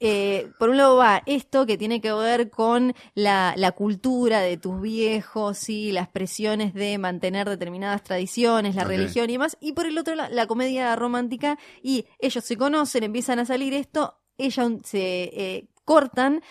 Eh, 0.00 0.48
por 0.58 0.68
un 0.68 0.76
lado 0.76 0.96
va 0.96 1.22
esto 1.26 1.64
que 1.66 1.78
tiene 1.78 2.00
que 2.00 2.12
ver 2.12 2.50
con 2.50 2.94
la, 3.14 3.54
la 3.56 3.72
cultura 3.72 4.40
de 4.40 4.58
tus 4.58 4.80
viejos 4.80 5.68
y 5.70 5.92
las 5.92 6.08
presiones 6.08 6.74
de 6.74 6.98
mantener 6.98 7.48
determinadas 7.48 8.02
tradiciones, 8.02 8.74
la 8.74 8.84
religión 8.84 9.13
y 9.22 9.32
demás. 9.32 9.56
Y 9.60 9.72
por 9.72 9.86
el 9.86 9.96
otro 9.98 10.14
la, 10.14 10.28
la 10.28 10.46
comedia 10.46 10.96
romántica 10.96 11.58
y 11.82 12.06
ellos 12.18 12.44
se 12.44 12.56
conocen, 12.56 13.04
empiezan 13.04 13.38
a 13.38 13.44
salir 13.44 13.72
esto, 13.74 14.18
ella 14.38 14.68
se 14.82 15.22
eh, 15.32 15.68
cortan 15.84 16.42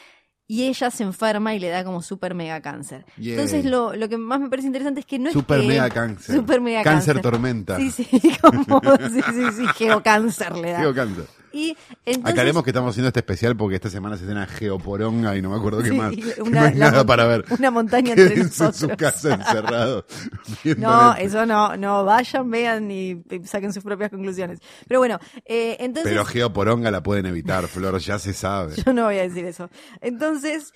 y 0.48 0.66
ella 0.68 0.92
se 0.92 1.04
enferma 1.04 1.56
y 1.56 1.60
le 1.60 1.70
da 1.70 1.84
como 1.84 2.02
super 2.02 2.36
mega 2.36 2.62
cáncer. 2.62 3.06
Entonces 3.18 3.66
lo, 3.66 3.96
lo 3.96 4.08
que 4.10 4.18
más 4.18 4.40
me 4.40 4.50
parece 4.50 4.68
interesante 4.68 5.00
es 5.00 5.06
que 5.06 5.18
no 5.20 5.32
Super 5.32 5.58
es 5.60 5.62
que... 5.64 5.68
mega 5.68 5.90
cáncer. 5.90 6.36
Super 6.36 6.62
mega 6.62 6.84
Cáncer 6.84 7.16
cáncer. 7.16 7.32
tormenta. 7.32 7.78
Sí, 7.78 7.92
sí, 7.92 8.06
como, 8.42 8.82
sí, 9.10 9.22
sí, 9.34 9.52
sí, 9.58 9.68
geocáncer 9.76 10.56
le 10.58 10.72
da. 10.72 10.80
Geo 10.80 10.94
cáncer. 10.94 11.26
Y 11.54 11.78
entonces, 12.06 12.32
Aclaremos 12.32 12.64
que 12.64 12.72
estamos 12.72 12.90
haciendo 12.92 13.10
este 13.10 13.20
especial 13.20 13.56
porque 13.56 13.76
esta 13.76 13.90
semana 13.90 14.18
se 14.18 14.24
estrena 14.24 14.48
Geoporonga 14.48 15.38
y 15.38 15.42
no 15.42 15.52
me 15.52 15.58
acuerdo 15.58 15.84
qué 15.84 15.90
Sí, 15.90 15.96
más. 15.96 16.12
una- 16.40 16.62
no 16.62 16.66
hay 16.66 16.76
nada 16.76 17.06
para 17.06 17.26
ver. 17.26 17.46
una 17.58 17.70
montaña 17.72 18.10
entre 18.14 18.30
Quédense 18.34 18.64
en 18.64 18.68
nosotros. 18.70 18.92
su 18.92 18.98
casa 18.98 19.34
encerrados. 19.36 20.06
viendo 20.64 20.88
No, 20.88 21.14
eso 21.16 21.46
no, 21.46 21.78
no, 21.78 22.04
vayan, 22.06 22.50
vean 22.50 22.90
y 22.92 23.24
saquen 23.46 23.72
sus 23.72 23.84
propias 23.84 24.10
conclusiones. 24.10 24.60
Pero 24.88 25.00
bueno, 25.00 25.20
eh, 25.46 25.78
entonces 25.80 26.12
Pero 26.12 26.26
Geoporonga 26.26 26.90
la 26.92 27.04
pueden 27.04 27.28
evitar, 27.28 27.68
Flor, 27.68 28.00
ya 28.00 28.18
se 28.18 28.34
sabe. 28.34 28.74
yo 28.86 28.92
no 28.92 29.06
voy 29.06 29.20
a 29.20 29.22
decir 29.24 29.46
eso. 29.46 29.70
Entonces, 30.02 30.74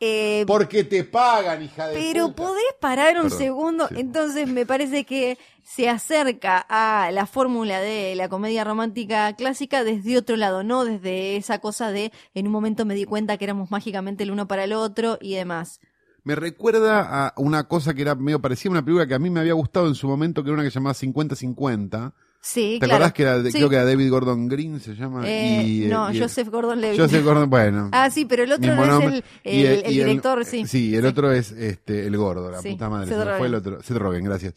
eh, 0.00 0.44
Porque 0.46 0.84
te 0.84 1.04
pagan, 1.04 1.62
hija 1.62 1.88
de 1.88 1.94
pero 1.94 2.28
puta. 2.28 2.36
podés 2.44 2.64
parar 2.80 3.16
un 3.16 3.30
Perdón, 3.30 3.38
segundo. 3.38 3.88
sí. 3.88 3.94
Entonces 3.98 4.48
me 4.48 4.64
parece 4.66 5.04
que 5.04 5.38
se 5.62 5.88
acerca 5.88 6.64
a 6.68 7.10
la 7.12 7.26
fórmula 7.26 7.80
de 7.80 8.14
la 8.14 8.28
comedia 8.28 8.64
romántica 8.64 9.34
clásica 9.34 9.84
desde 9.84 10.16
otro 10.16 10.36
lado, 10.36 10.62
no 10.62 10.84
desde 10.84 11.36
esa 11.36 11.58
cosa 11.58 11.90
de 11.90 12.12
en 12.34 12.46
un 12.46 12.52
momento 12.52 12.84
me 12.84 12.94
di 12.94 13.04
cuenta 13.04 13.36
que 13.36 13.44
éramos 13.44 13.70
mágicamente 13.70 14.22
el 14.24 14.30
uno 14.30 14.46
para 14.48 14.64
el 14.64 14.72
otro 14.72 15.18
y 15.20 15.34
demás. 15.34 15.80
Me 16.24 16.34
recuerda 16.34 17.26
a 17.28 17.34
una 17.36 17.68
cosa 17.68 17.94
que 17.94 18.02
era 18.02 18.14
medio 18.14 18.40
parecida 18.40 18.70
a 18.70 18.72
una 18.72 18.84
película 18.84 19.06
que 19.06 19.14
a 19.14 19.18
mí 19.18 19.30
me 19.30 19.40
había 19.40 19.54
gustado 19.54 19.88
en 19.88 19.94
su 19.94 20.06
momento, 20.08 20.42
que 20.42 20.50
era 20.50 20.54
una 20.54 20.62
que 20.64 20.70
se 20.70 20.74
llamaba 20.76 20.94
50-50. 20.94 22.12
Sí, 22.40 22.78
¿Te 22.80 22.86
claro. 22.86 23.04
acordás 23.04 23.12
que 23.14 23.22
era, 23.22 23.42
Sí. 23.42 23.50
creo 23.52 23.68
que 23.68 23.74
era 23.76 23.84
David 23.84 24.10
Gordon 24.10 24.48
Green 24.48 24.80
se 24.80 24.94
llama? 24.94 25.28
Eh, 25.28 25.62
Y, 25.66 25.84
eh, 25.84 25.88
no, 25.88 26.12
y 26.12 26.20
Joseph 26.20 26.48
Gordon-Levitt. 26.48 27.00
Joseph 27.00 27.24
Gordon, 27.24 27.50
bueno. 27.50 27.88
Ah, 27.92 28.10
sí, 28.10 28.24
pero 28.24 28.44
el 28.44 28.52
otro 28.52 28.68
mismo 28.68 28.84
es 28.84 28.88
nombre. 28.90 29.24
el, 29.44 29.82
director, 29.92 30.44
sí. 30.44 30.66
Sí, 30.66 30.94
el 30.94 31.04
otro 31.04 31.32
es 31.32 31.50
este 31.52 32.06
el 32.06 32.16
gordo, 32.16 32.50
la 32.50 32.62
Sí, 32.62 32.70
puta 32.70 32.88
madre. 32.88 33.08
Seth 33.08 33.24
se 33.24 33.36
fue 33.38 33.46
el 33.48 33.54
otro. 33.54 33.82
Seth 33.82 33.96
Rogen, 33.96 34.24
gracias. 34.24 34.54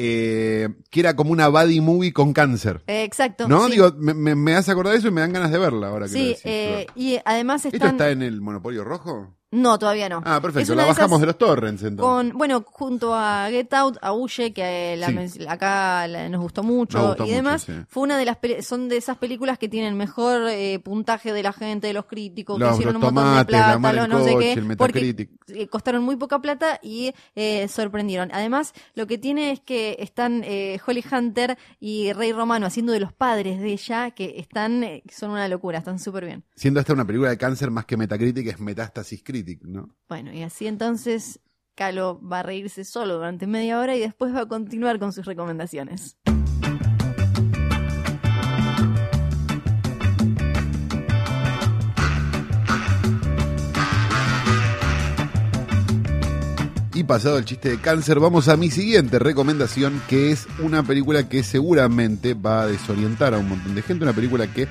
Eh, 0.00 0.68
que 0.90 1.00
era 1.00 1.16
como 1.16 1.32
una 1.32 1.48
buddy 1.48 1.80
movie 1.80 2.12
con 2.12 2.32
cáncer. 2.32 2.82
Eh, 2.86 3.02
exacto. 3.02 3.48
¿No? 3.48 3.66
sí. 3.66 3.72
Digo, 3.72 3.92
me, 3.98 4.14
me, 4.14 4.34
me 4.36 4.54
hace 4.54 4.70
acordar 4.70 4.94
eso 4.94 5.08
y 5.08 5.10
me 5.10 5.20
dan 5.20 5.32
ganas 5.32 5.50
de 5.50 5.58
verla 5.58 5.88
ahora 5.88 6.06
que 6.06 6.12
lo 6.12 6.18
Sí, 6.18 6.24
decís, 6.28 6.40
eh, 6.44 6.86
y 6.94 7.18
además 7.24 7.64
¿Esto 7.64 7.76
están... 7.76 7.90
está 7.90 8.10
en 8.10 8.22
el 8.22 8.40
Monopolio 8.40 8.84
Rojo? 8.84 9.36
No, 9.50 9.78
todavía 9.78 10.10
no. 10.10 10.20
Ah, 10.26 10.40
perfecto, 10.42 10.74
la 10.74 10.82
de 10.82 10.88
bajamos 10.88 11.20
de 11.20 11.26
los 11.26 11.38
torrents 11.38 11.82
entonces. 11.82 12.04
Con, 12.30 12.36
bueno, 12.36 12.62
junto 12.66 13.14
a 13.14 13.46
Get 13.48 13.72
Out, 13.72 13.96
a 14.02 14.12
Uye, 14.12 14.52
que 14.52 14.94
la 14.98 15.06
Sí. 15.06 15.14
men- 15.14 15.48
acá 15.48 16.06
la- 16.06 16.28
nos 16.28 16.42
gustó 16.42 16.62
mucho 16.62 16.98
Nos 16.98 17.06
gustó 17.08 17.22
y 17.24 17.26
mucho, 17.28 17.36
demás, 17.36 17.62
sí. 17.62 17.72
fue 17.88 18.02
una 18.02 18.18
de 18.18 18.26
las 18.26 18.36
son 18.66 18.90
de 18.90 18.98
esas 18.98 19.16
películas 19.16 19.56
que 19.58 19.70
tienen 19.70 19.96
mejor 19.96 20.42
eh, 20.50 20.78
puntaje 20.80 21.32
de 21.32 21.42
la 21.42 21.54
gente, 21.54 21.86
de 21.86 21.94
los 21.94 22.04
críticos, 22.04 22.58
Los- 22.58 22.68
que 22.68 22.74
hicieron 22.74 23.00
los 23.00 23.02
un 23.08 23.14
montón 23.14 23.24
de 23.24 23.30
tomates, 23.30 23.46
plata, 23.56 23.78
mar 23.78 23.94
lo 23.94 24.04
en 24.04 24.10
no 24.10 24.22
sé 24.24 24.36
qué, 24.38 24.52
el 24.52 24.76
porque 24.76 25.28
eh, 25.48 25.66
costaron 25.68 26.02
muy 26.02 26.16
poca 26.16 26.40
plata 26.40 26.78
y 26.82 27.14
eh, 27.34 27.66
sorprendieron. 27.68 28.30
Además, 28.34 28.74
lo 28.94 29.06
que 29.06 29.16
tiene 29.16 29.52
es 29.52 29.60
que 29.60 29.96
están 30.00 30.42
eh, 30.44 30.78
Holly 30.86 31.02
Hunter 31.10 31.56
y 31.80 32.12
Rey 32.12 32.32
Romano 32.32 32.66
haciendo 32.66 32.92
de 32.92 33.00
los 33.00 33.14
padres 33.14 33.60
de 33.60 33.72
ella, 33.72 34.10
que 34.10 34.34
están, 34.38 34.84
eh, 34.84 35.02
son 35.10 35.30
una 35.30 35.48
locura, 35.48 35.78
están 35.78 35.98
súper 35.98 36.26
bien. 36.26 36.44
Siendo 36.54 36.80
esta 36.80 36.92
una 36.92 37.06
película 37.06 37.30
de 37.30 37.38
cáncer 37.38 37.70
más 37.70 37.86
que 37.86 37.96
Metacritic, 37.96 38.46
es 38.46 38.60
Metástasis 38.60 39.22
Bueno, 40.08 40.32
y 40.32 40.42
así 40.42 40.66
entonces 40.66 41.40
Calo 41.74 42.20
va 42.20 42.40
a 42.40 42.42
reírse 42.42 42.84
solo 42.84 43.14
durante 43.14 43.46
media 43.46 43.78
hora 43.78 43.96
y 43.96 44.00
después 44.00 44.34
va 44.34 44.40
a 44.40 44.48
continuar 44.48 44.98
con 44.98 45.12
sus 45.12 45.26
recomendaciones. 45.26 46.16
Y 56.98 57.04
pasado 57.04 57.38
el 57.38 57.44
chiste 57.44 57.68
de 57.68 57.80
cáncer, 57.80 58.18
vamos 58.18 58.48
a 58.48 58.56
mi 58.56 58.72
siguiente 58.72 59.20
recomendación, 59.20 60.02
que 60.08 60.32
es 60.32 60.48
una 60.58 60.82
película 60.82 61.28
que 61.28 61.44
seguramente 61.44 62.34
va 62.34 62.62
a 62.62 62.66
desorientar 62.66 63.34
a 63.34 63.38
un 63.38 63.50
montón 63.50 63.76
de 63.76 63.82
gente. 63.82 64.02
Una 64.02 64.12
película 64.12 64.52
que 64.52 64.66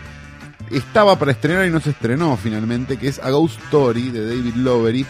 estaba 0.72 1.18
para 1.18 1.32
estrenar 1.32 1.66
y 1.66 1.70
no 1.72 1.80
se 1.80 1.92
estrenó 1.92 2.36
finalmente, 2.38 2.98
que 2.98 3.08
es 3.08 3.20
A 3.20 3.30
Ghost 3.32 3.60
Story 3.66 4.10
de 4.12 4.26
David 4.26 4.56
Lowery, 4.56 5.06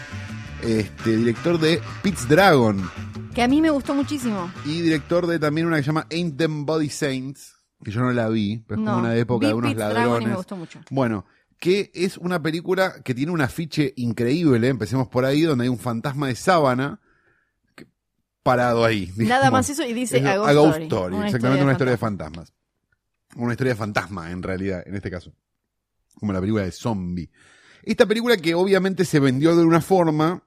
este, 0.62 1.16
director 1.16 1.58
de 1.58 1.80
Pete's 2.02 2.28
Dragon 2.28 2.90
Que 3.34 3.42
a 3.42 3.48
mí 3.48 3.60
me 3.60 3.70
gustó 3.70 3.94
muchísimo. 3.94 4.50
y 4.64 4.80
director 4.82 5.26
de 5.26 5.38
también 5.38 5.66
una 5.66 5.76
que 5.76 5.82
se 5.82 5.86
llama 5.88 6.06
Ain't 6.10 6.36
Them 6.36 6.66
Body 6.66 6.88
Saints, 6.90 7.54
que 7.84 7.90
yo 7.90 8.00
no 8.00 8.12
la 8.12 8.28
vi, 8.28 8.58
pero 8.66 8.80
es 8.80 8.84
no, 8.84 8.92
como 8.94 9.04
una 9.06 9.16
época 9.16 9.46
de 9.48 9.54
unos 9.54 9.72
Pete's 9.72 9.88
Dragon 9.88 10.00
y 10.02 10.04
ladrones. 10.06 10.28
me 10.28 10.34
gustó 10.36 10.56
mucho. 10.56 10.80
Bueno, 10.90 11.24
que 11.58 11.90
es 11.94 12.16
una 12.18 12.40
película 12.42 13.02
que 13.02 13.14
tiene 13.14 13.32
un 13.32 13.40
afiche 13.40 13.92
increíble, 13.96 14.68
empecemos 14.68 15.08
por 15.08 15.24
ahí, 15.24 15.42
donde 15.42 15.64
hay 15.64 15.68
un 15.68 15.78
fantasma 15.78 16.28
de 16.28 16.34
sábana 16.36 17.00
que- 17.74 17.86
parado 18.42 18.84
ahí. 18.84 19.06
Nada 19.16 19.40
digamos. 19.40 19.52
más 19.52 19.70
eso 19.70 19.82
y 19.84 19.92
dice 19.92 20.18
Eso, 20.18 20.28
A 20.28 20.36
Ghost, 20.36 20.48
A 20.50 20.52
Ghost 20.54 20.68
Story. 20.70 20.84
Story, 20.86 21.14
Una 21.16 21.26
exactamente 21.26 21.62
una 21.64 21.72
historia 21.72 21.90
de 21.92 21.98
fantasmas. 21.98 22.52
Una 23.36 23.52
historia 23.52 23.72
de 23.74 23.78
fantasma, 23.78 24.30
en 24.30 24.42
realidad, 24.42 24.82
en 24.86 24.94
este 24.96 25.10
caso. 25.10 25.32
Como 26.18 26.32
la 26.32 26.40
película 26.40 26.64
de 26.64 26.72
zombie. 26.72 27.30
Esta 27.82 28.06
película 28.06 28.36
que 28.36 28.54
obviamente 28.54 29.04
se 29.04 29.20
vendió 29.20 29.56
de 29.56 29.64
una 29.64 29.80
forma 29.80 30.42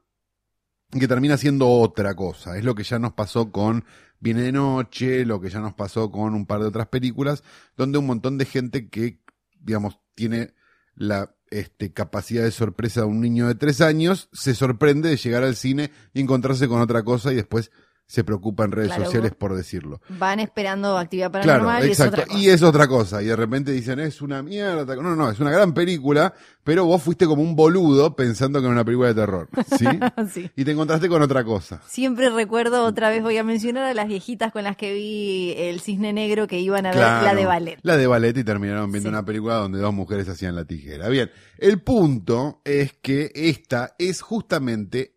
que 0.92 1.08
termina 1.08 1.38
siendo 1.38 1.70
otra 1.70 2.16
cosa. 2.16 2.58
Es 2.58 2.64
lo 2.64 2.76
que 2.76 2.84
ya 2.84 3.00
nos 3.00 3.14
pasó 3.14 3.52
con 3.52 3.86
Viene 4.20 4.44
de 4.44 4.52
Noche, 4.52 5.26
lo 5.26 5.40
que 5.42 5.50
ya 5.50 5.60
nos 5.60 5.74
pasó 5.74 6.12
con 6.12 6.36
un 6.36 6.46
par 6.46 6.62
de 6.62 6.68
otras 6.68 6.88
películas, 6.88 7.44
donde 7.78 7.98
un 7.98 8.06
montón 8.06 8.38
de 8.38 8.46
gente 8.46 8.90
que, 8.90 9.22
digamos, 9.60 10.00
tiene 10.14 10.54
la 10.94 11.36
este, 11.50 11.94
capacidad 11.94 12.44
de 12.44 12.52
sorpresa 12.52 13.02
de 13.02 13.08
un 13.08 13.22
niño 13.22 13.48
de 13.48 13.56
tres 13.56 13.82
años, 13.82 14.30
se 14.34 14.54
sorprende 14.54 15.10
de 15.10 15.18
llegar 15.18 15.44
al 15.44 15.56
cine 15.56 15.92
y 16.14 16.22
encontrarse 16.22 16.68
con 16.68 16.82
otra 16.82 17.04
cosa 17.04 17.32
y 17.32 17.36
después 17.36 17.72
se 18.12 18.26
preocupa 18.26 18.66
en 18.66 18.74
redes 18.74 18.90
Claro, 18.90 19.06
sociales 19.06 19.32
por 19.38 19.56
decirlo. 19.56 20.02
Van 20.10 20.42
esperando 20.42 20.98
actividad 20.98 21.32
Claro, 21.32 21.46
paranormal 21.48 21.84
y 21.88 21.92
es 21.92 22.00
exacto. 22.00 22.16
otra 22.16 22.26
cosa. 22.26 22.40
Y 22.40 22.50
es 22.50 22.62
otra 22.62 22.88
cosa. 22.90 23.22
Y 23.22 23.28
de 23.28 23.36
repente 23.38 23.72
dicen, 23.72 24.02
es 24.02 24.22
una 24.22 24.44
mierda. 24.44 24.98
No, 24.98 25.16
no, 25.16 25.32
es 25.32 25.40
una 25.40 25.50
gran 25.50 25.74
película, 25.74 26.34
pero 26.66 26.84
vos 26.84 27.02
fuiste 27.02 27.26
como 27.26 27.42
un 27.42 27.56
boludo 27.56 28.14
pensando 28.14 28.60
que 28.60 28.66
era 28.66 28.74
una 28.74 28.84
película 28.84 29.08
de 29.08 29.16
terror. 29.16 29.48
¿Sí? 29.78 29.86
Sí. 30.30 30.52
y 30.58 30.66
te 30.66 30.72
encontraste 30.72 31.08
con 31.08 31.22
otra 31.22 31.46
cosa. 31.46 31.82
Siempre 31.88 32.30
recuerdo, 32.30 32.84
otra 32.84 33.10
vez 33.10 33.24
voy 33.24 33.38
a 33.38 33.46
mencionar 33.46 33.86
a 33.86 33.94
las 33.94 34.10
viejitas 34.10 34.52
con 34.52 34.66
las 34.66 34.76
que 34.76 34.94
vi 34.94 35.54
el 35.56 35.80
cisne 35.80 36.12
negro 36.12 36.48
que 36.48 36.60
iban 36.60 36.86
a 36.86 36.90
ver 36.90 36.98
Claro, 37.00 37.26
la 37.26 37.34
de 37.34 37.46
ballet. 37.46 37.80
La 37.82 37.96
de 37.96 38.08
ballet 38.08 38.36
y 38.38 38.44
terminaron 38.44 38.92
viendo 38.92 39.08
Sí. 39.10 39.14
una 39.14 39.24
película 39.24 39.56
donde 39.56 39.80
dos 39.80 39.94
mujeres 39.94 40.28
hacían 40.28 40.56
la 40.58 40.66
tijera. 40.66 41.08
Bien, 41.08 41.32
el 41.60 41.82
punto 41.82 42.62
es 42.66 42.92
que 43.02 43.32
esta 43.36 43.96
es 43.98 44.22
justamente 44.22 45.16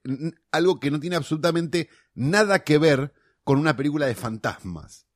algo 0.53 0.79
que 0.79 0.93
no 0.93 1.01
tiene 1.01 1.17
absolutamente 1.17 1.89
nada 2.15 2.61
que 2.61 2.79
ver 2.79 3.13
con 3.43 3.59
una 3.59 3.77
película 3.77 4.07
de 4.07 4.15
fantasmas. 4.15 5.07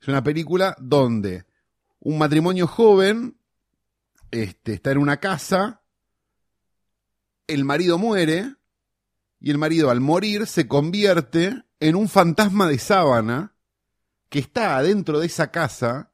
Es 0.00 0.08
una 0.08 0.22
película 0.22 0.76
donde 0.78 1.46
un 2.00 2.18
matrimonio 2.18 2.66
joven 2.66 3.38
este, 4.30 4.74
está 4.74 4.90
en 4.92 4.98
una 4.98 5.18
casa, 5.18 5.82
el 7.46 7.64
marido 7.64 7.98
muere 7.98 8.56
y 9.40 9.50
el 9.50 9.58
marido 9.58 9.90
al 9.90 10.00
morir 10.00 10.46
se 10.46 10.66
convierte 10.66 11.64
en 11.80 11.96
un 11.96 12.08
fantasma 12.08 12.68
de 12.68 12.78
sábana 12.78 13.54
que 14.28 14.38
está 14.38 14.76
adentro 14.76 15.20
de 15.20 15.26
esa 15.26 15.50
casa 15.50 16.12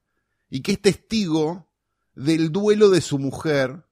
y 0.48 0.62
que 0.62 0.72
es 0.72 0.82
testigo 0.82 1.70
del 2.14 2.52
duelo 2.52 2.90
de 2.90 3.00
su 3.00 3.18
mujer 3.18 3.84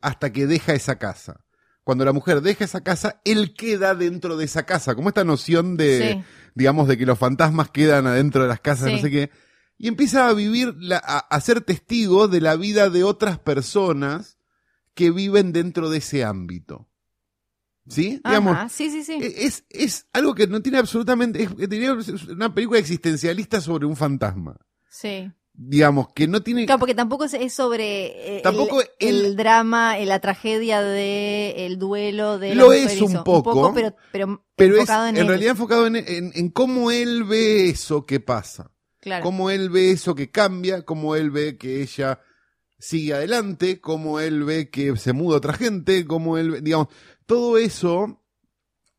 hasta 0.00 0.32
que 0.32 0.46
deja 0.46 0.74
esa 0.74 0.98
casa. 0.98 1.44
Cuando 1.88 2.04
la 2.04 2.12
mujer 2.12 2.42
deja 2.42 2.66
esa 2.66 2.82
casa, 2.82 3.22
él 3.24 3.54
queda 3.54 3.94
dentro 3.94 4.36
de 4.36 4.44
esa 4.44 4.64
casa, 4.66 4.94
como 4.94 5.08
esta 5.08 5.24
noción 5.24 5.78
de, 5.78 6.12
Sí. 6.18 6.24
digamos, 6.54 6.86
de 6.86 6.98
que 6.98 7.06
los 7.06 7.18
fantasmas 7.18 7.70
quedan 7.70 8.06
adentro 8.06 8.42
de 8.42 8.48
las 8.48 8.60
casas, 8.60 8.88
Sí. 8.90 8.96
no 8.96 8.98
sé 9.00 9.10
qué, 9.10 9.30
y 9.78 9.88
empieza 9.88 10.28
a 10.28 10.34
vivir, 10.34 10.74
la- 10.78 11.02
a, 11.02 11.16
a 11.20 11.40
ser 11.40 11.62
testigo 11.62 12.28
de 12.28 12.42
la 12.42 12.56
vida 12.56 12.90
de 12.90 13.04
otras 13.04 13.38
personas 13.38 14.36
que 14.92 15.10
viven 15.10 15.54
dentro 15.54 15.88
de 15.88 15.96
ese 15.96 16.24
ámbito. 16.24 16.90
¿Sí? 17.88 18.20
Digamos, 18.22 18.54
Ajá, 18.54 18.68
sí, 18.68 18.90
sí, 18.90 19.02
sí. 19.02 19.14
e- 19.14 19.46
es, 19.46 19.64
es 19.70 20.08
algo 20.12 20.34
que 20.34 20.46
no 20.46 20.60
tiene 20.60 20.76
absolutamente. 20.76 21.42
Es, 21.42 22.08
es 22.08 22.24
una 22.24 22.52
película 22.54 22.78
existencialista 22.80 23.62
sobre 23.62 23.86
un 23.86 23.96
fantasma. 23.96 24.58
sí. 24.90 25.32
Digamos, 25.60 26.12
que 26.14 26.28
no 26.28 26.40
tiene. 26.40 26.66
Claro, 26.66 26.78
porque 26.78 26.94
tampoco 26.94 27.24
es, 27.24 27.52
sobre 27.52 28.38
eh, 28.38 28.42
Tampoco 28.42 28.80
el, 28.80 28.88
el- 29.00 29.24
el 29.24 29.36
drama, 29.36 29.98
eh, 29.98 30.06
la 30.06 30.20
tragedia 30.20 30.80
de 30.80 31.66
el 31.66 31.80
duelo 31.80 32.38
de 32.38 32.54
Lo 32.54 32.72
es 32.72 33.00
un 33.00 33.24
poco, 33.24 33.74
pero, 33.74 33.96
pero, 34.12 34.44
pero 34.54 34.76
es 34.80 34.88
en, 34.88 35.08
en, 35.08 35.16
él. 35.16 35.26
realidad 35.26 35.50
enfocado 35.50 35.88
en, 35.88 35.96
en- 35.96 36.30
en 36.32 36.48
cómo 36.50 36.92
él 36.92 37.24
ve 37.24 37.70
eso 37.70 38.06
que 38.06 38.20
pasa. 38.20 38.70
Claro. 39.00 39.24
Cómo 39.24 39.50
él 39.50 39.68
ve 39.68 39.90
eso 39.90 40.14
que 40.14 40.30
cambia, 40.30 40.82
cómo 40.84 41.16
él 41.16 41.32
ve 41.32 41.56
que 41.58 41.82
ella 41.82 42.20
sigue 42.78 43.14
adelante, 43.14 43.80
cómo 43.80 44.20
él 44.20 44.44
ve 44.44 44.70
que 44.70 44.96
se 44.96 45.12
muda 45.12 45.38
otra 45.38 45.54
gente, 45.54 46.04
cómo 46.06 46.38
él 46.38 46.52
ve, 46.52 46.60
digamos, 46.60 46.86
todo 47.26 47.58
eso, 47.58 48.22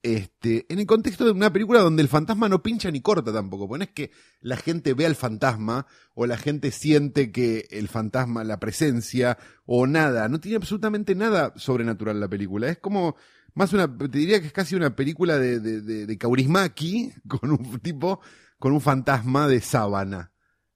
este, 0.01 0.65
en 0.69 0.79
el 0.79 0.85
contexto 0.85 1.25
de 1.25 1.31
una 1.31 1.51
película 1.51 1.81
donde 1.81 2.01
el 2.01 2.07
fantasma 2.07 2.47
no 2.47 2.63
pincha 2.63 2.89
ni 2.89 3.01
corta 3.01 3.33
tampoco, 3.33 3.67
porque 3.67 3.79
no 3.79 3.83
es 3.83 3.91
que 3.91 4.11
la 4.41 4.57
gente 4.57 4.93
ve 4.93 5.05
al 5.05 5.15
fantasma 5.15 5.87
o 6.13 6.25
la 6.25 6.37
gente 6.37 6.71
siente 6.71 7.31
que 7.31 7.67
el 7.71 7.89
fantasma, 7.89 8.43
la 8.43 8.59
presencia 8.59 9.37
o 9.65 9.87
nada, 9.87 10.29
no 10.29 10.39
tiene 10.39 10.57
absolutamente 10.57 11.15
nada 11.15 11.53
sobrenatural 11.57 12.19
la 12.19 12.29
película, 12.29 12.69
es 12.69 12.77
como 12.77 13.15
más 13.53 13.73
una, 13.73 13.93
te 13.97 14.17
diría 14.17 14.39
que 14.39 14.47
es 14.47 14.53
casi 14.53 14.75
una 14.75 14.95
película 14.95 15.37
de, 15.37 15.59
de, 15.59 15.81
de, 15.81 16.05
de 16.05 16.17
con 17.27 17.51
un 17.51 17.79
tipo, 17.79 18.21
con 18.57 18.71
un 18.71 18.81
fantasma 18.81 19.47
de 19.47 19.61
sábana. 19.61 20.31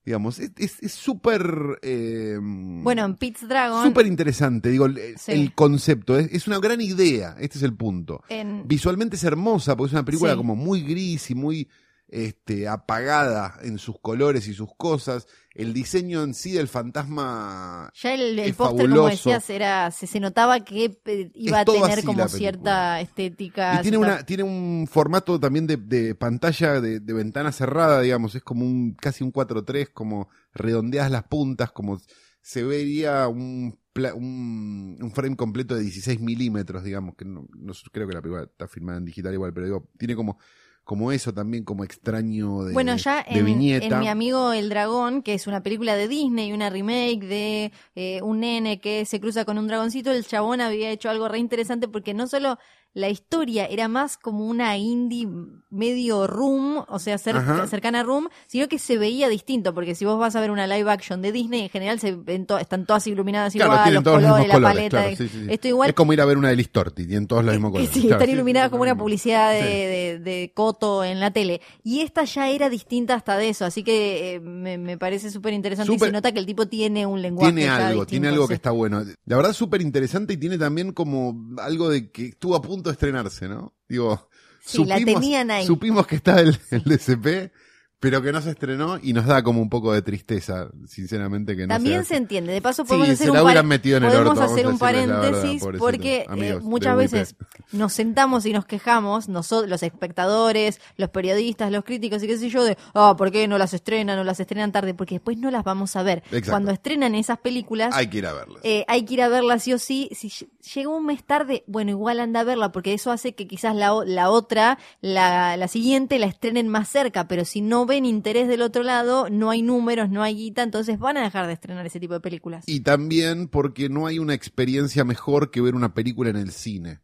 Digamos, 0.06 0.38
es 0.39 0.51
es- 0.58 0.84
es 0.84 0.91
súper... 0.91 1.80
eh, 1.82 2.38
Bueno, 2.41 3.06
en 3.06 3.16
Pete's 3.16 3.47
Dragon, 3.47 3.84
súper 3.86 4.06
interesante, 4.06 4.70
digo, 4.70 4.86
el, 4.86 4.99
Sí. 5.18 5.32
el 5.32 5.54
concepto, 5.54 6.18
es, 6.18 6.32
es 6.34 6.45
una 6.47 6.60
gran 6.60 6.82
idea, 6.82 7.36
este 7.39 7.58
es 7.58 7.64
el 7.64 7.74
punto. 7.74 8.22
en, 8.30 8.68
Visualmente 8.68 9.16
es 9.16 9.24
hermosa, 9.24 9.76
porque 9.78 9.88
es 9.89 9.93
una 9.93 10.04
película 10.06 10.32
Sí. 10.32 10.38
como 10.38 10.56
muy 10.58 10.82
gris 10.82 11.30
y 11.32 11.36
muy 11.36 11.68
este, 12.08 12.68
apagada 12.68 13.58
en 13.64 13.78
sus 13.80 13.99
colores 13.99 14.47
y 14.47 14.54
sus 14.54 14.70
cosas. 14.78 15.28
El 15.56 15.74
diseño 15.74 16.24
en 16.24 16.34
sí 16.34 16.51
del 16.51 16.68
fantasma 16.68 17.91
ya 18.01 18.14
el, 18.16 18.39
el 18.39 18.54
póster, 18.56 18.89
como 18.89 19.01
decías, 19.08 19.49
era, 19.49 19.91
se, 19.91 20.08
se 20.08 20.20
notaba 20.20 20.60
que 20.62 20.97
eh, 21.06 21.32
iba 21.36 21.60
a 21.60 21.66
tener 21.66 22.04
como 22.04 22.28
cierta 22.28 23.01
estética. 23.01 23.76
Y 23.80 23.82
tiene, 23.84 23.97
cierta- 23.97 24.16
una, 24.16 24.26
tiene 24.26 24.43
un 24.43 24.88
formato 24.89 25.39
también 25.39 25.68
de, 25.68 25.78
de 25.78 26.16
pantalla 26.16 26.82
de, 26.82 26.99
de 26.99 27.14
ventana 27.14 27.51
cerrada, 27.51 28.01
digamos, 28.01 28.34
es 28.36 28.41
como 28.43 28.66
un 28.66 28.93
casi 28.95 29.24
un 29.24 29.32
4-3, 29.32 29.89
como 29.93 30.30
redondeadas 30.54 31.12
las 31.12 31.24
puntas, 31.26 31.72
como 31.72 32.01
se 32.41 32.64
vería 32.64 33.28
un, 33.28 33.78
un, 34.16 34.97
un 35.01 35.12
frame 35.12 35.36
completo 35.36 35.76
de 35.76 35.82
16 35.82 36.20
milímetros, 36.20 36.84
digamos, 36.84 37.16
que 37.16 37.26
no, 37.26 37.47
no 37.56 37.74
creo 37.91 38.08
que 38.08 38.14
la 38.16 38.22
película 38.22 38.43
está 38.43 38.68
filmada 38.68 38.97
en 38.97 39.06
digital 39.06 39.34
igual, 39.34 39.54
pero 39.54 39.66
digo, 39.68 39.89
tiene 39.97 40.16
como, 40.16 40.39
como 40.84 41.12
eso 41.12 41.34
también, 41.34 41.64
como 41.64 41.84
extraño 41.84 42.64
de, 42.64 42.74
Bueno, 42.74 42.96
ya 42.98 43.24
de 43.24 43.40
en, 43.40 43.46
viñeta. 43.46 43.86
en 43.86 44.00
Mi 44.00 44.08
Amigo 44.08 44.52
el 44.52 44.70
Dragón, 44.70 45.22
que 45.22 45.34
es 45.34 45.48
una 45.48 45.64
película 45.64 45.96
de 45.96 46.08
Disney, 46.08 46.52
una 46.52 46.70
remake 46.70 47.22
de 47.22 47.72
eh, 47.96 48.22
un 48.22 48.42
nene 48.42 48.82
que 48.82 49.06
se 49.06 49.20
cruza 49.20 49.46
con 49.46 49.58
un 49.58 49.68
dragoncito, 49.68 50.12
el 50.12 50.26
chabón 50.26 50.60
había 50.60 50.90
hecho 50.90 51.10
algo 51.10 51.30
re 51.30 51.40
interesante 51.40 51.88
porque 51.88 52.14
no 52.14 52.28
solo 52.28 52.58
la 52.96 53.10
historia 53.10 53.66
era 53.66 53.88
más 53.88 54.18
como 54.18 54.46
una 54.46 54.78
indie 54.78 55.28
medio 55.72 56.28
room, 56.28 56.84
o 56.88 57.00
sea, 57.00 57.16
cer- 57.18 57.38
Ajá. 57.38 57.66
cercana 57.68 58.02
a 58.02 58.04
room, 58.04 58.30
sino 58.46 58.68
que 58.68 58.78
se 58.78 58.98
veía 59.00 59.28
distinto, 59.30 59.74
porque 59.74 59.96
si 59.96 60.06
vos 60.06 60.20
vas 60.20 60.36
a 60.36 60.41
ver 60.41 60.52
una 60.52 60.68
live 60.68 60.91
action 60.91 61.22
de 61.24 61.32
Disney, 61.32 61.62
en 61.62 61.70
general 61.70 62.00
se 62.00 62.12
ven 62.16 62.46
to- 62.46 62.60
están 62.60 62.86
todas 62.86 63.08
iluminadas 63.08 63.54
Claro, 63.54 63.74
igual, 63.74 63.94
los 63.96 64.04
todos 64.04 64.22
los 64.22 64.30
colores, 64.32 64.46
mismos 64.48 64.62
la 64.62 64.68
colores. 64.70 64.91
paleta. 64.91 65.16
claro, 65.18 65.32
sí, 65.32 65.39
sí. 65.39 65.48
Esto 65.52 65.68
igual 65.68 65.89
Es 65.89 65.96
como 65.96 66.14
ir 66.14 66.22
a 66.22 66.26
ver 66.26 66.38
una 66.38 66.50
de 66.50 66.56
Listorti, 66.56 67.08
tienen 67.08 67.26
todos 67.28 67.44
los 67.44 67.54
mismos 67.56 67.72
colores. 67.72 67.89
Sí, 67.91 68.02
Claro, 68.02 68.16
están 68.22 68.30
iluminadas 68.30 68.70
como 68.70 68.84
una 68.84 68.96
publicidad 68.96 69.52
de, 69.52 69.60
de- 69.64 70.20
de 70.20 70.52
Coto 70.54 71.04
en 71.04 71.20
la 71.20 71.32
tele. 71.32 71.62
Y 71.84 72.02
esta 72.02 72.24
ya 72.26 72.50
era 72.50 72.70
distinta 72.70 73.16
hasta 73.16 73.38
de 73.38 73.50
eso, 73.50 73.66
así 73.66 73.84
que 73.84 74.36
eh, 74.36 74.39
me, 74.39 74.78
me 74.78 75.00
parece 75.00 75.32
súper 75.32 75.54
interesante 75.54 75.91
y 75.91 75.98
se 75.98 76.12
nota 76.12 76.32
que 76.32 76.38
el 76.39 76.46
tipo 76.46 76.68
tiene 76.68 77.08
un 77.08 77.22
lenguaje 77.24 77.52
Tiene 77.54 77.70
algo, 77.70 78.02
distinto, 78.02 78.06
tiene 78.06 78.28
algo 78.28 78.48
que 78.48 78.54
está 78.54 78.70
bueno. 78.70 79.04
La 79.26 79.36
verdad, 79.36 79.54
súper 79.54 79.82
interesante 79.82 80.34
y 80.34 80.38
tiene 80.38 80.60
también 80.60 80.91
como 80.94 81.36
algo 81.60 81.89
de 81.89 82.12
que 82.12 82.28
estuvo 82.28 82.56
a 82.56 82.62
punto 82.62 82.83
de 82.90 82.94
estrenarse, 82.94 83.48
¿no? 83.48 83.74
Digo, 83.88 84.30
Sí, 84.66 84.86
la 84.86 84.96
tenían 85.04 85.52
ahí. 85.52 85.66
supimos 85.68 86.08
que 86.08 86.16
está 86.16 86.40
el, 86.40 86.58
el 86.72 86.84
DCP, 86.84 87.52
pero 88.00 88.22
que 88.22 88.32
no 88.34 88.42
se 88.42 88.50
estrenó 88.50 88.98
y 89.02 89.14
nos 89.14 89.26
da 89.26 89.44
como 89.44 89.62
un 89.62 89.70
poco 89.70 89.94
de 89.94 90.02
tristeza, 90.02 90.70
sinceramente, 90.88 91.56
que 91.56 91.62
no 91.68 91.74
También 91.74 92.04
se 92.04 92.18
entiende. 92.18 92.52
De 92.52 92.62
paso, 92.62 92.84
Sí, 92.84 92.88
podemos 92.90 93.08
se 93.08 93.14
hacer 93.14 93.30
un, 93.32 93.36
par- 93.36 93.44
hubieran 93.46 93.66
metido 93.68 93.98
en 93.98 94.04
el 94.04 94.10
podemos 94.12 94.38
orto, 94.40 94.52
hacer 94.52 94.68
un 94.68 94.78
verdad, 94.78 95.20
paréntesis 95.22 95.64
porque 95.80 96.26
eh, 96.38 96.60
muchas 96.62 96.98
veces 96.98 97.36
nos 97.72 97.94
sentamos 97.94 98.46
y 98.46 98.52
nos 98.54 98.66
quejamos, 98.66 99.30
nosotros, 99.30 99.70
los 99.70 99.84
espectadores, 99.84 100.82
los 100.98 101.10
periodistas, 101.12 101.72
los 101.72 101.84
críticos 101.86 102.22
y 102.24 102.28
qué 102.28 102.38
sé 102.38 102.50
yo, 102.50 102.64
de, 102.66 102.78
ah, 102.94 103.16
¿por 103.18 103.32
qué 103.32 103.48
no 103.48 103.58
las 103.58 103.74
estrenan 103.74 104.20
o 104.20 104.24
las 104.26 104.40
estrenan 104.40 104.72
tarde? 104.74 104.94
Porque 104.94 105.16
después 105.16 105.38
no 105.38 105.50
las 105.50 105.64
vamos 105.64 105.96
a 105.96 106.04
ver. 106.04 106.20
Exacto. 106.28 106.52
Cuando 106.52 106.72
estrenan 106.72 107.16
esas 107.16 107.40
películas, 107.40 107.96
Hay 107.96 108.08
que 108.08 108.18
ir 108.18 108.26
a 108.28 108.34
verlas. 108.34 108.60
eh, 108.64 108.84
hay 108.90 109.04
que 109.06 109.14
ir 109.14 109.22
a 109.22 109.30
verla 109.30 109.60
sí 109.60 109.74
o 109.74 109.80
sí. 109.80 110.10
Si 110.14 110.30
ll- 110.64 110.74
llega 110.76 110.89
un 110.89 111.05
mes 111.05 111.24
tarde, 111.24 111.64
bueno, 111.68 111.91
igual 111.91 112.20
anda 112.20 112.41
a 112.41 112.43
verla, 112.43 112.72
porque 112.72 112.93
eso 112.93 113.11
hace 113.11 113.36
que 113.36 113.47
quizás 113.47 113.76
la, 113.76 113.93
la 114.05 114.30
otra, 114.30 114.78
la, 115.01 115.57
la 115.57 115.68
siguiente, 115.68 116.20
la 116.20 116.28
estrenen 116.28 116.68
más 116.68 116.89
cerca, 116.89 117.28
pero 117.28 117.45
si 117.45 117.61
no 117.61 117.86
ven 117.86 118.05
interés 118.05 118.47
del 118.47 118.61
otro 118.61 118.84
lado, 118.84 119.30
no 119.30 119.49
hay 119.49 119.61
números, 119.61 120.09
no 120.09 120.24
hay 120.24 120.36
guita, 120.36 120.64
entonces 120.64 120.99
van 120.99 121.18
a 121.18 121.24
dejar 121.24 121.47
de 121.47 121.53
estrenar 121.53 121.86
ese 121.86 121.99
tipo 121.99 122.14
de 122.14 122.20
películas. 122.22 122.64
Y 122.66 122.82
también 122.82 123.47
porque 123.47 123.89
no 123.89 124.07
hay 124.07 124.20
una 124.20 124.34
experiencia 124.34 125.03
mejor 125.03 125.51
que 125.51 125.61
ver 125.61 125.76
una 125.76 125.93
película 125.93 126.30
en 126.30 126.38
el 126.38 126.51
cine. 126.51 127.01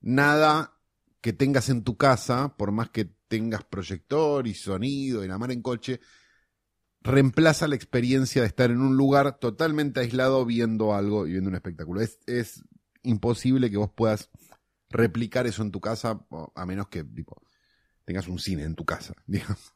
Nada 0.00 0.78
que 1.20 1.32
tengas 1.32 1.68
en 1.70 1.82
tu 1.84 1.96
casa, 1.96 2.56
por 2.56 2.72
más 2.72 2.90
que 2.90 3.06
tengas 3.28 3.64
proyector 3.64 4.46
y 4.46 4.54
sonido 4.54 5.24
y 5.24 5.28
la 5.28 5.38
mar 5.38 5.50
en 5.52 5.62
coche, 5.62 6.00
reemplaza 7.02 7.66
la 7.68 7.74
experiencia 7.74 8.42
de 8.42 8.48
estar 8.48 8.70
en 8.70 8.80
un 8.80 8.96
lugar 8.96 9.38
totalmente 9.38 10.00
aislado 10.00 10.44
viendo 10.44 10.94
algo 10.94 11.26
y 11.26 11.32
viendo 11.32 11.48
un 11.50 11.56
espectáculo. 11.56 12.00
Es, 12.00 12.18
es 12.26 12.62
imposible 13.02 13.70
que 13.70 13.76
vos 13.76 13.90
puedas 13.94 14.30
replicar 14.90 15.46
eso 15.46 15.62
en 15.62 15.70
tu 15.70 15.80
casa, 15.80 16.20
a 16.54 16.66
menos 16.66 16.88
que 16.88 17.04
tipo, 17.04 17.42
tengas 18.04 18.28
un 18.28 18.38
cine 18.38 18.64
en 18.64 18.74
tu 18.74 18.84
casa, 18.84 19.14
digamos. 19.26 19.72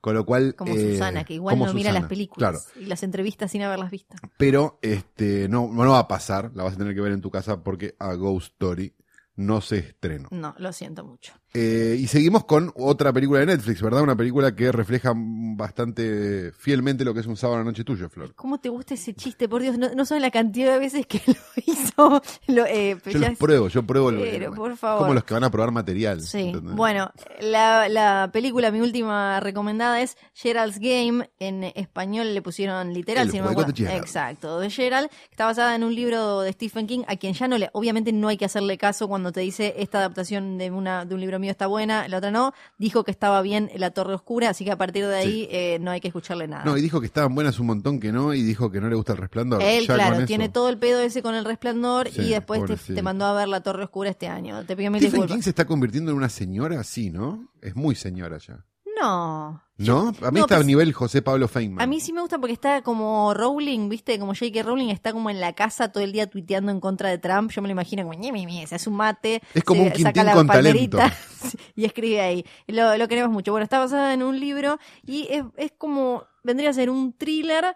Con 0.00 0.14
lo 0.14 0.24
cual... 0.24 0.54
Como 0.54 0.74
eh, 0.74 0.92
Susana, 0.92 1.24
que 1.24 1.34
igual 1.34 1.58
no 1.58 1.74
mira 1.74 1.92
las 1.92 2.06
películas 2.06 2.64
Claro, 2.64 2.82
y 2.82 2.88
las 2.88 3.02
entrevistas 3.02 3.50
sin 3.50 3.62
haberlas 3.62 3.90
visto. 3.90 4.16
pero 4.38 4.78
este 4.80 5.46
no, 5.48 5.68
no 5.70 5.90
va 5.90 5.98
a 5.98 6.08
pasar, 6.08 6.52
la 6.54 6.62
vas 6.64 6.74
a 6.74 6.78
tener 6.78 6.94
que 6.94 7.02
ver 7.02 7.12
en 7.12 7.20
tu 7.20 7.30
casa 7.30 7.62
porque 7.62 7.96
A 7.98 8.14
Ghost 8.14 8.52
Story 8.52 8.94
no 9.40 9.60
se 9.62 9.78
estrenó. 9.78 10.28
No, 10.30 10.54
lo 10.58 10.72
siento 10.72 11.02
mucho. 11.04 11.32
Eh, 11.52 11.96
y 11.98 12.06
seguimos 12.06 12.44
con 12.44 12.72
otra 12.76 13.12
película 13.12 13.40
de 13.40 13.46
Netflix, 13.46 13.82
¿verdad? 13.82 14.02
Una 14.02 14.14
película 14.14 14.54
que 14.54 14.70
refleja 14.70 15.12
bastante 15.16 16.52
fielmente 16.52 17.04
lo 17.04 17.12
que 17.12 17.20
es 17.20 17.26
un 17.26 17.36
sábado 17.36 17.56
a 17.56 17.64
la 17.64 17.70
noche 17.70 17.82
tuyo, 17.82 18.08
Flor. 18.08 18.34
¿Cómo 18.36 18.60
te 18.60 18.68
gusta 18.68 18.94
ese 18.94 19.14
chiste? 19.14 19.48
Por 19.48 19.62
Dios, 19.62 19.76
no, 19.76 19.92
no 19.94 20.04
saben 20.04 20.22
la 20.22 20.30
cantidad 20.30 20.74
de 20.74 20.78
veces 20.78 21.06
que 21.06 21.20
lo 21.26 21.34
hizo. 21.66 22.22
Lo, 22.46 22.66
eh, 22.66 22.96
Yo 23.04 23.18
los 23.18 23.38
pruebo, 23.38 23.68
yo 23.68 23.82
pruebo 23.82 24.10
lo 24.12 24.20
Pero, 24.20 24.52
por 24.52 24.76
favor. 24.76 25.00
como 25.02 25.14
los 25.14 25.24
que 25.24 25.34
van 25.34 25.44
a 25.44 25.50
probar 25.50 25.72
material. 25.72 26.20
Sí, 26.22 26.50
¿entendés? 26.50 26.76
bueno, 26.76 27.10
la, 27.40 27.88
la 27.88 28.30
película, 28.32 28.70
mi 28.70 28.80
última 28.80 29.40
recomendada 29.40 30.00
es 30.02 30.16
Gerald's 30.34 30.78
Game. 30.78 31.30
En 31.40 31.64
español 31.64 32.32
le 32.32 32.42
pusieron 32.42 32.92
literal, 32.94 33.26
El 33.26 33.32
si 33.32 33.38
no 33.38 33.50
me 33.50 33.72
Gerald. 33.72 33.98
Exacto, 33.98 34.60
de 34.60 34.70
Gerald, 34.70 35.08
está 35.30 35.46
basada 35.46 35.74
en 35.74 35.82
un 35.82 35.94
libro 35.94 36.42
de 36.42 36.52
Stephen 36.52 36.86
King, 36.86 37.02
a 37.08 37.16
quien 37.16 37.32
ya 37.34 37.48
no 37.48 37.58
le, 37.58 37.70
obviamente 37.72 38.12
no 38.12 38.28
hay 38.28 38.36
que 38.36 38.44
hacerle 38.44 38.78
caso 38.78 39.08
cuando 39.08 39.29
te 39.32 39.40
dice 39.40 39.74
esta 39.78 39.98
adaptación 39.98 40.58
de, 40.58 40.70
una, 40.70 41.04
de 41.04 41.14
un 41.14 41.20
libro 41.20 41.38
mío 41.38 41.50
está 41.50 41.66
buena, 41.66 42.08
la 42.08 42.18
otra 42.18 42.30
no. 42.30 42.52
Dijo 42.78 43.04
que 43.04 43.10
estaba 43.10 43.42
bien 43.42 43.70
La 43.76 43.90
Torre 43.90 44.14
Oscura, 44.14 44.50
así 44.50 44.64
que 44.64 44.70
a 44.70 44.76
partir 44.76 45.06
de 45.06 45.16
ahí 45.16 45.48
eh, 45.50 45.78
no 45.80 45.90
hay 45.90 46.00
que 46.00 46.08
escucharle 46.08 46.48
nada. 46.48 46.64
No, 46.64 46.76
y 46.76 46.82
dijo 46.82 47.00
que 47.00 47.06
estaban 47.06 47.34
buenas 47.34 47.58
un 47.58 47.66
montón 47.66 48.00
que 48.00 48.12
no, 48.12 48.34
y 48.34 48.42
dijo 48.42 48.70
que 48.70 48.80
no 48.80 48.88
le 48.88 48.96
gusta 48.96 49.12
el 49.12 49.18
resplandor. 49.18 49.62
Él, 49.62 49.86
Ya 49.86 49.94
claro, 49.94 50.24
tiene 50.26 50.48
todo 50.48 50.68
el 50.68 50.78
pedo 50.78 51.00
ese 51.00 51.22
con 51.22 51.34
el 51.34 51.44
resplandor 51.44 52.10
Sí, 52.10 52.22
y 52.22 52.30
después 52.30 52.62
te, 52.86 53.02
mandó 53.02 53.26
a 53.26 53.34
ver 53.34 53.48
La 53.48 53.62
Torre 53.62 53.84
Oscura 53.84 54.10
este 54.10 54.28
año. 54.28 54.64
Te 54.64 54.76
pido 54.76 54.90
mil 54.90 55.00
disculpas. 55.00 55.30
King 55.30 55.42
se 55.42 55.50
está 55.50 55.66
convirtiendo 55.66 56.10
en 56.10 56.16
una 56.16 56.28
señora, 56.28 56.82
sí, 56.84 57.10
¿no? 57.10 57.50
Es 57.60 57.76
muy 57.76 57.94
señora 57.94 58.38
ya. 58.38 58.64
No. 59.00 59.62
¿No? 59.78 60.08
A 60.08 60.30
mí 60.30 60.38
no, 60.38 60.40
está 60.40 60.56
pues- 60.56 60.60
a 60.60 60.64
nivel 60.64 60.92
José 60.92 61.22
Pablo 61.22 61.48
Feynman. 61.48 61.82
A 61.82 61.86
mí 61.86 62.00
sí 62.00 62.12
me 62.12 62.20
gusta 62.20 62.38
porque 62.38 62.52
está 62.52 62.82
como 62.82 63.32
Rowling, 63.32 63.88
¿viste? 63.88 64.18
Como 64.18 64.34
J.K. 64.34 64.62
Rowling 64.62 64.90
está 64.90 65.12
como 65.12 65.30
en 65.30 65.40
la 65.40 65.54
casa 65.54 65.90
todo 65.90 66.04
el 66.04 66.12
día 66.12 66.28
tuiteando 66.28 66.70
en 66.70 66.80
contra 66.80 67.08
de 67.08 67.16
Trump. 67.16 67.50
Yo 67.50 67.62
me 67.62 67.68
lo 67.68 67.72
imagino 67.72 68.02
como, 68.02 68.12
ñe, 68.12 68.30
ñe, 68.30 68.66
se 68.66 68.74
hace 68.74 68.90
un 68.90 68.96
mate. 68.96 69.40
Es 69.54 69.64
como 69.64 69.82
se 69.82 69.86
un 69.86 69.92
Quintín 69.94 70.26
con 70.34 70.46
talento. 70.46 70.98
y 71.76 71.86
escribe 71.86 72.20
ahí. 72.20 72.44
Lo, 72.66 72.98
lo 72.98 73.08
queremos 73.08 73.30
mucho. 73.30 73.52
Bueno, 73.52 73.64
está 73.64 73.78
basada 73.78 74.12
en 74.12 74.22
un 74.22 74.38
libro 74.38 74.78
y 75.06 75.26
es, 75.30 75.44
es 75.56 75.72
como, 75.78 76.24
vendría 76.42 76.68
a 76.68 76.74
ser 76.74 76.90
un 76.90 77.14
thriller 77.14 77.74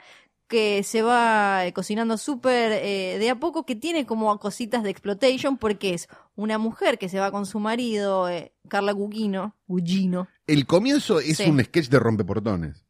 que 0.55 0.85
se 0.85 1.03
va 1.03 1.67
eh, 1.67 1.73
cocinando 1.73 2.17
súper 2.17 2.71
eh, 2.73 3.19
de 3.19 3.29
a 3.31 3.35
poco, 3.41 3.67
que 3.67 3.75
tiene 3.75 4.07
como 4.07 4.39
cositas 4.39 4.85
de 4.85 4.91
exploitation, 4.91 5.59
porque 5.59 5.95
es 5.95 6.07
una 6.37 6.59
mujer 6.59 6.97
que 6.97 7.09
se 7.09 7.19
va 7.19 7.33
con 7.33 7.45
su 7.45 7.59
marido, 7.59 8.29
eh, 8.29 8.53
Carla 8.69 8.93
Gugino, 8.93 9.57
Gugino. 9.67 10.29
El 10.47 10.65
comienzo 10.65 11.19
es 11.19 11.39
Sí. 11.39 11.51
un 11.51 11.59
sketch 11.65 11.89
de 11.89 11.99
rompeportones. 11.99 12.85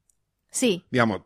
Sí, 0.51 0.85
Digamos, 0.91 1.23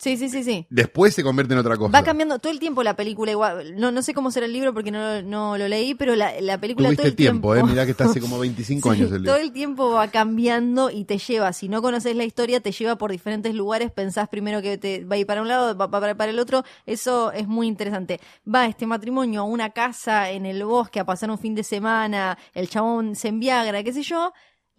sí, 0.00 0.16
sí, 0.16 0.28
sí, 0.28 0.42
sí. 0.42 0.66
después 0.70 1.14
se 1.14 1.22
convierte 1.22 1.54
en 1.54 1.60
otra 1.60 1.76
cosa. 1.76 1.92
Va 1.92 2.02
cambiando 2.02 2.38
todo 2.38 2.50
el 2.50 2.58
tiempo 2.58 2.82
la 2.82 2.96
película 2.96 3.30
igual. 3.30 3.76
No, 3.76 3.92
no 3.92 4.02
sé 4.02 4.14
cómo 4.14 4.30
será 4.30 4.46
el 4.46 4.52
libro 4.52 4.72
porque 4.74 4.90
no, 4.90 5.22
no 5.22 5.56
lo 5.58 5.68
leí, 5.68 5.94
pero 5.94 6.16
la, 6.16 6.40
la 6.40 6.58
película 6.58 6.88
Tuviste 6.88 7.02
todo 7.02 7.08
el 7.10 7.16
tiempo, 7.16 7.52
tiempo. 7.52 7.68
¿eh? 7.68 7.70
Mirá 7.72 7.84
que 7.84 7.92
está 7.92 8.04
hace 8.06 8.20
como 8.20 8.38
25 8.40 8.88
Sí, 8.92 8.96
años 8.98 9.12
el 9.12 9.22
todo 9.22 9.34
libro. 9.34 9.46
el 9.48 9.52
tiempo 9.52 9.90
va 9.92 10.08
cambiando 10.08 10.90
y 10.90 11.04
te 11.04 11.18
lleva. 11.18 11.52
Si 11.52 11.68
no 11.68 11.82
conoces 11.82 12.16
la 12.16 12.24
historia, 12.24 12.60
te 12.60 12.72
lleva 12.72 12.96
por 12.96 13.10
diferentes 13.12 13.54
lugares. 13.54 13.90
Pensás 13.92 14.28
primero 14.28 14.62
que 14.62 14.78
te 14.78 15.04
va 15.04 15.16
a 15.16 15.18
ir 15.18 15.26
para 15.26 15.42
un 15.42 15.48
lado, 15.48 15.76
va 15.76 15.90
para, 15.90 16.14
para 16.14 16.30
el 16.32 16.38
otro. 16.38 16.64
Eso 16.86 17.30
es 17.32 17.46
muy 17.46 17.66
interesante. 17.66 18.20
Va 18.52 18.66
este 18.66 18.86
matrimonio 18.86 19.40
a 19.42 19.44
una 19.44 19.70
casa 19.70 20.30
en 20.30 20.46
el 20.46 20.64
bosque 20.64 21.00
a 21.00 21.04
pasar 21.04 21.30
un 21.30 21.38
fin 21.38 21.54
de 21.54 21.62
semana. 21.62 22.38
El 22.54 22.68
chabón 22.68 23.14
se 23.16 23.28
enviagra, 23.28 23.82
qué 23.82 23.92
sé 23.92 24.02
yo. 24.02 24.32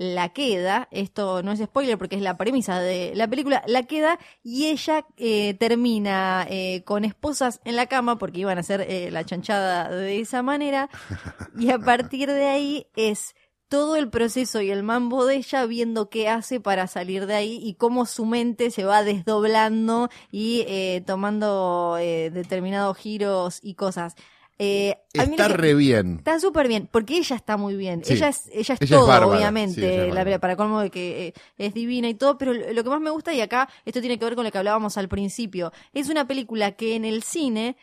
La 0.03 0.29
queda, 0.29 0.87
esto 0.89 1.43
no 1.43 1.51
es 1.51 1.59
spoiler 1.59 1.95
porque 1.95 2.15
es 2.15 2.23
la 2.23 2.35
premisa 2.35 2.79
de 2.79 3.11
la 3.13 3.27
película, 3.27 3.61
la 3.67 3.83
queda 3.83 4.17
y 4.41 4.65
ella 4.65 5.05
eh, 5.17 5.53
termina 5.53 6.47
eh, 6.49 6.81
con 6.85 7.05
esposas 7.05 7.61
en 7.65 7.75
la 7.75 7.85
cama 7.85 8.17
porque 8.17 8.39
iban 8.39 8.57
a 8.57 8.61
hacer 8.61 8.81
eh, 8.81 9.11
la 9.11 9.23
chanchada 9.25 9.89
de 9.89 10.19
esa 10.19 10.41
manera 10.41 10.89
y 11.55 11.69
a 11.69 11.77
partir 11.77 12.31
de 12.31 12.45
ahí 12.45 12.87
es 12.95 13.35
todo 13.71 13.95
el 13.95 14.09
proceso 14.09 14.59
y 14.59 14.69
el 14.69 14.83
mambo 14.83 15.25
de 15.25 15.35
ella 15.35 15.65
viendo 15.65 16.09
qué 16.09 16.27
hace 16.27 16.59
para 16.59 16.87
salir 16.87 17.25
de 17.25 17.35
ahí 17.35 17.57
y 17.63 17.75
cómo 17.75 18.05
su 18.05 18.25
mente 18.25 18.69
se 18.69 18.83
va 18.83 19.01
desdoblando 19.01 20.09
y 20.29 20.65
eh, 20.67 21.01
tomando 21.07 21.95
eh, 21.97 22.31
determinados 22.31 22.97
giros 22.97 23.59
y 23.63 23.75
cosas. 23.75 24.15
Eh, 24.63 24.95
Está 25.13 25.47
re 25.47 25.73
bien. 25.73 26.17
Está 26.19 26.39
súper 26.39 26.67
bien, 26.67 26.87
porque 26.91 27.17
ella 27.17 27.35
está 27.35 27.57
muy 27.57 27.75
bien. 27.75 28.03
Sí. 28.05 28.13
Ella 28.13 28.27
es, 28.27 28.45
ella 28.53 28.59
es 28.59 28.69
Ella 28.69 28.75
es 28.81 28.89
todo, 28.89 29.07
bárbara. 29.07 29.35
obviamente, 29.37 29.81
Sí, 29.81 29.85
ella 29.85 30.01
es 30.03 30.09
la- 30.09 30.15
bárbara. 30.21 30.39
para 30.39 30.55
colmo 30.55 30.81
de 30.81 30.91
que 30.91 31.27
eh, 31.29 31.33
es 31.57 31.73
divina 31.73 32.07
y 32.09 32.13
todo, 32.13 32.37
pero 32.37 32.53
lo 32.53 32.83
que 32.83 32.89
más 32.89 33.01
me 33.01 33.09
gusta, 33.09 33.33
y 33.33 33.41
acá 33.41 33.67
esto 33.85 34.01
tiene 34.01 34.19
que 34.19 34.25
ver 34.25 34.35
con 34.35 34.43
lo 34.45 34.51
que 34.51 34.57
hablábamos 34.59 34.97
al 34.97 35.09
principio, 35.09 35.71
es 35.93 36.09
una 36.09 36.27
película 36.27 36.73
que 36.73 36.95
en 36.95 37.05
el 37.05 37.23
cine 37.23 37.75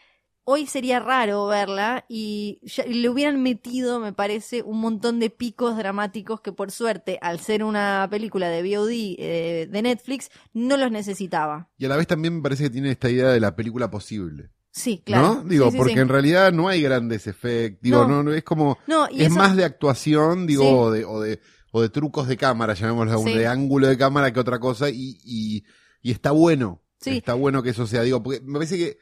hoy 0.44 0.66
sería 0.66 0.98
raro 1.00 1.46
verla 1.46 2.04
y 2.08 2.58
ya- 2.62 2.86
y 2.86 2.94
le 2.94 3.08
hubieran 3.10 3.42
metido, 3.42 3.98
me 4.00 4.12
parece, 4.14 4.62
un 4.62 4.80
montón 4.80 5.18
de 5.20 5.28
picos 5.30 5.76
dramáticos 5.76 6.40
que 6.40 6.52
por 6.52 6.70
suerte, 6.70 7.18
al 7.20 7.40
ser 7.40 7.64
una 7.64 8.06
película 8.10 8.48
de 8.48 8.62
VOD 8.62 9.16
eh, 9.18 9.66
de 9.68 9.82
Netflix, 9.82 10.30
no 10.54 10.76
los 10.76 10.90
necesitaba. 10.92 11.68
Y 11.76 11.84
a 11.84 11.88
la 11.88 11.96
vez 11.96 12.06
también 12.06 12.36
me 12.36 12.42
parece 12.42 12.62
que 12.64 12.70
tiene 12.70 12.90
esta 12.92 13.10
idea 13.10 13.28
de 13.28 13.40
la 13.40 13.54
película 13.56 13.90
posible. 13.90 14.50
Sí, 14.70 15.02
claro. 15.04 15.34
¿No? 15.42 15.44
Digo, 15.44 15.64
Sí, 15.66 15.70
sí, 15.72 15.76
porque 15.78 15.92
sí. 15.94 15.98
en 15.98 16.08
realidad 16.08 16.52
no 16.52 16.68
hay 16.68 16.82
grandes 16.82 17.26
efectos. 17.26 17.80
Digo, 17.82 18.06
No. 18.06 18.22
no, 18.22 18.32
es 18.32 18.44
como. 18.44 18.78
No, 18.86 19.08
y 19.10 19.22
es 19.22 19.28
eso- 19.28 19.36
más 19.36 19.56
de 19.56 19.64
actuación, 19.64 20.46
digo, 20.46 20.68
o, 20.68 20.90
de, 20.90 21.04
o, 21.04 21.20
de, 21.20 21.40
o 21.72 21.82
de 21.82 21.88
trucos 21.88 22.28
de 22.28 22.36
cámara, 22.36 22.74
llamémoslo, 22.74 23.18
Sí. 23.24 23.34
de 23.36 23.46
ángulo 23.46 23.88
de 23.88 23.98
cámara 23.98 24.32
que 24.32 24.40
otra 24.40 24.58
cosa, 24.60 24.88
y, 24.90 25.18
y, 25.24 25.64
y 26.02 26.10
está 26.12 26.30
bueno. 26.30 26.82
Sí. 27.00 27.18
Está 27.18 27.34
bueno 27.34 27.62
que 27.62 27.70
eso 27.70 27.86
sea, 27.86 28.02
digo, 28.02 28.22
porque 28.22 28.40
me 28.44 28.54
parece 28.54 28.76
que 28.76 28.98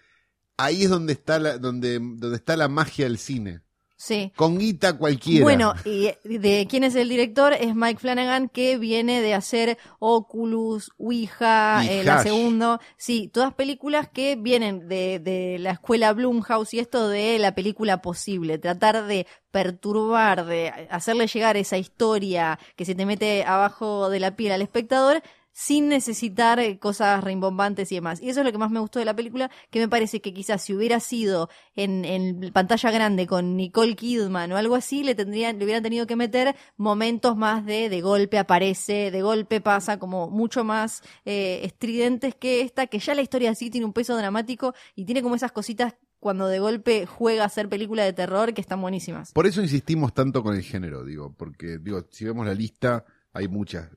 ahí 0.56 0.84
es 0.84 0.90
donde 0.90 1.12
está 1.14 1.38
la, 1.38 1.58
donde, 1.58 1.94
donde 1.98 2.36
está 2.36 2.56
la 2.56 2.68
magia 2.68 3.04
del 3.06 3.18
cine. 3.18 3.60
Sí. 3.96 4.30
Con 4.36 4.58
guita 4.58 4.98
cualquiera. 4.98 5.42
Bueno, 5.42 5.72
y 5.84 6.10
de 6.24 6.66
quién 6.68 6.84
es 6.84 6.94
el 6.94 7.08
director 7.08 7.54
es 7.54 7.74
Mike 7.74 7.98
Flanagan, 7.98 8.50
que 8.50 8.76
viene 8.76 9.22
de 9.22 9.32
hacer 9.32 9.78
Oculus, 9.98 10.92
Ouija, 10.98 11.82
eh, 11.84 12.04
la 12.04 12.22
segundo. 12.22 12.78
Sí, 12.98 13.30
todas 13.32 13.54
películas 13.54 14.08
que 14.08 14.36
vienen 14.36 14.86
de, 14.86 15.18
de 15.18 15.56
la 15.58 15.70
escuela 15.70 16.12
Blumhouse 16.12 16.74
y 16.74 16.78
esto 16.78 17.08
de 17.08 17.38
la 17.38 17.54
película 17.54 18.02
posible. 18.02 18.58
Tratar 18.58 19.06
de 19.06 19.26
perturbar, 19.50 20.44
de 20.44 20.68
hacerle 20.90 21.26
llegar 21.26 21.56
esa 21.56 21.78
historia 21.78 22.58
que 22.76 22.84
se 22.84 22.94
te 22.94 23.06
mete 23.06 23.44
abajo 23.44 24.10
de 24.10 24.20
la 24.20 24.36
piel 24.36 24.52
al 24.52 24.60
espectador 24.60 25.22
sin 25.58 25.88
necesitar 25.88 26.60
eh, 26.60 26.78
cosas 26.78 27.24
rimbombantes 27.24 27.90
y 27.90 27.94
demás. 27.94 28.20
Y 28.20 28.28
eso 28.28 28.40
es 28.40 28.46
lo 28.46 28.52
que 28.52 28.58
más 28.58 28.70
me 28.70 28.78
gustó 28.78 28.98
de 28.98 29.06
la 29.06 29.16
película, 29.16 29.50
que 29.70 29.78
me 29.78 29.88
parece 29.88 30.20
que 30.20 30.34
quizás 30.34 30.60
si 30.60 30.74
hubiera 30.74 31.00
sido 31.00 31.48
en, 31.74 32.04
en 32.04 32.52
pantalla 32.52 32.90
grande 32.90 33.26
con 33.26 33.56
Nicole 33.56 33.96
Kidman 33.96 34.52
o 34.52 34.58
algo 34.58 34.74
así, 34.74 35.02
le 35.02 35.14
tendrían, 35.14 35.58
le 35.58 35.64
hubieran 35.64 35.82
tenido 35.82 36.06
que 36.06 36.14
meter 36.14 36.54
momentos 36.76 37.38
más 37.38 37.64
de 37.64 37.88
de 37.88 38.00
golpe 38.02 38.38
aparece, 38.38 39.10
de 39.10 39.22
golpe 39.22 39.62
pasa, 39.62 39.98
como 39.98 40.28
mucho 40.28 40.62
más 40.62 41.02
eh, 41.24 41.60
estridentes 41.62 42.34
que 42.34 42.60
esta, 42.60 42.86
que 42.86 42.98
ya 42.98 43.14
la 43.14 43.22
historia 43.22 43.54
sí 43.54 43.70
tiene 43.70 43.86
un 43.86 43.94
peso 43.94 44.14
dramático 44.14 44.74
y 44.94 45.06
tiene 45.06 45.22
como 45.22 45.36
esas 45.36 45.52
cositas 45.52 45.94
cuando 46.20 46.48
de 46.48 46.58
golpe 46.58 47.06
juega 47.06 47.44
a 47.44 47.48
ser 47.48 47.70
película 47.70 48.04
de 48.04 48.12
terror 48.12 48.52
que 48.52 48.60
están 48.60 48.82
buenísimas. 48.82 49.32
Por 49.32 49.46
eso 49.46 49.62
insistimos 49.62 50.12
tanto 50.12 50.42
con 50.42 50.54
el 50.54 50.62
género, 50.62 51.02
digo, 51.02 51.34
porque 51.34 51.78
digo, 51.78 52.04
si 52.10 52.26
vemos 52.26 52.46
la 52.46 52.52
lista, 52.52 53.06
hay 53.32 53.48
muchas, 53.48 53.88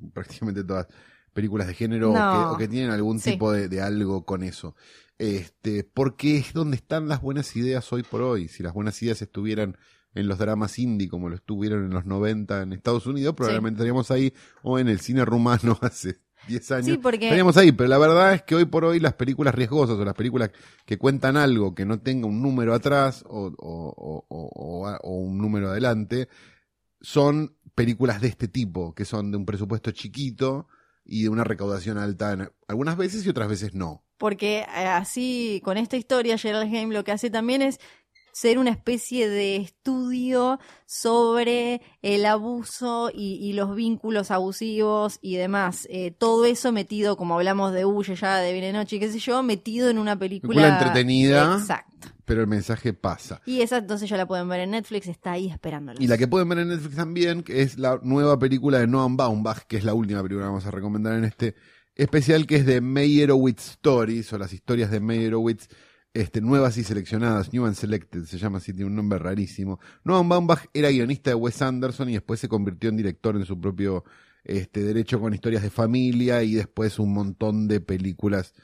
prácticamente 0.14 0.64
todas, 0.64 0.86
películas 1.32 1.66
de 1.68 1.74
género 1.74 2.10
o 2.10 2.14
que, 2.14 2.54
o 2.54 2.56
que 2.58 2.68
tienen 2.68 2.90
algún 2.90 3.18
Sí. 3.20 3.32
tipo 3.32 3.52
de, 3.52 3.68
de 3.68 3.80
algo 3.80 4.24
con 4.24 4.42
eso. 4.42 4.74
Este, 5.18 5.84
porque 5.84 6.38
es 6.38 6.52
donde 6.54 6.76
están 6.76 7.06
las 7.08 7.20
buenas 7.20 7.54
ideas 7.54 7.92
hoy 7.92 8.02
por 8.02 8.22
hoy. 8.22 8.48
Si 8.48 8.62
las 8.62 8.72
buenas 8.72 9.00
ideas 9.02 9.20
estuvieran 9.22 9.76
en 10.14 10.26
los 10.26 10.38
dramas 10.38 10.78
indie 10.78 11.08
como 11.08 11.28
lo 11.28 11.36
estuvieron 11.36 11.84
en 11.84 11.90
los 11.90 12.04
90 12.04 12.62
en 12.62 12.72
Estados 12.72 13.06
Unidos, 13.06 13.34
probablemente 13.36 13.76
estaríamos 13.78 14.10
ahí, 14.10 14.32
o 14.62 14.78
en 14.78 14.88
el 14.88 14.98
cine 15.00 15.24
rumano 15.24 15.78
hace 15.82 16.20
10 16.48 16.70
años. 16.72 16.86
Sí, 16.86 16.96
porque 16.96 17.26
Estaríamos 17.26 17.56
ahí, 17.58 17.70
pero 17.70 17.88
la 17.90 17.98
verdad 17.98 18.34
es 18.34 18.42
que 18.42 18.54
hoy 18.56 18.64
por 18.64 18.84
hoy 18.86 18.98
las 18.98 19.12
películas 19.14 19.54
riesgosas 19.54 19.96
o 19.96 20.04
las 20.04 20.14
películas 20.14 20.50
que 20.84 20.98
cuentan 20.98 21.36
algo 21.36 21.74
que 21.76 21.84
no 21.84 22.00
tenga 22.00 22.26
un 22.26 22.42
número 22.42 22.74
atrás 22.74 23.22
o 23.28 23.52
un 25.02 25.38
número 25.38 25.68
adelante, 25.70 26.28
son 27.00 27.54
películas 27.80 28.20
de 28.20 28.28
este 28.28 28.48
tipo, 28.48 28.94
que 28.94 29.04
son 29.04 29.30
de 29.30 29.36
un 29.36 29.46
presupuesto 29.46 29.90
chiquito 29.90 30.66
y 31.04 31.22
de 31.24 31.28
una 31.28 31.44
recaudación 31.44 31.98
alta 31.98 32.32
en- 32.32 32.50
algunas 32.68 32.96
veces 32.96 33.24
y 33.24 33.28
otras 33.28 33.48
veces 33.48 33.74
no. 33.74 34.02
porque 34.18 34.58
eh, 34.60 34.86
así 34.86 35.60
con 35.64 35.76
esta 35.78 35.96
historia 35.96 36.36
Gerald 36.36 36.72
Heim 36.72 36.90
lo 36.90 37.04
que 37.04 37.12
hace 37.12 37.30
también 37.30 37.62
es 37.62 37.80
ser 38.32 38.58
una 38.58 38.70
especie 38.70 39.28
de 39.28 39.56
estudio 39.56 40.60
sobre 40.86 41.80
el 42.02 42.24
abuso 42.26 43.10
y, 43.12 43.34
y 43.40 43.54
los 43.54 43.74
vínculos 43.74 44.30
abusivos 44.30 45.18
y 45.20 45.36
demás. 45.36 45.86
Eh, 45.90 46.12
todo 46.12 46.44
eso 46.44 46.70
metido, 46.70 47.16
como 47.16 47.34
hablamos 47.34 47.72
de 47.72 47.84
Huye 47.84 48.14
ya, 48.14 48.36
de 48.36 48.52
Viene 48.52 48.72
Noche 48.72 49.00
qué 49.00 49.10
sé 49.10 49.18
yo, 49.18 49.42
metido 49.42 49.90
en 49.90 49.98
una 49.98 50.16
película, 50.18 50.54
Película 50.62 50.78
entretenida. 50.78 51.56
Exacto. 51.58 51.89
Pero 52.30 52.42
el 52.42 52.46
mensaje 52.46 52.92
pasa. 52.92 53.42
Y 53.44 53.60
esa 53.60 53.78
entonces 53.78 54.08
ya 54.08 54.16
la 54.16 54.24
pueden 54.24 54.48
ver 54.48 54.60
en 54.60 54.70
Netflix, 54.70 55.08
está 55.08 55.32
ahí 55.32 55.48
esperándolos. 55.48 56.00
Y 56.00 56.06
la 56.06 56.16
que 56.16 56.28
pueden 56.28 56.48
ver 56.48 56.60
en 56.60 56.68
Netflix 56.68 56.94
también, 56.94 57.42
que 57.42 57.62
es 57.62 57.76
la 57.76 57.98
nueva 58.04 58.38
película 58.38 58.78
de 58.78 58.86
Noam 58.86 59.16
Baumbach, 59.16 59.62
que 59.66 59.76
es 59.78 59.82
la 59.82 59.94
última 59.94 60.22
película 60.22 60.44
que 60.44 60.50
vamos 60.50 60.64
a 60.64 60.70
recomendar 60.70 61.18
en 61.18 61.24
este 61.24 61.56
especial, 61.96 62.46
que 62.46 62.54
es 62.54 62.66
de 62.66 62.80
Meyerowitz 62.80 63.70
Stories, 63.70 64.32
o 64.32 64.38
las 64.38 64.52
historias 64.52 64.92
de 64.92 65.00
Meyerowitz, 65.00 65.66
este, 66.14 66.40
nuevas 66.40 66.76
y 66.76 66.84
seleccionadas, 66.84 67.52
New 67.52 67.66
and 67.66 67.74
Selected, 67.74 68.22
se 68.26 68.38
llama 68.38 68.58
así, 68.58 68.72
tiene 68.72 68.86
un 68.86 68.94
nombre 68.94 69.18
rarísimo. 69.18 69.80
Noam 70.04 70.28
Baumbach 70.28 70.66
era 70.72 70.88
guionista 70.90 71.30
de 71.30 71.34
Wes 71.34 71.60
Anderson 71.60 72.10
y 72.10 72.12
después 72.12 72.38
se 72.38 72.46
convirtió 72.46 72.90
en 72.90 72.96
director 72.96 73.34
en 73.34 73.44
su 73.44 73.60
propio 73.60 74.04
este, 74.44 74.84
derecho 74.84 75.18
con 75.20 75.34
historias 75.34 75.64
de 75.64 75.70
familia 75.70 76.44
y 76.44 76.54
después 76.54 77.00
un 77.00 77.12
montón 77.12 77.66
de 77.66 77.80
películas 77.80 78.54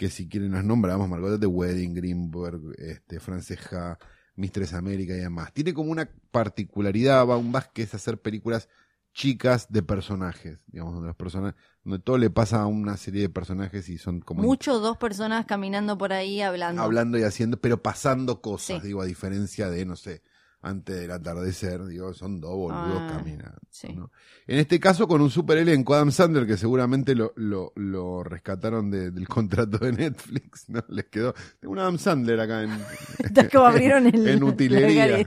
que 0.00 0.08
si 0.08 0.26
quieren 0.30 0.52
las 0.52 0.64
nombramos, 0.64 1.10
Margot 1.10 1.38
de 1.38 1.46
Wedding, 1.46 1.92
Greenberg, 1.92 2.58
este, 2.78 3.20
Franceja, 3.20 3.98
Mistress 4.34 4.72
América 4.72 5.12
y 5.12 5.18
demás. 5.18 5.52
Tiene 5.52 5.74
como 5.74 5.90
una 5.90 6.08
particularidad 6.30 7.26
Baumbach 7.26 7.66
que 7.74 7.82
es 7.82 7.94
hacer 7.94 8.18
películas 8.18 8.70
chicas 9.12 9.70
de 9.70 9.82
personajes, 9.82 10.58
digamos, 10.68 10.94
donde 10.94 11.08
los 11.08 11.16
personajes, 11.16 11.60
donde 11.84 11.98
todo 11.98 12.16
le 12.16 12.30
pasa 12.30 12.62
a 12.62 12.66
una 12.66 12.96
serie 12.96 13.20
de 13.20 13.28
personajes 13.28 13.90
y 13.90 13.98
son 13.98 14.20
como 14.20 14.42
Mucho 14.42 14.80
dos 14.80 14.96
personas 14.96 15.44
caminando 15.44 15.98
por 15.98 16.14
ahí 16.14 16.40
hablando. 16.40 16.80
hablando 16.80 17.18
y 17.18 17.24
haciendo, 17.24 17.60
pero 17.60 17.82
pasando 17.82 18.40
cosas, 18.40 18.80
Sí. 18.80 18.86
digo, 18.86 19.02
a 19.02 19.04
diferencia 19.04 19.68
de, 19.68 19.84
no 19.84 19.96
sé, 19.96 20.22
antes 20.62 21.00
del 21.00 21.10
atardecer, 21.10 21.84
digo, 21.86 22.12
son 22.12 22.40
dos 22.40 22.50
boludos 22.54 23.00
Ah, 23.00 23.14
caminando. 23.16 23.58
sí. 23.70 23.92
¿no? 23.94 24.10
En 24.46 24.58
este 24.58 24.78
caso 24.78 25.08
con 25.08 25.20
un 25.22 25.30
super 25.30 25.56
elenco, 25.58 25.94
Adam 25.94 26.10
Sandler, 26.12 26.46
que 26.46 26.56
seguramente 26.58 27.14
lo, 27.14 27.32
lo, 27.36 27.72
lo 27.76 28.22
rescataron 28.24 28.90
de- 28.90 29.10
del 29.10 29.26
contrato 29.28 29.78
de 29.78 29.92
Netflix, 29.92 30.68
¿no? 30.68 30.84
Les 30.88 31.06
quedó, 31.06 31.34
tengo 31.60 31.72
un 31.72 31.78
Adam 31.78 31.96
Sandler 31.98 32.40
acá 32.40 32.62
en, 32.64 32.70
Está 33.18 33.48
como 33.48 33.66
abrieron 33.66 34.06
el, 34.14 34.28
En 34.28 34.42
utilería. 34.42 35.18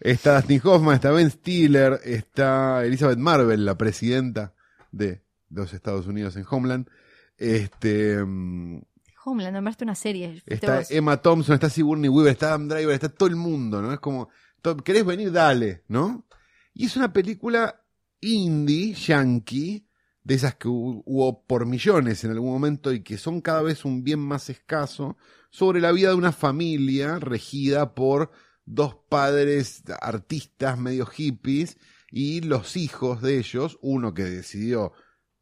Está 0.00 0.36
Dustin 0.36 0.60
Hoffman, 0.64 0.94
está 0.96 1.10
Ben 1.12 1.30
Stiller, 1.30 2.00
está 2.04 2.84
Elizabeth 2.84 3.18
Marvel, 3.18 3.64
la 3.64 3.76
presidenta 3.78 4.52
de 4.90 5.22
los 5.50 5.72
Estados 5.74 6.06
Unidos 6.06 6.36
en 6.36 6.44
Homeland. 6.48 6.88
Este, 7.38 8.16
mm, 8.24 8.80
Homeland, 9.24 9.54
nombraste 9.54 9.84
una 9.84 9.94
serie. 9.94 10.42
está 10.46 10.78
vos. 10.78 10.90
Emma 10.90 11.16
Thompson, 11.18 11.54
está 11.54 11.68
Sigourney 11.68 12.08
Weaver, 12.08 12.32
está 12.32 12.48
Adam 12.48 12.68
Driver, 12.68 12.90
está 12.94 13.08
todo 13.08 13.28
el 13.28 13.36
mundo, 13.36 13.82
¿no? 13.82 13.92
Es 13.92 13.98
como, 14.00 14.28
¿querés 14.74 15.04
venir? 15.04 15.30
Dale, 15.32 15.84
¿no? 15.88 16.26
Y 16.74 16.86
es 16.86 16.96
una 16.96 17.12
película 17.12 17.84
indie, 18.20 18.94
yankee, 18.94 19.86
de 20.24 20.34
esas 20.34 20.56
que 20.56 20.68
hu- 20.68 21.02
hubo 21.06 21.44
por 21.46 21.66
millones 21.66 22.24
en 22.24 22.32
algún 22.32 22.50
momento 22.50 22.92
y 22.92 23.02
que 23.02 23.18
son 23.18 23.40
cada 23.40 23.62
vez 23.62 23.84
un 23.84 24.02
bien 24.02 24.18
más 24.18 24.50
escaso, 24.50 25.16
sobre 25.50 25.80
la 25.80 25.92
vida 25.92 26.08
de 26.08 26.16
una 26.16 26.32
familia 26.32 27.18
regida 27.18 27.94
por 27.94 28.30
dos 28.64 28.96
padres 29.08 29.84
artistas 30.00 30.78
medio 30.78 31.06
hippies 31.06 31.78
y 32.10 32.40
los 32.40 32.76
hijos 32.76 33.22
de 33.22 33.38
ellos, 33.38 33.78
uno 33.82 34.14
que 34.14 34.24
decidió 34.24 34.92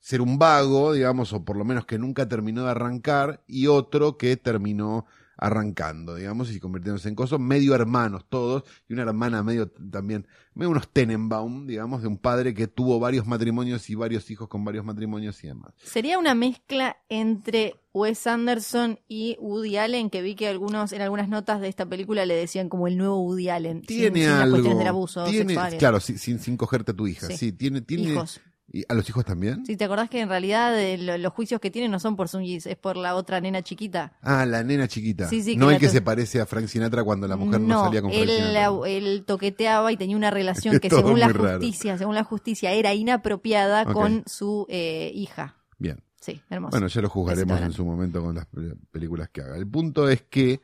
ser 0.01 0.21
un 0.21 0.39
vago, 0.39 0.93
digamos, 0.93 1.33
o 1.33 1.45
por 1.45 1.57
lo 1.57 1.65
menos 1.65 1.87
que 1.87 1.99
nunca 1.99 2.29
terminó 2.29 2.65
de 2.65 2.71
arrancar, 2.73 3.43
y 3.47 3.69
otro 3.69 4.19
que 4.19 4.37
terminó 4.37 5.07
arrancando, 5.37 6.15
digamos, 6.15 6.53
y 6.53 6.61
convirtiéndose 6.61 7.09
en 7.09 7.15
cosas 7.15 7.41
medio 7.41 7.75
hermanos 7.75 8.25
todos, 8.29 8.65
y 8.89 8.93
una 8.95 9.03
hermana 9.03 9.43
medio 9.43 9.69
también, 9.69 10.27
medio 10.55 10.71
unos 10.71 10.89
Tenenbaum, 10.89 11.67
digamos, 11.67 12.03
de 12.03 12.09
un 12.09 12.19
padre 12.19 12.55
que 12.55 12.67
tuvo 12.69 12.99
varios 13.01 13.27
matrimonios 13.27 13.89
y 13.91 13.95
varios 13.95 14.31
hijos 14.31 14.49
con 14.49 14.65
varios 14.65 14.85
matrimonios 14.85 15.43
y 15.45 15.49
demás. 15.49 15.73
Sería 15.83 16.19
una 16.19 16.35
mezcla 16.35 16.97
entre 17.09 17.75
Wes 17.93 18.27
Anderson 18.27 18.99
y 19.09 19.37
Woody 19.41 19.77
Allen, 19.77 20.11
que 20.11 20.23
vi 20.23 20.35
que 20.35 20.49
algunos 20.49 20.93
en 20.93 21.03
algunas 21.03 21.29
notas 21.29 21.61
de 21.61 21.69
esta 21.69 21.87
película 21.87 22.27
le 22.27 22.35
decían 22.35 22.69
como 22.69 22.89
el 22.89 22.97
nuevo 22.97 23.21
Woody 23.23 23.49
Allen. 23.49 23.79
sin- 23.79 23.87
Tiene 23.87 24.21
sin 24.21 24.29
las 24.31 24.41
algo. 24.41 24.51
cuestiones 24.57 24.79
del 24.79 24.89
abuso 24.89 25.25
tiene, 25.25 25.49
sexuales. 25.55 25.79
claro, 25.79 26.01
sin, 26.01 26.19
sin, 26.19 26.39
sin 26.39 26.57
cogerte 26.57 26.93
a 26.93 26.95
tu 26.95 27.07
hija. 27.07 27.27
Sí, 27.29 27.37
Sí. 27.37 27.53
tiene, 27.53 27.81
tiene. 27.83 28.13
Hijos. 28.13 28.41
¿Y 28.77 28.85
¿A 28.89 28.95
los 28.95 29.09
hijos 29.09 29.25
también? 29.25 29.65
Si 29.65 29.77
te 29.77 29.85
acordás 29.85 30.11
que 30.11 30.21
en 30.21 30.29
realidad 30.29 30.77
eh, 30.81 30.99
lo- 30.99 31.17
los 31.17 31.33
juicios 31.33 31.61
que 31.61 31.71
tiene 31.71 31.89
no 31.89 32.01
son 32.01 32.17
por 32.17 32.29
Sungis, 32.29 32.67
es 32.67 32.77
por 32.77 32.97
la 32.97 33.15
otra 33.15 33.41
nena 33.41 33.63
chiquita. 33.63 34.19
Ah, 34.21 34.45
la 34.47 34.65
nena 34.65 34.89
chiquita. 34.89 35.29
Sí, 35.29 35.43
sí, 35.43 35.57
no 35.57 35.67
que 35.69 35.75
el 35.75 35.75
la 35.75 35.79
que 35.79 35.89
se 35.91 36.03
parece 36.03 36.41
a 36.41 36.47
Frank 36.47 36.67
Sinatra 36.67 37.05
cuando 37.05 37.29
la 37.29 37.37
mujer 37.37 37.61
no, 37.61 37.85
salía 37.85 38.03
con 38.03 38.11
Frank 38.11 38.23
él, 38.25 38.31
Sinatra. 38.31 38.53
la- 38.71 38.89
él 38.89 39.23
toqueteaba 39.25 39.93
y 39.93 39.97
tenía 39.97 40.17
una 40.17 40.33
relación 40.33 40.81
que 40.81 40.89
Todo 40.89 41.01
según 41.03 41.21
la 41.21 41.27
muy 41.27 41.35
raro. 41.35 41.59
justicia, 41.61 41.97
según 41.99 42.17
la 42.17 42.25
justicia, 42.25 42.73
era 42.73 42.93
inapropiada 42.95 43.83
Ok. 43.83 43.93
con 43.93 44.25
su 44.27 44.67
eh, 44.69 45.13
hija. 45.15 45.57
Bien. 45.79 46.01
Sí, 46.21 46.41
hermoso. 46.51 46.73
Bueno, 46.73 46.89
ya 46.89 47.01
lo 47.01 47.09
juzgaremos 47.11 47.61
en 47.61 47.73
su 47.73 47.85
momento 47.85 48.23
con 48.23 48.35
las 48.35 48.47
pe- 48.47 48.75
películas 48.91 49.29
que 49.31 49.43
haga. 49.43 49.57
El 49.57 49.69
punto 49.69 50.09
es 50.09 50.23
que 50.23 50.61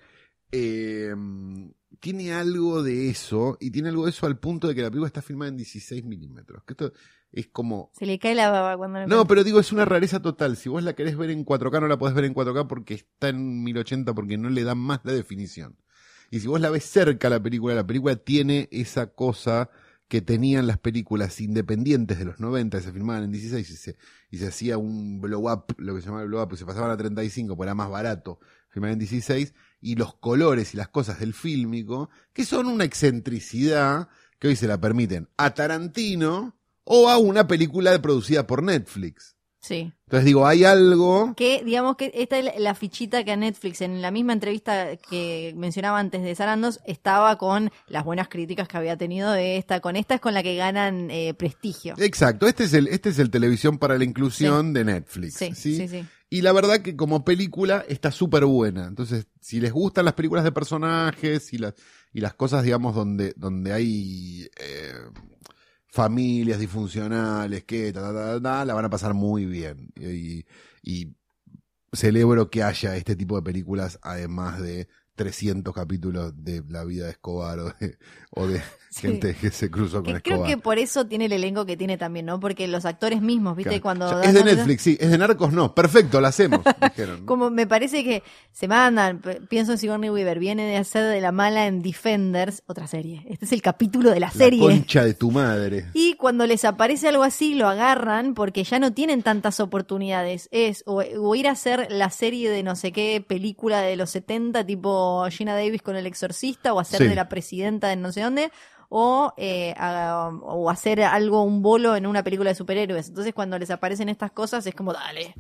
eh, 0.51 1.15
tiene 2.01 2.33
algo 2.33 2.83
de 2.83 3.11
eso, 3.11 3.57
y 3.61 3.71
tiene 3.71 3.91
algo 3.91 4.05
de 4.05 4.11
eso 4.11 4.27
al 4.27 4.39
punto 4.39 4.69
de 4.69 4.75
que 4.75 4.83
la 4.83 4.89
película 4.89 5.07
está 5.07 5.23
filmada 5.23 5.51
en 5.51 5.57
16 5.59 6.05
milímetros. 6.05 6.65
Que 6.65 6.73
esto 6.73 6.93
es 7.33 7.47
como... 7.49 7.91
Se 7.99 8.07
le 8.07 8.19
cae 8.19 8.35
la 8.35 8.51
baba 8.51 8.77
cuando 8.77 9.01
le 9.01 9.07
No, 9.07 9.27
pero 9.27 9.45
digo, 9.45 9.61
es 9.61 9.73
una 9.73 9.85
rareza 9.85 10.21
total. 10.21 10.57
Si 10.57 10.69
vos 10.69 10.83
la 10.83 10.95
querés 10.95 11.17
ver 11.17 11.31
en 11.31 11.45
4K, 11.45 11.81
no 11.81 11.89
la 11.89 11.99
podés 11.99 12.15
ver 12.15 12.25
en 12.25 12.35
4K 12.35 12.67
porque 12.67 12.95
está 12.95 13.29
en 13.29 13.63
1080, 13.63 14.15
porque 14.15 14.37
no 14.37 14.51
le 14.51 14.65
dan 14.65 14.79
más 14.79 15.01
la 15.05 15.13
definición. 15.13 15.77
Y 16.31 16.41
si 16.41 16.47
vos 16.47 16.61
la 16.61 16.71
ves 16.71 16.85
cerca 16.85 17.29
la 17.29 17.43
película, 17.43 17.75
la 17.75 17.87
película 17.87 18.17
tiene 18.17 18.69
esa 18.71 19.09
cosa 19.15 19.71
que 20.11 20.21
tenían 20.21 20.67
las 20.67 20.79
películas 20.79 21.41
independientes 21.41 22.19
de 22.19 22.25
los 22.25 22.41
90, 22.41 22.79
que 22.79 22.85
se 22.85 22.93
filmaban 22.93 23.25
en 23.25 23.31
16 23.31 23.71
y 23.71 23.77
se, 23.77 23.97
y 24.31 24.39
se 24.39 24.49
hacía 24.49 24.77
un 24.77 25.21
blow 25.21 25.49
up, 25.49 25.67
lo 25.79 25.95
que 25.95 26.01
se 26.01 26.07
llamaba 26.07 26.25
el 26.25 26.29
blow 26.29 26.43
up, 26.43 26.57
se 26.57 26.67
pasaban 26.67 26.91
a 26.91 26.97
35, 26.97 27.57
porque 27.57 27.69
era 27.69 27.77
más 27.77 27.89
barato 27.89 28.41
filmar 28.71 28.91
en 28.91 28.99
16, 28.99 29.55
y 29.81 29.97
los 29.97 30.15
colores 30.15 30.75
y 30.75 30.77
las 30.77 30.89
cosas 30.89 31.21
del 31.21 31.35
fílmico, 31.35 32.11
que 32.33 32.45
son 32.45 32.67
una 32.67 32.85
excentricidad 32.85 34.09
que 34.39 34.49
hoy 34.49 34.57
se 34.57 34.67
la 34.67 34.81
permiten 34.81 35.29
a 35.37 35.55
Tarantino 35.55 36.60
o 36.93 37.09
a 37.09 37.19
una 37.19 37.47
película 37.47 38.03
producida 38.03 38.49
por 38.49 38.65
Netflix. 38.65 39.37
Sí. 39.61 39.93
Entonces 40.07 40.25
digo, 40.25 40.45
hay 40.45 40.65
algo... 40.65 41.35
Que, 41.37 41.63
digamos 41.65 41.95
que 41.97 42.11
esta 42.15 42.37
es 42.39 42.59
la 42.59 42.75
fichita 42.75 43.23
que 43.23 43.31
a 43.31 43.37
Netflix, 43.37 43.81
en 43.81 44.03
la 44.03 44.11
misma 44.11 44.33
entrevista 44.33 44.97
que 44.97 45.55
mencionaba 45.57 46.01
antes 46.01 46.25
de 46.25 46.35
Sarandos, 46.35 46.81
estaba 46.85 47.39
con 47.39 47.71
las 47.87 48.05
buenas 48.05 48.29
críticas 48.29 48.67
que 48.67 48.77
había 48.77 48.97
tenido 48.97 49.31
de 49.31 49.57
esta. 49.57 49.79
Con 49.79 49.95
esta 49.95 50.17
es 50.17 50.21
con 50.21 50.35
la 50.35 50.43
que 50.43 50.57
ganan 50.57 51.13
eh, 51.13 51.33
prestigio. 51.35 51.95
Exacto, 51.99 52.49
este 52.49 52.65
es 52.65 52.73
el, 52.73 52.89
este 52.89 53.11
es 53.11 53.21
el 53.21 53.31
televisión 53.31 53.79
para 53.79 53.97
la 53.97 54.03
inclusión 54.03 54.73
de 54.73 54.85
Netflix. 54.85 55.35
Sí, 55.35 55.55
¿sí? 55.55 55.77
sí, 55.77 55.87
sí. 55.87 56.05
Y 56.29 56.43
la 56.43 56.51
verdad 56.51 56.81
que 56.81 56.97
como 56.97 57.25
película 57.25 57.85
está 57.89 58.11
súper 58.11 58.47
buena. 58.47 58.87
Entonces, 58.87 59.29
si 59.41 59.61
les 59.61 59.71
gustan 59.71 60.07
las 60.07 60.15
películas 60.15 60.43
de 60.43 60.51
personajes 60.51 61.53
y 61.53 61.59
las, 61.59 61.75
y 62.13 62.21
las 62.21 62.35
cosas, 62.35 62.65
digamos, 62.65 62.97
donde, 62.97 63.33
donde 63.37 63.73
hay 63.73 64.51
eh, 64.59 64.95
familias 65.91 66.59
disfuncionales, 66.59 67.65
que 67.65 67.93
ta, 67.93 68.13
ta, 68.13 68.41
ta, 68.41 68.65
la 68.65 68.75
van 68.75 68.85
a 68.85 68.91
pasar 68.91 69.15
muy 69.15 69.47
bien. 69.47 69.93
Y, 69.97 70.47
y 70.83 71.17
celebro 71.93 72.51
que 72.51 72.63
haya 72.63 72.97
este 72.97 73.17
tipo 73.17 73.37
de 73.37 73.43
películas, 73.43 73.99
además 74.03 74.61
de 74.61 74.89
300 75.25 75.75
capítulos 75.75 76.33
de 76.43 76.63
la 76.71 76.83
vida 76.85 77.05
de 77.05 77.11
Escobar 77.11 77.59
o 77.59 77.65
de, 77.79 77.99
o 78.31 78.47
de 78.47 78.63
Sí. 78.91 79.03
gente 79.03 79.37
que 79.41 79.53
se 79.53 79.71
cruzó 79.71 80.03
con 80.03 80.15
Que 80.15 80.21
creo 80.21 80.35
Escobar. 80.39 80.51
que 80.51 80.57
por 80.61 80.79
eso 80.81 81.07
tiene 81.07 81.27
el 81.27 81.33
elenco 81.33 81.65
que 81.65 81.77
tiene 81.77 81.97
también, 81.97 82.27
¿no? 82.27 82.41
Porque 82.41 82.67
los 82.67 82.85
actores 82.85 83.23
mismos, 83.23 83.55
¿viste? 83.57 83.81
Claro. 83.81 83.83
Cuando 83.83 84.07
O 84.07 84.09
sea, 84.09 84.19
dan 84.19 84.27
es 84.29 84.35
de 84.35 84.45
Netflix, 84.57 84.83
sí. 84.83 84.99
Es 84.99 85.13
de 85.13 85.19
Narcos, 85.19 85.53
no. 85.53 85.77
Perfecto, 85.77 86.21
la 86.21 86.29
hacemos, 86.29 86.61
dijeron. 86.83 87.25
Como 87.25 87.51
me 87.51 87.69
parece 87.69 88.03
que 88.03 88.25
se 88.51 88.67
mandan, 88.67 89.23
pienso 89.49 89.71
en 89.73 89.79
Sigourney 89.79 90.11
Weaver, 90.11 90.41
viene 90.41 90.65
de 90.67 90.77
hacer 90.77 91.05
de 91.05 91.21
la 91.21 91.31
mala 91.31 91.69
en 91.69 91.83
Defenders, 91.83 92.65
otra 92.67 92.89
serie. 92.89 93.25
Este 93.29 93.45
es 93.45 93.53
el 93.53 93.63
capítulo 93.63 94.11
de 94.11 94.19
la, 94.19 94.27
La 94.27 94.33
serie. 94.33 94.59
concha 94.59 95.05
de 95.05 95.15
tu 95.15 95.31
madre. 95.31 95.87
Y 95.95 96.15
cuando 96.15 96.45
les 96.49 96.65
aparece 96.65 97.07
algo 97.09 97.23
así, 97.23 97.55
lo 97.55 97.69
agarran 97.69 98.35
porque 98.35 98.65
ya 98.65 98.81
no 98.81 98.93
tienen 98.93 99.23
tantas 99.23 99.61
oportunidades. 99.61 100.49
Es 100.51 100.83
o, 100.87 100.97
o 101.03 101.35
ir 101.37 101.47
a 101.47 101.53
hacer 101.53 101.87
la 101.91 102.11
serie 102.11 102.51
de 102.51 102.65
no 102.65 102.75
sé 102.75 102.91
qué 102.91 103.25
película 103.25 103.83
de 103.83 103.95
los 103.95 104.11
70, 104.11 104.67
tipo 104.67 104.89
Gina 105.31 105.55
Davis 105.55 105.83
con 105.83 105.97
el 105.97 106.07
exorcista, 106.07 106.73
o 106.75 106.81
hacer 106.81 106.99
Sí. 107.03 107.09
de 107.09 107.15
la 107.15 107.29
presidenta 107.29 107.89
de 107.89 107.97
no 107.97 108.13
sé 108.13 108.23
dónde, 108.23 108.51
o, 108.89 109.33
eh, 109.37 109.75
o 109.79 110.69
hacer 110.71 111.03
algo, 111.03 111.43
un 111.45 111.63
bolo 111.63 111.95
en 111.97 112.07
una 112.07 112.23
película 112.25 112.51
de 112.51 112.55
superhéroes. 112.57 113.09
Entonces 113.09 113.33
cuando 113.35 113.59
les 113.59 113.71
aparecen 113.71 114.09
estas 114.09 114.33
cosas 114.33 114.67
es 114.67 114.75
como, 114.75 114.93
dale. 114.93 115.35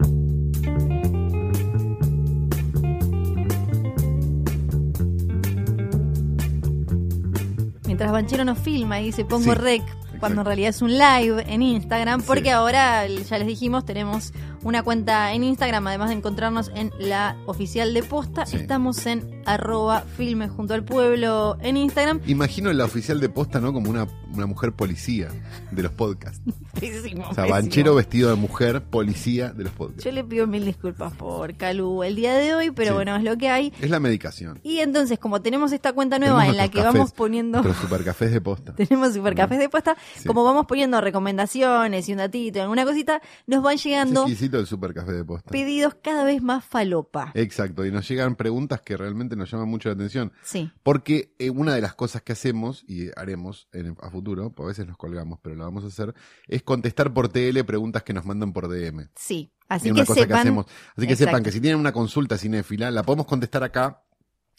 Mientras 7.86 8.12
Banchero 8.12 8.44
nos 8.44 8.58
filma 8.58 9.00
y 9.00 9.06
dice 9.06 9.24
pongo 9.24 9.52
Sí, 9.52 9.58
rec, 9.58 9.82
cuando 10.20 10.42
en 10.42 10.46
realidad 10.46 10.70
es 10.70 10.82
un 10.82 10.92
live 10.92 11.44
en 11.48 11.62
Instagram, 11.62 12.22
porque 12.22 12.44
Sí. 12.44 12.48
ahora, 12.50 13.06
ya 13.06 13.38
les 13.38 13.46
dijimos, 13.46 13.84
tenemos 13.84 14.32
una 14.62 14.82
cuenta 14.82 15.32
en 15.32 15.44
Instagram, 15.44 15.86
además 15.86 16.08
de 16.11 16.16
encontrarnos 16.16 16.70
en 16.74 16.92
la 16.98 17.36
oficial 17.46 17.94
de 17.94 18.02
posta, 18.02 18.46
Sí. 18.46 18.56
estamos 18.56 19.06
en 19.06 19.42
arroba 19.46 20.02
filme 20.16 20.48
junto 20.48 20.74
al 20.74 20.84
pueblo 20.84 21.56
en 21.61 21.76
Instagram. 21.76 22.20
Imagino 22.26 22.72
la 22.72 22.84
oficial 22.84 23.20
de 23.20 23.28
posta, 23.28 23.61
¿no? 23.61 23.72
Como 23.72 23.90
una, 23.90 24.06
una 24.34 24.46
mujer 24.46 24.72
policía 24.72 25.28
de 25.70 25.82
los 25.82 25.92
podcasts. 25.92 26.40
Pésimo, 26.80 27.22
O 27.22 27.34
sea, 27.34 27.44
pésimo. 27.44 27.48
banchero 27.50 27.94
vestido 27.94 28.30
de 28.30 28.36
mujer, 28.36 28.82
policía 28.82 29.50
de 29.50 29.64
los 29.64 29.72
podcasts. 29.72 30.04
Yo 30.04 30.12
le 30.12 30.24
pido 30.24 30.46
mil 30.46 30.64
disculpas 30.64 31.12
por 31.14 31.54
Calu 31.56 32.02
el 32.02 32.14
día 32.16 32.34
de 32.34 32.54
hoy, 32.54 32.70
pero 32.70 32.90
Sí. 32.90 32.94
bueno, 32.94 33.16
es 33.16 33.22
lo 33.24 33.36
que 33.36 33.48
hay. 33.48 33.72
Es 33.80 33.90
la 33.90 33.98
medicación. 34.00 34.61
Y 34.62 34.78
entonces, 34.78 35.18
como 35.18 35.40
tenemos 35.42 35.72
esta 35.72 35.92
cuenta 35.92 36.18
nueva 36.18 36.40
Tenemos 36.40 36.54
en 36.54 36.56
la 36.58 36.68
que 36.68 36.82
vamos 36.82 37.12
poniendo... 37.12 37.62
Nuestros 37.62 37.82
supercafés 37.88 38.30
de 38.32 38.40
posta. 38.40 38.72
Tenemos 38.76 39.14
supercafés 39.14 39.58
de 39.58 39.68
posta. 39.68 39.96
Sí. 40.16 40.26
Como 40.28 40.44
vamos 40.44 40.66
poniendo 40.66 41.00
recomendaciones 41.00 42.08
y 42.08 42.12
un 42.12 42.18
datito, 42.18 42.62
alguna 42.62 42.84
cosita, 42.84 43.20
nos 43.46 43.62
van 43.62 43.76
llegando 43.78 44.26
exquisito 44.51 44.59
el 44.61 44.66
supercafé 44.66 45.12
de 45.12 45.24
posta. 45.24 45.51
pedidos 45.51 45.94
cada 46.03 46.24
vez 46.24 46.42
más 46.42 46.64
falopa. 46.64 47.30
Exacto, 47.34 47.84
y 47.86 47.90
nos 47.92 48.09
llegan 48.09 48.36
preguntas 48.36 48.80
que 48.80 48.96
realmente 48.96 49.36
nos 49.36 49.51
llaman 49.51 49.68
mucho 49.68 49.88
la 49.88 49.94
atención. 49.94 50.32
Sí. 50.42 50.70
Porque 50.82 51.34
eh, 51.38 51.51
una 51.51 51.74
de 51.74 51.80
las 51.80 51.94
cosas 51.94 52.22
que 52.22 52.32
hacemos 52.32 52.84
y 52.86 53.09
haremos 53.16 53.68
en- 53.72 53.96
a 54.01 54.11
futuro, 54.11 54.51
porque 54.53 54.66
a 54.66 54.68
veces 54.68 54.86
nos 54.86 54.96
colgamos, 54.96 55.38
pero 55.42 55.55
lo 55.57 55.64
vamos 55.64 55.84
a 55.84 55.88
hacer, 55.88 56.14
es 56.48 56.62
contestar 56.62 57.12
por 57.14 57.28
TL 57.28 57.64
preguntas 57.64 58.03
que 58.03 58.12
nos 58.12 58.24
mandan 58.24 58.53
por 58.53 58.68
DM. 58.68 59.09
Sí, 59.16 59.53
así 59.68 59.88
Es 59.88 59.94
que 59.94 60.05
sepan. 60.07 60.28
que 60.28 60.34
hacemos. 60.34 60.66
Así 60.96 61.07
que 61.07 61.16
sepan 61.16 61.42
que 61.42 61.53
si 61.53 61.61
tienen 61.61 61.78
una 61.80 61.92
consulta 61.92 62.36
cinéfila, 62.38 62.90
la 62.90 63.03
podemos 63.03 63.26
contestar 63.26 63.62
acá, 63.62 64.03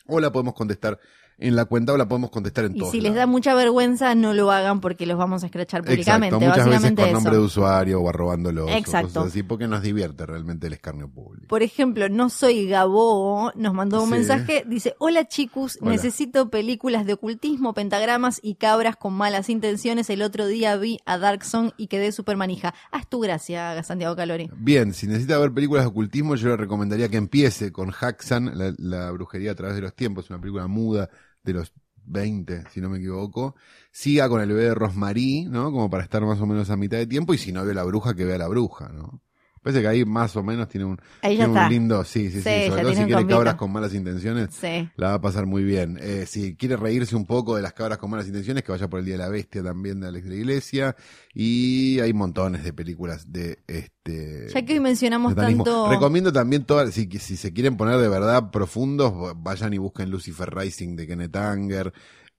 o 0.07 0.19
la 0.19 0.31
podemos 0.31 0.53
contestar 0.55 0.99
en 1.37 1.55
la 1.55 1.65
cuenta, 1.65 1.93
o 1.93 1.97
la 1.97 2.07
podemos 2.07 2.29
contestar 2.29 2.65
en 2.65 2.75
y 2.75 2.79
todos 2.79 2.91
si 2.91 3.01
les 3.01 3.15
da 3.15 3.25
mucha 3.25 3.55
vergüenza, 3.55 4.13
no 4.15 4.33
lo 4.33 4.51
hagan 4.51 4.79
porque 4.79 5.05
los 5.05 5.17
vamos 5.17 5.43
a 5.43 5.47
escrachar 5.47 5.83
públicamente. 5.83 6.35
Exacto, 6.35 6.39
muchas 6.39 6.65
veces 6.65 6.81
básicamente 6.81 7.01
con 7.01 7.09
eso. 7.09 7.13
nombre 7.15 7.33
de 7.33 7.39
usuario 7.39 7.99
o 8.01 8.09
arrobándolos. 8.09 8.65
o 8.69 8.73
Exacto. 8.73 9.07
cosas 9.07 9.25
así, 9.27 9.43
porque 9.43 9.67
nos 9.67 9.81
divierte 9.81 10.25
realmente 10.25 10.67
el 10.67 10.73
escarnio 10.73 11.09
público. 11.09 11.47
Por 11.47 11.63
ejemplo, 11.63 12.09
no 12.09 12.29
soy 12.29 12.67
Gabo, 12.67 13.51
nos 13.55 13.73
mandó 13.73 14.01
un 14.03 14.09
Sí. 14.09 14.13
mensaje, 14.15 14.63
dice, 14.67 14.95
hola 14.99 15.27
chicos, 15.27 15.77
Hola. 15.81 15.91
necesito 15.91 16.49
películas 16.49 17.05
de 17.05 17.13
ocultismo, 17.13 17.73
pentagramas 17.73 18.39
y 18.43 18.55
cabras 18.55 18.95
con 18.95 19.13
malas 19.13 19.49
intenciones. 19.49 20.09
El 20.09 20.21
otro 20.21 20.45
día 20.47 20.75
vi 20.77 20.99
a 21.05 21.17
Dark 21.17 21.43
Song 21.43 21.71
y 21.77 21.87
quedé 21.87 22.11
súper 22.11 22.37
manija. 22.37 22.73
Haz 22.91 23.07
tu 23.07 23.19
gracia, 23.19 23.81
Santiago 23.83 24.15
Calori. 24.15 24.49
Bien, 24.55 24.93
si 24.93 25.07
necesita 25.07 25.37
ver 25.39 25.51
películas 25.51 25.85
de 25.85 25.89
ocultismo, 25.89 26.35
yo 26.35 26.49
le 26.49 26.57
recomendaría 26.57 27.09
que 27.09 27.17
empiece 27.17 27.71
con 27.71 27.91
Haxan, 27.99 28.51
la, 28.57 28.73
la 28.77 29.11
brujería 29.11 29.51
a 29.51 29.55
través 29.55 29.75
de 29.75 29.81
los 29.81 29.93
tiempos, 29.95 30.29
una 30.29 30.39
película 30.39 30.67
muda 30.67 31.09
de 31.43 31.53
los 31.53 31.73
20, 32.05 32.65
si 32.71 32.81
no 32.81 32.89
me 32.89 32.97
equivoco. 32.97 33.55
Siga 33.91 34.29
con 34.29 34.41
el 34.41 34.49
bebé 34.49 34.63
de 34.63 34.75
Rosmarie, 34.75 35.47
¿no? 35.47 35.71
Como 35.71 35.89
para 35.89 36.03
estar 36.03 36.21
más 36.23 36.39
o 36.41 36.45
menos 36.45 36.69
a 36.69 36.77
mitad 36.77 36.97
de 36.97 37.07
tiempo, 37.07 37.33
y 37.33 37.37
si 37.37 37.51
no 37.51 37.65
ve 37.65 37.73
la 37.73 37.83
bruja, 37.83 38.15
que 38.15 38.25
vea 38.25 38.37
la 38.37 38.47
bruja, 38.47 38.89
¿no? 38.89 39.21
Parece 39.63 39.81
que 39.81 39.87
ahí 39.87 40.05
más 40.05 40.35
o 40.35 40.41
menos 40.43 40.67
tiene 40.67 40.85
un, 40.85 40.99
tiene 41.21 41.45
un 41.47 41.69
lindo, 41.69 42.03
sí, 42.03 42.31
sí, 42.31 42.41
sí, 42.41 42.49
Sí, 42.49 42.69
sobre 42.69 42.81
todo 42.81 42.93
si 42.95 43.03
quiere 43.05 43.27
cabras 43.27 43.55
con 43.55 43.71
malas 43.71 43.93
intenciones, 43.93 44.49
Sí. 44.59 44.89
la 44.95 45.09
va 45.09 45.13
a 45.15 45.21
pasar 45.21 45.45
muy 45.45 45.63
bien. 45.63 45.99
Eh, 46.01 46.25
si 46.27 46.55
quiere 46.55 46.77
reírse 46.77 47.15
un 47.15 47.25
poco 47.27 47.55
de 47.55 47.61
las 47.61 47.73
cabras 47.73 47.99
con 47.99 48.09
malas 48.09 48.25
intenciones, 48.27 48.63
que 48.63 48.71
vaya 48.71 48.89
por 48.89 48.99
el 48.99 49.05
Día 49.05 49.15
de 49.15 49.19
la 49.23 49.29
Bestia 49.29 49.61
también 49.63 49.99
de 49.99 50.07
Alex 50.07 50.23
de 50.25 50.29
la 50.31 50.35
Iglesia. 50.35 50.95
Y 51.33 51.99
hay 51.99 52.11
montones 52.11 52.63
de 52.63 52.73
películas 52.73 53.31
de 53.31 53.59
este. 53.67 54.47
Ya 54.53 54.65
que 54.65 54.73
hoy 54.73 54.79
mencionamos 54.79 55.33
satanismo. 55.35 55.63
tanto... 55.63 55.89
Recomiendo 55.91 56.33
también 56.33 56.65
todas, 56.65 56.91
si, 56.93 57.07
si 57.19 57.37
se 57.37 57.53
quieren 57.53 57.77
poner 57.77 57.99
de 57.99 58.09
verdad 58.09 58.49
profundos, 58.51 59.13
vayan 59.37 59.73
y 59.73 59.77
busquen 59.77 60.09
Lucifer 60.09 60.53
Rising 60.53 60.95
de 60.95 61.05
Kenneth 61.07 61.35
Anger. 61.35 61.93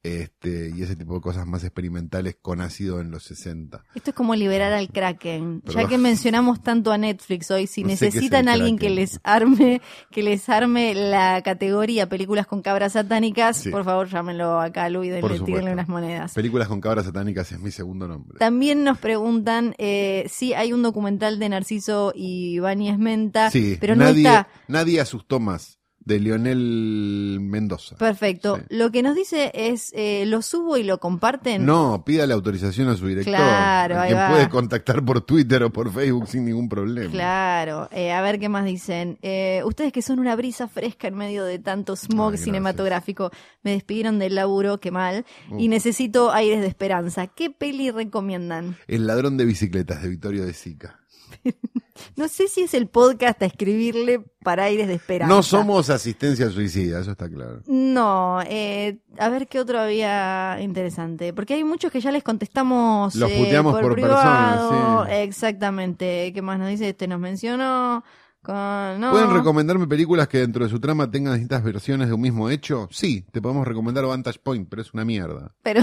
Este, 0.05 0.73
y 0.77 0.83
ese 0.83 0.97
tipo 0.97 1.15
de 1.15 1.21
cosas 1.21 1.47
más 1.47 1.63
experimentales 1.63 2.37
con 2.43 2.61
ácido 2.61 3.01
en 3.01 3.13
los 3.13 3.23
60. 3.23 3.85
Esto 3.95 4.11
es 4.11 4.17
como 4.17 4.35
liberar 4.35 4.73
al 4.73 4.89
Kraken. 4.89 5.63
Ya 5.67 5.87
que 5.87 5.97
mencionamos 5.97 6.61
tanto 6.61 6.91
a 6.91 6.99
Netflix 6.99 7.53
hoy, 7.53 7.69
si 7.69 7.83
No 7.83 7.91
necesitan 7.91 8.49
alguien 8.49 8.79
que 8.79 8.91
les 8.91 9.21
arme, 9.23 9.81
que 10.11 10.25
les 10.25 10.49
arme 10.49 10.95
la 10.97 11.41
categoría 11.43 12.09
películas 12.09 12.49
con 12.49 12.63
cabras 12.63 12.95
satánicas, 12.95 13.59
Sí. 13.59 13.71
por 13.71 13.85
favor 13.85 14.09
llámenlo 14.09 14.61
acá 14.61 14.85
a 14.87 14.91
Luis 14.91 15.11
y 15.13 15.21
denle- 15.21 15.73
unas 15.73 15.89
monedas. 15.89 16.35
Películas 16.35 16.67
con 16.67 16.81
cabras 16.81 17.05
satánicas 17.07 17.53
es 17.53 17.61
mi 17.61 17.71
segundo 17.71 18.09
nombre. 18.09 18.39
También 18.41 18.83
nos 18.83 18.99
preguntan 18.99 19.75
eh, 19.79 20.27
si 20.29 20.53
hay 20.53 20.73
un 20.73 20.83
documental 20.83 21.39
de 21.39 21.49
Narciso 21.49 22.13
y 22.17 22.59
Báñez 22.59 22.99
Menta, 22.99 23.51
Sí, 23.51 23.77
pero 23.81 23.95
no 23.95 24.05
nadie, 24.07 24.27
está. 24.27 24.49
nadie 24.67 25.01
asustó 25.01 25.39
más 25.39 25.79
de 26.05 26.19
Lionel 26.21 27.39
Mendoza. 27.41 27.97
Perfecto. 27.97 28.57
Sí. 28.57 28.63
Lo 28.71 28.91
que 28.91 29.03
nos 29.03 29.15
dice 29.15 29.51
es, 29.55 29.93
eh, 29.95 30.25
lo 30.27 30.43
subo 30.43 30.77
y 30.77 30.83
lo 30.83 30.99
comparten. 30.99 31.65
No, 31.65 32.03
pídale 32.05 32.35
autorización 32.35 32.89
a 32.89 32.97
su 32.97 33.07
director. 33.07 33.35
Claro, 33.35 33.97
a 33.97 34.03
ahí 34.03 34.09
quien 34.11 34.21
va. 34.21 34.31
puede 34.31 34.49
contactar 34.49 35.05
por 35.05 35.21
Twitter 35.21 35.63
o 35.63 35.73
por 35.73 35.93
Facebook 35.93 36.29
sin 36.29 36.45
ningún 36.45 36.69
problema. 36.69 37.11
Claro, 37.11 37.89
eh, 37.93 38.13
a 38.13 38.21
ver 38.23 38.39
qué 38.39 38.49
más 38.49 38.65
dicen. 38.65 39.19
Eh, 39.23 39.63
ustedes 39.65 39.93
que 39.93 40.03
son 40.03 40.19
una 40.19 40.35
brisa 40.37 40.69
fresca 40.69 41.09
en 41.09 41.15
medio 41.15 41.45
de 41.45 41.59
tanto 41.59 41.97
smog 41.97 42.33
Ay, 42.33 42.39
cinematográfico, 42.39 43.31
me 43.63 43.73
despidieron 43.73 44.19
del 44.19 44.35
laburo, 44.35 44.81
qué 44.81 44.91
mal, 44.91 45.25
y 45.59 45.69
necesito 45.69 46.33
aires 46.33 46.61
de 46.61 46.67
esperanza. 46.67 47.27
¿Qué 47.27 47.51
peli 47.51 47.91
recomiendan? 47.91 48.77
El 48.89 49.07
ladrón 49.07 49.37
de 49.37 49.45
bicicletas 49.45 50.03
de 50.03 50.09
Victorio 50.09 50.45
de 50.45 50.53
Sica. 50.53 51.01
No 52.17 52.29
sé 52.29 52.49
si 52.49 52.63
es 52.63 52.75
el 52.75 52.89
podcast 52.89 53.43
a 53.43 53.47
escribirle 53.47 54.25
para 54.43 54.65
aires 54.65 54.89
de 54.89 54.95
esperanza. 54.95 55.35
No 55.35 55.43
somos 55.43 55.91
asistencia 55.91 56.51
suicida, 56.51 57.01
eso 57.01 57.13
está 57.13 57.29
claro. 57.29 57.63
No, 57.67 58.41
eh, 58.47 58.99
a 59.19 59.29
ver 59.29 59.47
qué 59.49 59.61
otro 59.61 59.81
había 59.81 60.59
interesante. 60.61 61.33
Porque 61.33 61.55
hay 61.55 61.65
muchos 61.65 61.93
que 61.93 62.01
ya 62.01 62.11
les 62.13 62.23
contestamos 62.23 63.15
Los 63.15 63.31
eh, 63.31 63.39
puteamos 63.39 63.81
por 63.81 63.95
privado. 63.95 64.71
personas, 64.71 65.09
sí. 65.09 65.15
Exactamente. 65.23 66.33
¿Qué 66.33 66.43
más 66.43 66.59
nos 66.59 66.69
dice? 66.69 66.89
Este 66.91 67.07
nos 67.07 67.21
mencionó. 67.21 68.05
Con, 68.43 68.55
no. 69.01 69.13
¿Pueden 69.13 69.33
recomendarme 69.33 69.87
películas 69.87 70.27
que 70.27 70.39
dentro 70.39 70.65
de 70.65 70.71
su 70.71 70.81
trama 70.81 71.09
tengan 71.09 71.35
distintas 71.35 71.63
versiones 71.63 72.09
de 72.09 72.15
un 72.15 72.21
mismo 72.21 72.51
hecho? 72.51 72.89
Sí, 72.91 73.25
te 73.31 73.41
podemos 73.41 73.67
recomendar 73.69 74.05
Vantage 74.05 74.41
Point, 74.43 74.69
pero 74.69 74.83
es 74.83 74.93
una 74.93 75.05
mierda. 75.05 75.55
Pero 75.63 75.83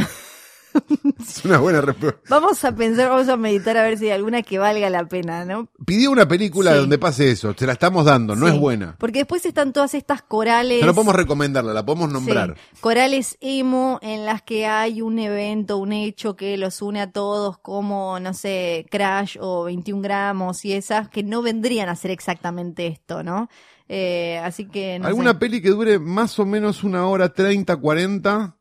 Es 1.19 1.43
una 1.45 1.57
buena 1.59 1.81
respuesta. 1.81 2.19
Vamos 2.29 2.63
a 2.63 2.75
pensar, 2.75 3.09
vamos 3.09 3.27
a 3.29 3.37
meditar 3.37 3.75
a 3.77 3.83
ver 3.83 3.97
si 3.97 4.05
hay 4.05 4.11
alguna 4.11 4.41
que 4.41 4.57
valga 4.59 4.89
la 4.89 5.05
pena, 5.05 5.45
¿no? 5.45 5.67
Pidió 5.85 6.11
una 6.11 6.27
película 6.27 6.71
Sí. 6.73 6.77
donde 6.79 6.97
pase 6.97 7.31
eso, 7.31 7.53
se 7.57 7.65
la 7.65 7.73
estamos 7.73 8.05
dando, 8.05 8.35
no 8.35 8.47
Sí. 8.47 8.53
es 8.53 8.59
buena. 8.59 8.95
Porque 8.99 9.19
después 9.19 9.45
están 9.45 9.73
todas 9.73 9.93
estas 9.93 10.21
corales. 10.21 10.85
No 10.85 10.93
podemos 10.93 11.15
recomendarla, 11.15 11.73
la 11.73 11.85
podemos 11.85 12.11
nombrar. 12.11 12.55
Sí, 12.73 12.79
corales 12.81 13.37
emo 13.41 13.99
en 14.01 14.25
las 14.25 14.41
que 14.41 14.65
hay 14.67 15.01
un 15.01 15.19
evento, 15.19 15.77
un 15.77 15.93
hecho 15.93 16.35
que 16.35 16.57
los 16.57 16.81
une 16.81 17.01
a 17.01 17.11
todos, 17.11 17.57
como, 17.59 18.19
no 18.19 18.33
sé, 18.33 18.85
Crash 18.89 19.37
o 19.39 19.65
21 19.65 20.01
gramos 20.01 20.63
y 20.65 20.73
esas, 20.73 21.09
que 21.09 21.23
no 21.23 21.41
vendrían 21.41 21.89
a 21.89 21.95
ser 21.95 22.11
exactamente 22.11 22.87
esto, 22.87 23.23
¿no? 23.23 23.49
Eh, 23.91 24.39
así 24.43 24.65
que, 24.67 24.99
no 24.99 25.07
¿Alguna 25.07 25.31
sé. 25.31 25.37
peli 25.39 25.61
que 25.61 25.69
dure 25.69 25.97
más 25.97 26.37
o 26.37 26.45
menos 26.45 26.83
una 26.83 27.07
hora 27.07 27.33
30, 27.33 27.75
40? 27.77 28.55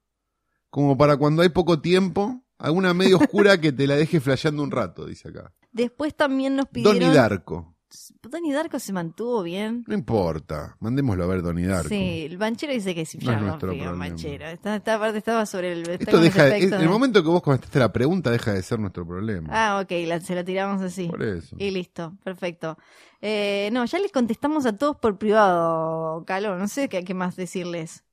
Como 0.78 0.96
para 0.96 1.16
cuando 1.16 1.42
hay 1.42 1.48
poco 1.48 1.80
tiempo. 1.80 2.40
Alguna 2.56 2.94
medio 2.94 3.16
oscura 3.18 3.60
que 3.60 3.72
te 3.72 3.84
la 3.88 3.96
deje 3.96 4.20
flasheando 4.20 4.62
un 4.62 4.70
rato, 4.70 5.06
dice 5.06 5.28
acá. 5.28 5.52
Después 5.72 6.14
también 6.14 6.54
nos 6.54 6.66
pidieron... 6.66 7.00
Donnie 7.00 7.12
Darko. 7.16 7.74
Donnie 8.22 8.52
Darko 8.52 8.78
se 8.78 8.92
mantuvo 8.92 9.42
bien. 9.42 9.82
No 9.88 9.94
importa, 9.94 10.76
mandémoslo 10.78 11.24
a 11.24 11.26
ver 11.26 11.42
Donnie 11.42 11.66
Darko. 11.66 11.88
Sí, 11.88 12.26
el 12.30 12.38
banchero 12.38 12.72
dice 12.72 12.94
que 12.94 13.06
sí, 13.06 13.18
No 13.18 13.24
ya 13.32 13.36
es 13.38 13.42
nuestro 13.42 13.68
rompió, 13.70 13.86
problema. 13.86 14.08
banchero. 14.08 14.46
Esta, 14.46 14.76
esta 14.76 14.98
parte 15.00 15.18
estaba 15.18 15.46
sobre 15.46 15.72
el... 15.72 15.88
Esto 15.88 16.20
deja, 16.20 16.44
de- 16.44 16.58
el 16.64 16.88
momento 16.88 17.22
que 17.24 17.28
vos 17.28 17.42
contestaste 17.42 17.80
la 17.80 17.92
pregunta 17.92 18.30
deja 18.30 18.52
de 18.52 18.62
ser 18.62 18.78
nuestro 18.78 19.04
problema. 19.04 19.48
Ah, 19.50 19.80
ok, 19.82 19.90
la- 20.06 20.20
se 20.20 20.36
la 20.36 20.44
tiramos 20.44 20.80
así. 20.80 21.08
Por 21.08 21.22
eso. 21.24 21.56
Y 21.58 21.72
listo, 21.72 22.16
perfecto. 22.22 22.78
Eh, 23.20 23.68
no, 23.72 23.84
ya 23.84 23.98
les 23.98 24.12
contestamos 24.12 24.64
a 24.64 24.76
todos 24.76 24.96
por 24.96 25.18
privado, 25.18 26.24
Calo. 26.24 26.56
No 26.56 26.68
sé 26.68 26.88
qué, 26.88 27.02
qué 27.02 27.14
más 27.14 27.34
decirles. 27.34 28.04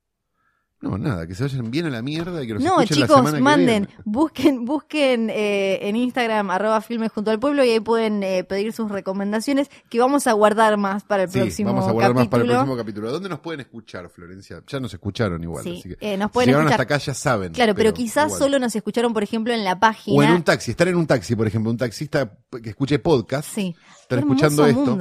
No, 0.82 0.97
nada, 0.99 1.26
que 1.26 1.34
se 1.34 1.43
vayan 1.43 1.71
bien 1.71 1.86
a 1.88 1.89
la 1.89 2.01
mierda 2.03 2.43
y 2.43 2.47
que 2.47 2.53
nos 2.55 2.63
No, 2.63 2.80
escuchen 2.82 2.99
la 2.99 3.05
chicos, 3.07 3.17
semana 3.17 3.38
que 3.38 3.43
manden, 3.43 3.86
viene. 3.88 4.01
busquen, 4.03 4.65
busquen 4.65 5.30
eh, 5.32 5.80
en 5.82 5.95
Instagram 5.95 6.51
arroba 6.51 6.80
filmes 6.82 7.11
junto 7.11 7.32
al 7.32 7.39
pueblo 7.39 7.63
y 7.63 7.69
ahí 7.71 7.80
pueden 7.80 8.21
eh, 8.21 8.43
pedir 8.43 8.71
sus 8.73 8.91
recomendaciones 8.91 9.69
que 9.89 9.99
vamos 9.99 10.28
a 10.28 10.34
guardar 10.34 10.78
más 10.78 11.03
para 11.03 11.23
el 11.23 11.30
Sí, 11.32 11.39
próximo 11.39 11.73
vamos 11.73 11.88
a 11.89 11.91
guardar 11.91 12.13
más 12.13 12.28
para 12.28 12.43
el 12.43 12.49
próximo 12.49 12.78
capítulo. 12.78 13.11
¿Dónde 13.11 13.30
nos 13.30 13.39
pueden 13.39 13.61
escuchar, 13.61 14.09
Florencia? 14.09 14.61
Ya 14.67 14.80
nos 14.80 14.93
escucharon 14.93 15.41
igual, 15.41 15.63
Sí, 15.63 15.78
así 15.80 15.89
que 15.95 15.97
eh, 16.01 16.17
nos 16.17 16.28
si 16.30 16.34
pueden 16.34 16.47
llegaron 16.49 16.67
escuchar. 16.67 16.82
hasta 16.82 16.93
acá 16.95 17.03
ya 17.03 17.13
saben. 17.13 17.53
Claro, 17.53 17.73
pero, 17.73 17.93
quizás 17.93 18.26
igual. 18.28 18.39
solo 18.39 18.59
nos 18.59 18.76
escucharon, 18.76 19.13
por 19.13 19.23
ejemplo, 19.23 19.53
en 19.53 19.63
la 19.63 19.80
página. 19.80 20.17
O 20.19 20.23
en 20.23 20.32
un 20.34 20.43
taxi, 20.43 20.71
estar 20.71 20.88
en 20.88 20.97
un 20.97 21.07
taxi, 21.07 21.36
por 21.36 21.47
ejemplo, 21.47 21.71
un 21.71 21.78
taxista 21.78 22.32
que 22.61 22.69
escuche 22.69 22.99
podcast, 22.99 23.49
Sí. 23.49 23.76
Están 24.06 24.20
Hermoso 24.20 24.45
escuchando 24.45 24.68
esto. 24.68 24.91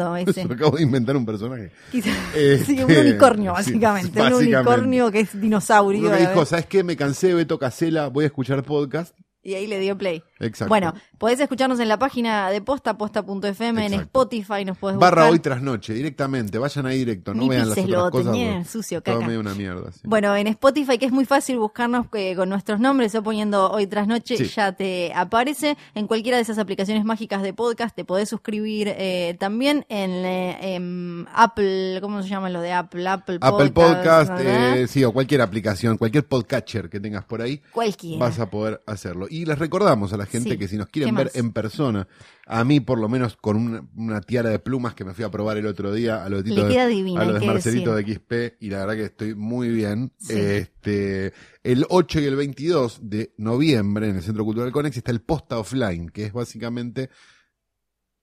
acabo 0.54 0.76
de 0.76 0.82
inventar 0.82 1.16
un 1.16 1.26
personaje. 1.26 1.70
Quizás- 1.92 2.16
Este, 2.34 2.64
sí, 2.64 2.82
un 2.82 2.90
unicornio, 2.90 3.52
sí, 3.52 3.56
básicamente. 3.72 4.08
un 4.08 4.14
básicamente. 4.30 4.54
unicornio 4.56 5.10
que 5.10 5.20
es 5.20 5.40
dinosaurio. 5.40 6.00
Uno 6.00 6.12
a 6.14 6.18
dijo. 6.18 6.46
¿sabes 6.46 6.66
qué? 6.66 6.82
Me 6.82 6.96
cansé, 6.96 7.34
Beto 7.34 7.58
Casela, 7.58 8.08
voy 8.08 8.24
a 8.24 8.26
escuchar 8.28 8.62
podcast. 8.62 9.14
Y 9.44 9.54
ahí 9.54 9.66
le 9.66 9.78
dio 9.78 9.96
play. 9.96 10.22
Exacto. 10.40 10.70
Bueno, 10.70 10.94
podés 11.18 11.38
escucharnos 11.38 11.78
en 11.78 11.88
la 11.88 11.98
página 11.98 12.50
de 12.50 12.60
posta, 12.62 12.96
posta.fm, 12.96 13.86
en. 13.86 13.92
Spotify, 13.94 14.64
nos 14.64 14.78
podés 14.78 14.98
Barra 14.98 15.22
buscar. 15.22 15.32
hoy 15.32 15.38
tras 15.38 15.62
noche, 15.62 15.92
directamente. 15.92 16.58
Vayan 16.58 16.86
ahí 16.86 16.98
directo, 16.98 17.34
no 17.34 17.42
Ni 17.42 17.48
vean 17.50 17.68
las 17.68 17.78
otras 17.78 17.88
lo 17.90 18.10
cosas. 18.10 18.32
tenía 18.32 18.64
todo 19.02 19.26
medio 19.26 19.40
una 19.40 19.54
mierda. 19.54 19.92
sí. 19.92 20.00
Bueno, 20.04 20.34
en 20.34 20.46
Spotify, 20.46 20.96
que 20.98 21.06
es 21.06 21.12
muy 21.12 21.24
fácil 21.26 21.58
buscarnos 21.58 22.06
eh, 22.14 22.34
con 22.34 22.48
nuestros 22.48 22.80
nombres 22.80 23.14
o 23.14 23.22
poniendo 23.22 23.70
hoy 23.70 23.86
tras 23.86 24.06
noche, 24.08 24.36
Sí. 24.38 24.46
ya 24.46 24.72
te 24.72 25.12
aparece. 25.14 25.76
En 25.94 26.06
cualquiera 26.06 26.38
de 26.38 26.42
esas 26.42 26.58
aplicaciones 26.58 27.04
mágicas 27.04 27.42
de 27.42 27.52
podcast 27.52 27.94
te 27.94 28.04
podés 28.04 28.28
suscribir 28.30 28.88
eh, 28.96 29.36
también 29.38 29.84
en, 29.90 30.10
eh, 30.24 30.74
en 30.74 31.26
Apple, 31.34 31.98
¿cómo 32.00 32.22
se 32.22 32.28
llama 32.30 32.48
lo 32.50 32.60
de 32.60 32.72
Apple? 32.72 33.06
Apple, 33.06 33.38
Apple 33.42 33.70
Podcast, 33.70 34.30
¿verdad? 34.30 34.78
eh, 34.78 34.86
sí, 34.88 35.04
o 35.04 35.12
cualquier 35.12 35.42
aplicación, 35.42 35.98
cualquier 35.98 36.26
podcatcher 36.26 36.88
que 36.88 36.98
tengas 36.98 37.24
por 37.24 37.42
ahí, 37.42 37.60
Cualquiera. 37.72 38.18
vas 38.18 38.38
a 38.38 38.48
poder 38.50 38.82
hacerlo. 38.86 39.26
Y 39.34 39.46
les 39.46 39.58
recordamos 39.58 40.12
a 40.12 40.16
la 40.16 40.26
gente 40.26 40.50
Sí. 40.50 40.58
que 40.58 40.68
si 40.68 40.76
nos 40.76 40.86
¿Qué 40.86 41.00
quieren 41.00 41.14
ver 41.16 41.26
más? 41.26 41.34
en 41.36 41.52
persona, 41.52 42.06
a 42.46 42.62
mí 42.62 42.78
por 42.78 42.98
lo 43.00 43.08
menos 43.08 43.36
con 43.36 43.56
una, 43.56 43.84
una 43.96 44.20
tiara 44.20 44.50
de 44.50 44.60
plumas 44.60 44.94
que 44.94 45.04
me 45.04 45.12
fui 45.12 45.24
a 45.24 45.30
probar 45.30 45.56
el 45.56 45.66
otro 45.66 45.92
día 45.92 46.24
a 46.24 46.28
Le 46.28 46.36
de, 46.36 46.42
divina, 46.44 47.20
a 47.20 47.24
hay 47.24 47.40
de 47.40 47.46
Marcelito 47.46 47.96
decir. 47.96 48.14
de 48.28 48.52
XP 48.52 48.62
y 48.62 48.70
la 48.70 48.78
verdad 48.80 48.94
que 48.94 49.04
estoy 49.04 49.34
muy 49.34 49.70
bien. 49.70 50.12
Sí. 50.18 50.34
Este, 50.36 51.32
el 51.64 51.84
8 51.88 52.20
y 52.20 52.24
el 52.26 52.36
22 52.36 53.00
de 53.02 53.34
noviembre 53.38 54.08
en 54.08 54.16
el 54.16 54.22
Centro 54.22 54.44
Cultural 54.44 54.70
Conex 54.70 54.96
está 54.98 55.10
el 55.10 55.20
Posta 55.20 55.58
Offline, 55.58 56.10
que 56.10 56.26
es 56.26 56.32
básicamente 56.32 57.10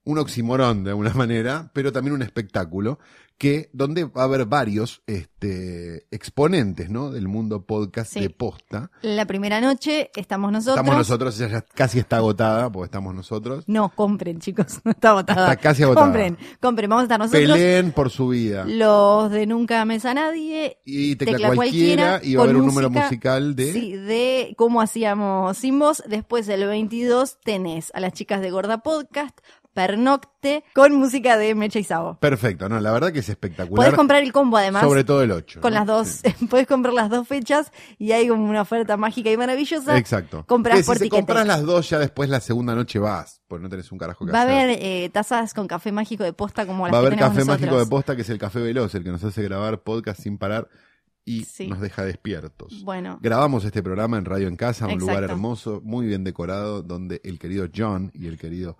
un 0.04 0.18
oximorón 0.18 0.84
de 0.86 0.92
alguna 0.92 1.14
manera, 1.14 1.72
pero 1.74 1.92
también 1.92 2.14
un 2.16 2.22
espectáculo 2.22 3.00
que 3.42 3.72
donde 3.74 4.04
va 4.04 4.22
a 4.22 4.26
haber 4.26 4.46
varios 4.46 5.02
este, 5.08 6.06
exponentes 6.12 6.92
¿no? 6.92 7.10
del 7.10 7.28
mundo 7.28 7.66
podcast 7.66 8.14
Sí. 8.14 8.20
de 8.20 8.30
posta. 8.30 8.92
La 9.02 9.26
primera 9.26 9.60
noche 9.60 10.12
estamos 10.16 10.52
nosotros. 10.52 10.76
Estamos 10.78 10.96
nosotros, 10.96 11.42
ella 11.42 11.50
ya 11.50 11.62
casi 11.64 11.98
está 11.98 12.18
agotada, 12.18 12.72
porque 12.72 12.86
estamos 12.86 13.16
nosotros. 13.16 13.64
No, 13.66 13.90
compren, 13.96 14.40
chicos. 14.42 14.80
No 14.86 14.92
está 14.92 15.10
agotada. 15.10 15.52
Está 15.52 15.56
casi 15.56 15.82
agotada. 15.82 16.06
Compren, 16.06 16.38
compren. 16.60 16.88
Vamos 16.92 17.02
a 17.02 17.06
estar 17.06 17.20
nosotros. 17.20 17.42
Peleen 17.42 17.92
por 17.94 18.12
su 18.12 18.28
vida. 18.28 18.64
Los 18.66 19.32
de 19.32 19.48
Nunca 19.48 19.84
Mesa 19.86 20.14
Nadie. 20.14 20.78
Y 20.86 21.16
tecla, 21.16 21.38
Tecla 21.38 21.56
cualquiera, 21.56 22.10
cualquiera, 22.10 22.32
y 22.32 22.36
va 22.36 22.42
a 22.42 22.44
haber 22.44 22.58
un 22.58 22.68
número 22.68 22.92
musical 22.92 23.56
de... 23.56 23.74
Sí, 23.74 23.94
de 23.94 24.54
cómo 24.56 24.82
hacíamos 24.82 25.58
sin 25.58 25.80
voz. 25.80 26.04
Después 26.08 26.48
el 26.48 26.68
22 26.68 27.40
tenés 27.44 27.92
a 27.96 28.02
las 28.02 28.14
chicas 28.14 28.42
de 28.42 28.52
Gorda 28.52 28.84
Podcast, 28.84 29.40
Pernocte, 29.74 30.64
con 30.74 30.94
música 30.96 31.38
de 31.38 31.56
Mecha 31.56 31.80
y 31.80 31.84
Sabo. 31.84 32.18
Perfecto, 32.20 32.68
no, 32.70 32.80
la 32.80 32.92
verdad 32.92 33.12
que 33.12 33.20
es 33.20 33.30
espectacular. 33.30 33.86
Podés 33.86 33.94
comprar 33.98 34.22
el 34.24 34.32
combo 34.34 34.58
además. 34.58 34.84
sobre 34.84 35.04
todo 35.04 35.22
el 35.24 35.32
8. 35.32 35.62
con 35.62 35.74
¿no? 35.74 35.80
las 35.80 35.88
dos, 35.88 36.08
Sí. 36.08 36.46
podés 36.50 36.68
comprar 36.68 36.94
las 36.94 37.10
dos 37.10 37.28
fechas 37.28 37.72
y 37.98 38.12
hay 38.12 38.28
como 38.28 38.50
una 38.50 38.62
oferta 38.62 38.98
mágica 38.98 39.32
y 39.32 39.38
maravillosa. 39.38 39.98
Exacto. 39.98 40.46
Comprás 40.48 40.80
Que 40.80 40.84
por 40.86 40.98
si 40.98 41.10
compras 41.10 41.48
las 41.48 41.64
dos, 41.64 41.90
ya 41.90 42.00
después 42.00 42.30
la 42.30 42.40
segunda 42.42 42.76
noche 42.76 43.00
vas, 43.00 43.42
porque 43.48 43.64
no 43.64 43.70
tenés 43.70 43.92
un 43.92 43.98
carajo 43.98 44.26
que 44.26 44.32
Va 44.32 44.40
a 44.40 44.44
hacer. 44.44 44.60
haber 44.62 44.78
eh, 44.82 45.10
tazas 45.14 45.54
con 45.54 45.68
café 45.68 45.92
mágico 45.92 46.24
de 46.24 46.34
posta 46.34 46.66
como 46.66 46.86
las 46.86 46.94
Va 46.94 46.98
a 46.98 47.02
haber 47.02 47.14
café 47.18 47.40
nosotros. 47.40 47.48
mágico 47.48 47.80
de 47.80 47.86
posta, 47.86 48.16
que 48.16 48.22
es 48.24 48.30
el 48.30 48.38
café 48.38 48.60
veloz, 48.60 48.94
el 48.96 49.04
que 49.04 49.12
nos 49.12 49.24
hace 49.24 49.42
grabar 49.44 49.82
podcast 49.84 50.22
sin 50.22 50.38
parar 50.38 50.68
y 51.24 51.46
Sí. 51.46 51.68
nos 51.68 51.80
deja 51.80 52.04
despiertos. 52.04 52.84
Bueno, 52.84 53.20
Grabamos 53.22 53.64
este 53.64 53.82
programa 53.84 54.18
en 54.18 54.26
Radio 54.26 54.48
en 54.48 54.56
Casa, 54.58 54.88
un 54.88 55.00
lugar 55.00 55.24
hermoso, 55.24 55.80
muy 55.84 56.08
bien 56.08 56.24
decorado, 56.24 56.82
donde 56.82 57.22
el 57.24 57.38
querido 57.40 57.68
John 57.74 58.12
y 58.16 58.26
el 58.28 58.38
querido 58.40 58.78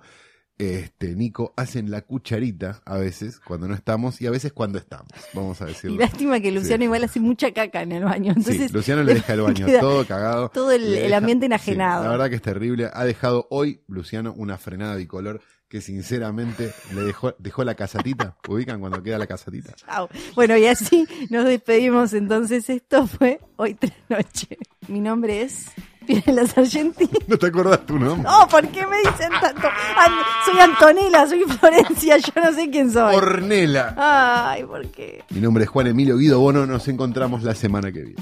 este 0.62 1.16
Nico 1.16 1.54
hacen 1.58 1.90
la 1.92 2.02
cucharita 2.02 2.82
a 2.86 2.98
veces 2.98 3.40
cuando 3.40 3.68
no 3.68 3.74
estamos 3.74 4.22
y 4.22 4.28
a 4.28 4.32
veces 4.32 4.54
cuando 4.54 4.78
estamos, 4.78 5.10
vamos 5.34 5.62
a 5.62 5.66
y 5.66 5.68
decirlo. 5.70 5.98
lástima 5.98 6.40
que 6.40 6.52
Luciano 6.52 6.82
Sí. 6.82 6.86
igual 6.86 7.04
hace 7.04 7.20
mucha 7.20 7.52
caca 7.52 7.82
en 7.82 7.92
el 7.92 8.04
baño. 8.04 8.34
Entonces, 8.36 8.68
sí, 8.70 8.74
Luciano 8.74 9.04
le 9.04 9.14
deja 9.16 9.34
el 9.34 9.42
baño 9.42 9.66
todo 9.80 10.06
cagado. 10.06 10.50
todo 10.50 10.72
el, 10.72 11.14
ambiente 11.14 11.44
sí, 11.44 11.48
enajenado. 11.48 12.04
la 12.04 12.10
verdad 12.12 12.30
que 12.30 12.36
es 12.36 12.42
terrible. 12.42 12.90
Ha 12.94 13.04
dejado 13.06 13.48
hoy, 13.50 13.82
Luciano, 13.88 14.34
una 14.38 14.58
frenada 14.58 14.96
bicolor 14.96 15.42
que 15.68 15.80
sinceramente 15.80 16.72
le 16.94 17.02
dejó, 17.02 17.34
dejó 17.40 17.64
la 17.64 17.76
casatita. 17.76 18.36
¿Ubican 18.48 18.82
cuando 18.82 19.02
queda 19.02 19.18
la 19.18 19.26
casatita? 19.28 19.74
Chao. 19.74 20.10
Bueno, 20.36 20.58
y 20.58 20.66
así 20.66 21.08
nos 21.30 21.46
despedimos. 21.46 22.12
Entonces, 22.14 22.70
esto 22.70 23.08
fue 23.08 23.40
hoy 23.56 23.76
tras 23.76 23.94
noche. 24.10 24.58
Mi 24.90 25.00
nombre 25.00 25.44
es 25.44 25.68
Pirela 26.06 26.46
Sargenti. 26.48 27.10
¿No 27.28 27.38
te 27.38 27.48
acordás 27.48 27.86
tu 27.86 27.98
nombre? 28.00 28.30
Oh, 28.32 28.48
¿por 28.48 28.68
qué 28.70 28.86
me 28.88 28.98
dicen 28.98 29.30
tanto? 29.40 29.68
An- 29.68 30.12
soy 30.46 30.60
Antonella, 30.60 31.28
soy 31.28 31.44
Florencia, 31.44 32.18
yo 32.18 32.34
no 32.44 32.52
sé 32.54 32.70
quién 32.70 32.92
soy. 32.92 33.16
Ornela. 33.16 33.96
Ay, 33.98 34.64
¿por 34.64 34.88
qué? 34.88 35.24
Mi 35.30 35.40
nombre 35.42 35.64
es 35.66 35.70
Juan 35.70 35.88
Emilio 35.88 36.18
Guido 36.18 36.40
Bono. 36.40 36.66
Nos 36.66 36.88
encontramos 36.88 37.44
la 37.44 37.54
semana 37.56 37.92
que 37.92 38.02
viene. 38.02 38.22